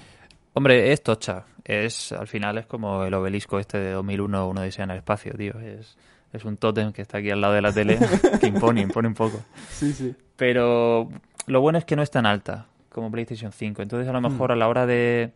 Hombre, 0.53 0.93
es 0.93 1.03
tocha. 1.03 1.45
Es, 1.65 2.13
al 2.13 2.27
final 2.27 2.59
es 2.59 2.67
como 2.67 3.05
el 3.05 3.15
obelisco 3.15 3.59
este 3.59 3.79
de 3.79 3.93
2001, 3.93 4.49
uno 4.49 4.63
dice 4.63 4.83
en 4.83 4.91
el 4.91 4.99
espacio, 4.99 5.35
tío. 5.35 5.59
Es, 5.61 5.97
es 6.33 6.45
un 6.45 6.57
tótem 6.57 6.93
que 6.93 7.03
está 7.03 7.19
aquí 7.19 7.31
al 7.31 7.41
lado 7.41 7.55
de 7.55 7.63
la 7.63 7.73
tele 7.73 7.99
que 8.41 8.47
impone, 8.47 8.81
impone 8.81 9.09
un 9.09 9.15
poco. 9.15 9.41
Sí, 9.69 9.93
sí. 9.93 10.15
Pero 10.37 11.09
lo 11.47 11.61
bueno 11.61 11.79
es 11.79 11.85
que 11.85 11.97
no 11.97 12.03
es 12.03 12.11
tan 12.11 12.27
alta 12.27 12.67
como 12.89 13.11
PlayStation 13.11 13.53
5. 13.53 13.83
Entonces, 13.83 14.09
a 14.09 14.13
lo 14.13 14.21
mejor 14.21 14.53
a 14.53 14.57
la 14.57 14.69
hora 14.69 14.87
de, 14.87 15.33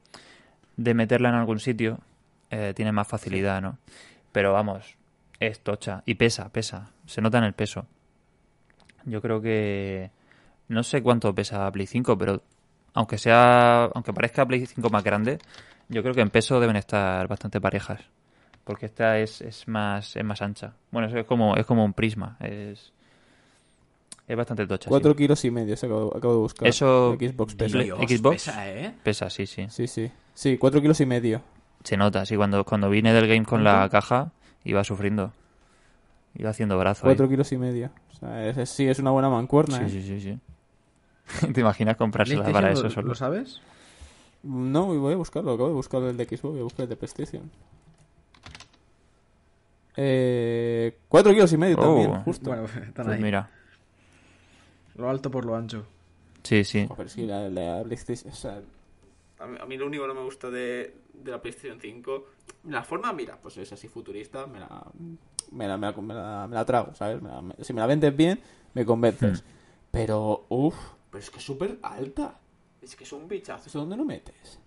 de 0.77 0.95
meterla 0.95 1.29
en 1.29 1.37
algún 1.37 1.61
sitio, 1.61 2.01
eh, 2.51 2.73
tiene 2.75 2.93
más 2.93 3.07
facilidad, 3.07 3.63
¿no? 3.63 3.79
Pero 4.33 4.53
vamos, 4.53 4.97
es 5.41 5.61
tocha. 5.61 6.03
Y 6.07 6.15
pesa, 6.15 6.49
pesa. 6.51 6.91
Se 7.07 7.21
nota 7.21 7.39
en 7.39 7.45
el 7.45 7.53
peso. 7.53 7.87
Yo 9.05 9.21
creo 9.21 9.41
que... 9.41 10.11
No 10.67 10.83
sé 10.83 11.03
cuánto 11.03 11.35
pesa 11.35 11.71
Play 11.71 11.87
5, 11.87 12.17
pero 12.17 12.43
aunque 12.95 13.19
sea... 13.19 13.85
Aunque 13.95 14.13
parezca 14.13 14.47
Play 14.47 14.65
5 14.67 14.89
más 14.91 15.05
grande, 15.05 15.39
yo 15.89 16.03
creo 16.03 16.15
que 16.15 16.21
en 16.23 16.31
peso 16.31 16.59
deben 16.61 16.77
estar 16.77 17.29
bastante 17.29 17.61
parejas. 17.61 18.01
Porque 18.65 18.87
esta 18.87 19.19
es, 19.19 19.43
es 19.43 19.69
más 19.69 20.17
es 20.17 20.25
más 20.25 20.41
ancha. 20.41 20.73
Bueno, 20.91 21.09
eso 21.09 21.19
es 21.19 21.27
como, 21.27 21.55
es 21.57 21.67
como 21.67 21.85
un 21.85 21.93
prisma. 21.93 22.39
Es, 22.41 22.93
es 24.27 24.37
bastante 24.37 24.67
tocha. 24.67 24.85
sí. 24.85 24.89
4 24.89 25.15
kilos 25.15 25.45
y 25.45 25.51
medio, 25.51 25.77
se 25.77 25.85
acabo, 25.85 26.17
acabo 26.17 26.33
de 26.35 26.41
buscar. 26.41 26.69
Eso- 26.69 27.15
Xbox 27.21 27.55
pesa. 27.57 27.79
Dios, 27.79 27.99
Xbox. 27.99 28.35
pesa, 28.37 28.71
¿eh? 28.71 28.95
Pesa, 29.03 29.29
sí, 29.29 29.47
sí. 29.47 29.67
Sí, 29.69 29.87
sí. 29.87 30.11
Sí, 30.33 30.57
4 30.57 30.81
kilos 30.81 30.99
y 31.01 31.07
medio. 31.07 31.43
Se 31.83 31.99
nota, 31.99 32.25
sí. 32.25 32.37
Cuando, 32.37 32.65
cuando 32.65 32.89
vine 32.89 33.13
del 33.13 33.27
game 33.29 33.45
con 33.45 33.63
la 33.63 33.87
caja, 33.91 34.33
iba 34.65 34.83
sufriendo. 34.83 35.33
Iba 36.37 36.51
haciendo 36.51 36.79
brazo. 36.79 37.07
ahí. 37.07 37.11
4 37.17 37.29
kilos 37.29 37.53
y 37.53 37.59
medio. 37.59 37.91
O 38.13 38.17
sea, 38.17 38.49
es- 38.49 38.57
es- 38.57 38.71
sí, 38.71 38.89
es 38.89 38.99
una 38.99 39.11
buena 39.11 39.29
mancuerna. 39.29 39.77
Sí, 39.77 39.85
¿eh? 39.85 39.89
sí, 39.91 40.03
sí, 40.03 40.21
sí. 40.23 40.39
¿Te 41.55 41.61
imaginas 41.61 41.97
comprársela 41.97 42.45
para 42.53 42.73
eso 42.73 42.85
¿lo- 42.85 42.91
solo? 42.91 43.09
¿Lo 43.09 43.15
sabes? 43.15 43.61
No, 44.43 44.87
voy 44.87 45.13
a 45.15 45.17
buscarlo. 45.17 45.53
Acabo 45.53 45.69
de 45.69 45.75
buscar 45.75 46.03
el 46.03 46.17
de 46.17 46.25
Xbox, 46.27 46.43
voy 46.53 46.61
a 46.61 46.65
buscar 46.65 46.83
el 46.85 46.89
de 46.91 46.97
PlayStation. 46.97 47.51
Eh, 49.97 50.99
4 51.09 51.33
kilos 51.33 51.53
y 51.53 51.57
medio 51.57 51.77
Oh. 51.79 51.83
también, 51.83 52.23
justo. 52.25 52.51
Bueno, 52.51 52.65
están 52.87 53.07
Pues 53.07 53.09
ahí. 53.17 53.23
mira. 53.23 53.51
Lo 54.97 55.09
alto 55.09 55.31
por 55.31 55.45
lo 55.45 55.57
ancho. 55.57 55.85
Sí, 56.43 56.63
sí. 56.65 56.87
Joder, 56.89 57.09
sí, 57.09 57.27
la, 57.27 57.49
la 57.49 57.83
PlayStation. 57.85 58.33
O 58.33 58.37
sea, 58.37 58.61
A 59.39 59.47
mí, 59.47 59.57
a 59.61 59.67
mí 59.67 59.77
lo 59.77 59.87
único 59.87 60.03
que 60.05 60.09
no 60.09 60.15
me 60.15 60.23
gusta 60.25 60.51
de, 60.51 60.95
de 61.15 61.31
la 61.31 61.41
PlayStation 61.41 61.81
5, 61.81 62.25
la 62.69 62.83
forma, 62.85 63.13
mira, 63.13 63.37
pues 63.41 63.57
es 63.57 63.73
así 63.73 63.89
futurista, 63.89 64.47
me 64.47 64.61
la, 64.61 64.69
me 65.53 65.67
la, 65.69 65.77
me 65.79 65.87
la, 65.91 65.93
me 66.01 66.15
la- 66.15 66.47
me 66.49 66.55
la 66.55 66.65
trago, 66.65 66.95
¿sabes? 66.95 67.21
Me 67.23 67.29
la- 67.31 67.43
me- 67.43 67.55
si 67.61 67.73
me 67.73 67.81
la 67.81 67.87
vendes 67.87 68.15
bien, 68.17 68.41
me 68.75 68.85
convences. 68.85 69.43
Hmm. 69.43 69.47
Pero, 69.91 70.45
uff, 70.49 70.75
pero 71.15 71.23
es 71.23 71.31
que 71.31 71.39
es 71.39 71.45
súper 71.45 71.79
alta. 71.81 72.35
es 72.83 72.97
que 72.97 73.05
es 73.05 73.13
un 73.13 73.29
bichazo. 73.29 73.69
¿Eso 73.69 73.79
dónde 73.79 73.97
lo 73.97 74.05
metes? 74.05 74.59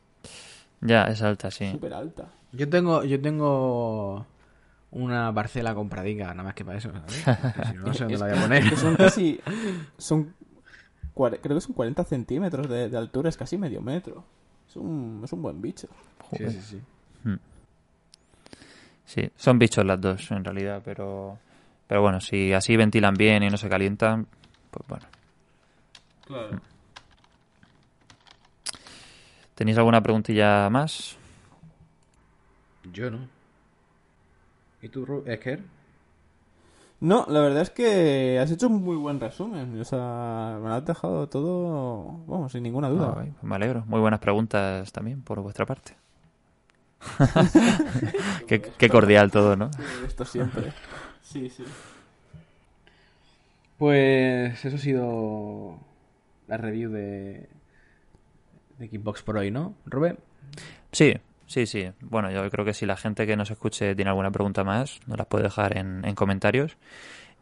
Ya, 0.80 1.04
es 1.04 1.22
alta, 1.22 1.52
sí. 1.52 1.70
Súper 1.70 1.94
alta. 1.94 2.30
Yo 2.54 2.70
tengo, 2.70 3.04
yo 3.04 3.20
tengo 3.20 4.26
una 4.92 5.34
parcela 5.34 5.76
compradica, 5.76 6.28
nada 6.28 6.44
más 6.44 6.54
que 6.54 6.64
para 6.64 6.78
eso, 6.78 6.90
¿sabes? 6.94 7.26
Porque 7.26 7.66
si 7.68 7.74
no, 7.74 7.82
no 7.88 7.94
sé 7.94 8.06
dónde 8.06 8.18
la 8.18 8.28
voy 8.28 8.38
a 8.38 8.42
poner. 8.42 8.70
Que 8.70 8.78
son 8.78 8.96
casi. 8.96 9.42
Son. 9.98 10.34
Creo 11.14 11.56
que 11.56 11.60
son 11.60 11.74
40 11.74 12.06
centímetros 12.06 12.70
de, 12.70 12.88
de 12.88 12.98
altura, 12.98 13.28
es 13.28 13.36
casi 13.36 13.58
medio 13.58 13.82
metro. 13.82 14.24
Es 14.70 14.78
un, 14.78 15.24
es 15.26 15.34
un 15.34 15.42
buen 15.42 15.62
bicho. 15.62 15.90
Sí, 16.32 16.50
sí, 16.50 16.62
sí. 16.62 16.82
Sí, 19.04 19.30
son 19.36 19.60
bichos 19.60 19.84
las 19.84 20.00
dos, 20.00 20.32
en 20.32 20.46
realidad, 20.46 20.82
pero... 20.86 21.40
Pero 21.88 22.02
bueno, 22.02 22.22
si 22.22 22.54
así 22.54 22.78
ventilan 22.78 23.16
bien 23.16 23.44
y 23.44 23.50
no 23.50 23.58
se 23.58 23.68
calientan, 23.68 24.28
pues 24.72 24.88
bueno. 24.88 25.17
Claro. 26.28 26.60
¿Tenéis 29.56 29.78
alguna 29.78 30.04
preguntilla 30.04 30.70
más? 30.70 31.18
Yo 32.94 33.10
no. 33.10 33.20
¿Y 34.82 34.90
tú, 34.90 35.24
Esker? 35.26 35.64
No, 37.00 37.26
la 37.30 37.40
verdad 37.40 37.62
es 37.62 37.70
que 37.70 38.40
has 38.40 38.52
hecho 38.52 38.68
un 38.68 38.84
muy 38.84 38.98
buen 38.98 39.20
resumen. 39.20 39.80
O 39.80 39.86
sea, 39.86 40.60
me 40.62 40.68
lo 40.68 40.76
has 40.76 40.86
dejado 40.86 41.28
todo. 41.28 42.20
Vamos, 42.28 42.52
sin 42.52 42.64
ninguna 42.64 42.90
duda. 42.90 43.16
Ah, 43.18 43.26
me 43.42 43.56
alegro. 43.56 43.84
Muy 43.88 44.00
buenas 44.00 44.20
preguntas 44.20 44.92
también 44.92 45.22
por 45.22 45.40
vuestra 45.42 45.66
parte. 45.66 45.96
qué, 48.48 48.62
qué 48.62 48.90
cordial 48.90 49.32
todo, 49.32 49.56
¿no? 49.56 49.70
Esto 50.06 50.26
siempre. 50.26 50.74
Sí, 51.22 51.50
sí. 51.50 51.64
Pues 53.78 54.66
eso 54.66 54.76
ha 54.76 54.80
sido 54.80 55.87
la 56.48 56.58
review 56.58 56.92
de, 56.92 57.50
de 58.78 58.88
Xbox 58.88 59.22
por 59.24 59.38
hoy, 59.38 59.52
¿no, 59.52 59.76
Rubén? 59.86 60.18
Sí, 60.92 61.14
sí, 61.46 61.66
sí. 61.66 61.92
Bueno, 62.02 62.32
yo 62.32 62.50
creo 62.50 62.66
que 62.66 62.74
si 62.74 62.86
la 62.86 62.98
gente 62.98 63.28
que 63.28 63.36
nos 63.36 63.52
escuche 63.52 63.96
tiene 63.96 64.10
alguna 64.10 64.32
pregunta 64.32 64.64
más, 64.64 65.00
nos 65.08 65.18
las 65.18 65.28
puede 65.28 65.44
dejar 65.44 65.78
en, 65.78 66.06
en 66.06 66.16
comentarios 66.16 66.78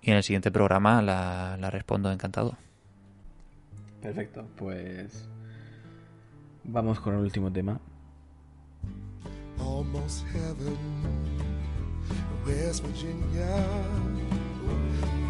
y 0.01 0.11
en 0.11 0.17
el 0.17 0.23
siguiente 0.23 0.51
programa 0.51 1.01
la, 1.01 1.57
la 1.59 1.69
respondo 1.69 2.11
encantado. 2.11 2.57
Perfecto, 4.01 4.45
pues 4.55 5.27
vamos 6.63 6.99
con 6.99 7.15
el 7.15 7.21
último 7.21 7.51
tema. 7.51 7.79
almost 9.59 10.25
heaven. 10.27 10.77
West 12.45 12.83
Virginia, 12.83 13.65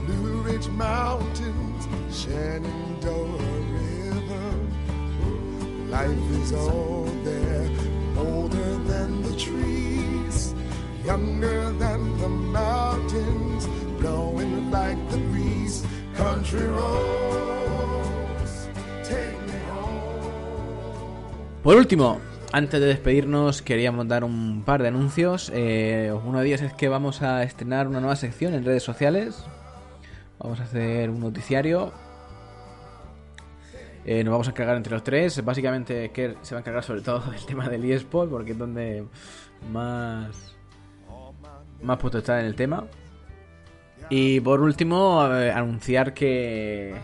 Blue 0.05 0.43
Ridge 0.43 0.67
Mountains, 0.69 1.87
Shenandoah. 2.11 3.64
Life 5.95 6.43
is 6.43 6.51
all 6.51 7.07
there, 7.23 7.69
older 8.17 8.75
than 8.83 9.23
the 9.23 9.31
trees, 9.37 10.53
younger 11.05 11.71
than 11.79 12.17
the 12.17 12.27
mountains, 12.27 13.65
blowing 13.97 14.69
like 14.71 14.97
the 15.09 15.17
breeze. 15.31 15.85
Country 16.17 16.67
roads, 16.67 18.67
take 19.07 19.39
me 19.47 19.55
home. 19.71 21.63
Por 21.63 21.77
último, 21.77 22.19
antes 22.51 22.81
de 22.81 22.87
despedirnos, 22.87 23.61
queríamos 23.61 24.05
dar 24.05 24.25
un 24.25 24.63
par 24.65 24.81
de 24.81 24.89
anuncios. 24.89 25.49
Eh, 25.55 26.11
uno 26.25 26.41
de 26.41 26.47
ellos 26.47 26.61
es 26.61 26.73
que 26.73 26.89
vamos 26.89 27.21
a 27.21 27.43
estrenar 27.43 27.87
una 27.87 28.01
nueva 28.01 28.17
sección 28.17 28.53
en 28.53 28.65
redes 28.65 28.83
sociales. 28.83 29.45
Vamos 30.39 30.59
a 30.59 30.63
hacer 30.63 31.09
un 31.09 31.21
noticiario. 31.21 31.93
Eh, 34.05 34.23
nos 34.23 34.31
vamos 34.31 34.47
a 34.47 34.51
encargar 34.51 34.77
entre 34.77 34.93
los 34.93 35.03
tres. 35.03 35.43
Básicamente, 35.43 36.11
Kerr 36.11 36.37
se 36.41 36.53
va 36.53 36.59
a 36.59 36.61
encargar 36.61 36.83
sobre 36.83 37.01
todo 37.01 37.19
del 37.31 37.45
tema 37.45 37.67
del 37.67 37.89
eSport, 37.91 38.29
porque 38.29 38.51
es 38.51 38.57
donde 38.57 39.05
más, 39.71 40.55
más 41.81 41.97
puesto 41.97 42.19
está 42.19 42.39
en 42.39 42.45
el 42.45 42.55
tema. 42.55 42.85
Y 44.09 44.39
por 44.41 44.61
último, 44.61 45.27
eh, 45.33 45.51
anunciar 45.51 46.13
que 46.13 46.95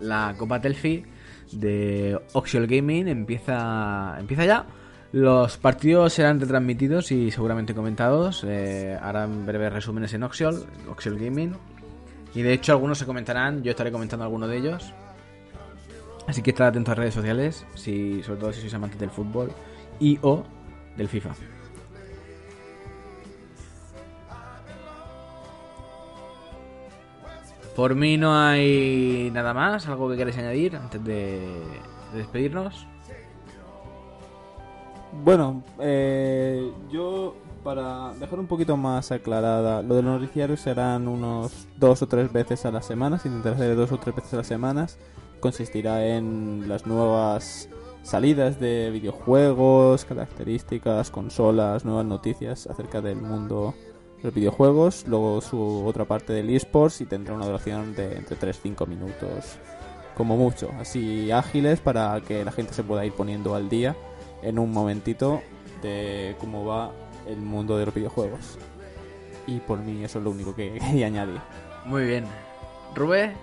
la 0.00 0.34
Copa 0.38 0.60
Telfi 0.60 1.04
de 1.52 2.18
Oxial 2.32 2.66
Gaming 2.66 3.08
empieza, 3.08 4.16
empieza 4.18 4.44
ya. 4.46 4.66
Los 5.12 5.56
partidos 5.58 6.12
serán 6.14 6.40
retransmitidos 6.40 7.12
y 7.12 7.30
seguramente 7.30 7.74
comentados. 7.74 8.44
Eh, 8.46 8.98
harán 9.00 9.46
breves 9.46 9.72
resúmenes 9.72 10.12
en 10.14 10.22
Oxial, 10.22 10.66
Gaming. 11.18 11.54
Y 12.34 12.42
de 12.42 12.52
hecho 12.52 12.72
algunos 12.72 12.98
se 12.98 13.06
comentarán, 13.06 13.62
yo 13.62 13.70
estaré 13.70 13.92
comentando 13.92 14.24
alguno 14.24 14.48
de 14.48 14.58
ellos. 14.58 14.92
Así 16.26 16.42
que 16.42 16.50
estad 16.50 16.68
atentos 16.68 16.92
a 16.92 16.94
redes 16.96 17.14
sociales, 17.14 17.66
si, 17.74 18.22
sobre 18.22 18.40
todo 18.40 18.52
si 18.52 18.60
sois 18.60 18.74
amantes 18.74 18.98
del 18.98 19.10
fútbol 19.10 19.52
y 20.00 20.18
o 20.22 20.42
del 20.96 21.08
FIFA. 21.08 21.34
Por 27.76 27.94
mí 27.94 28.16
no 28.16 28.34
hay 28.34 29.30
nada 29.32 29.52
más, 29.52 29.86
algo 29.86 30.08
que 30.10 30.16
queráis 30.16 30.38
añadir 30.38 30.76
antes 30.76 31.04
de, 31.04 31.38
de 32.12 32.18
despedirnos. 32.18 32.86
Bueno, 35.22 35.62
eh, 35.78 36.72
yo 36.90 37.36
para 37.66 38.14
dejar 38.20 38.38
un 38.38 38.46
poquito 38.46 38.76
más 38.76 39.10
aclarada, 39.10 39.82
lo 39.82 39.96
de 39.96 40.02
los 40.02 40.20
noticiarios 40.20 40.60
serán 40.60 41.08
unos 41.08 41.66
dos 41.76 42.00
o 42.00 42.06
tres 42.06 42.32
veces 42.32 42.64
a 42.64 42.70
la 42.70 42.80
semana, 42.80 43.18
se 43.18 43.26
intentará 43.26 43.56
hacer 43.56 43.74
dos 43.74 43.90
o 43.90 43.98
tres 43.98 44.14
veces 44.14 44.34
a 44.34 44.36
las 44.36 44.46
semanas. 44.46 44.98
Consistirá 45.40 46.06
en 46.06 46.68
las 46.68 46.86
nuevas 46.86 47.68
salidas 48.04 48.60
de 48.60 48.90
videojuegos, 48.92 50.04
características, 50.04 51.10
consolas, 51.10 51.84
nuevas 51.84 52.06
noticias 52.06 52.68
acerca 52.68 53.00
del 53.00 53.16
mundo 53.16 53.74
de 54.18 54.22
los 54.22 54.34
videojuegos, 54.34 55.04
luego 55.08 55.40
su 55.40 55.84
otra 55.84 56.04
parte 56.04 56.32
del 56.32 56.50
esports 56.50 57.00
y 57.00 57.06
tendrá 57.06 57.34
una 57.34 57.46
duración 57.46 57.96
de 57.96 58.16
entre 58.16 58.38
3-5 58.38 58.86
minutos 58.86 59.58
como 60.14 60.36
mucho, 60.36 60.70
así 60.78 61.32
ágiles 61.32 61.80
para 61.80 62.20
que 62.20 62.44
la 62.44 62.52
gente 62.52 62.74
se 62.74 62.84
pueda 62.84 63.04
ir 63.04 63.12
poniendo 63.12 63.56
al 63.56 63.68
día 63.68 63.96
en 64.42 64.60
un 64.60 64.70
momentito 64.70 65.42
de 65.82 66.36
cómo 66.38 66.64
va 66.64 66.92
el 67.26 67.38
mundo 67.38 67.76
de 67.78 67.86
los 67.86 67.94
videojuegos. 67.94 68.58
Y 69.46 69.58
por 69.60 69.78
mí 69.78 70.04
eso 70.04 70.18
es 70.18 70.24
lo 70.24 70.30
único 70.30 70.54
que 70.54 70.72
quería 70.80 71.06
añadir. 71.06 71.40
Muy 71.84 72.04
bien. 72.04 72.24
Rubén, 72.94 73.34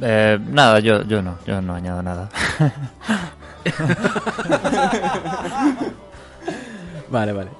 Eh, 0.00 0.38
nada, 0.50 0.80
yo, 0.80 1.02
yo 1.02 1.22
no, 1.22 1.38
yo 1.46 1.60
no 1.62 1.74
añado 1.74 2.02
nada. 2.02 2.28
Vale, 7.08 7.32
vale. 7.32 7.50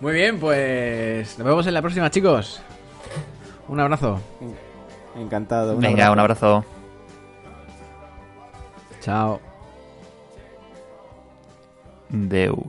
Muy 0.00 0.12
bien, 0.12 0.38
pues 0.38 1.38
nos 1.38 1.46
vemos 1.46 1.66
en 1.66 1.74
la 1.74 1.82
próxima, 1.82 2.10
chicos. 2.10 2.60
Un 3.68 3.80
abrazo. 3.80 4.20
Encantado. 5.16 5.76
Venga, 5.76 6.10
un 6.10 6.18
abrazo. 6.18 6.64
Chao. 9.00 9.40
Deu. 12.08 12.66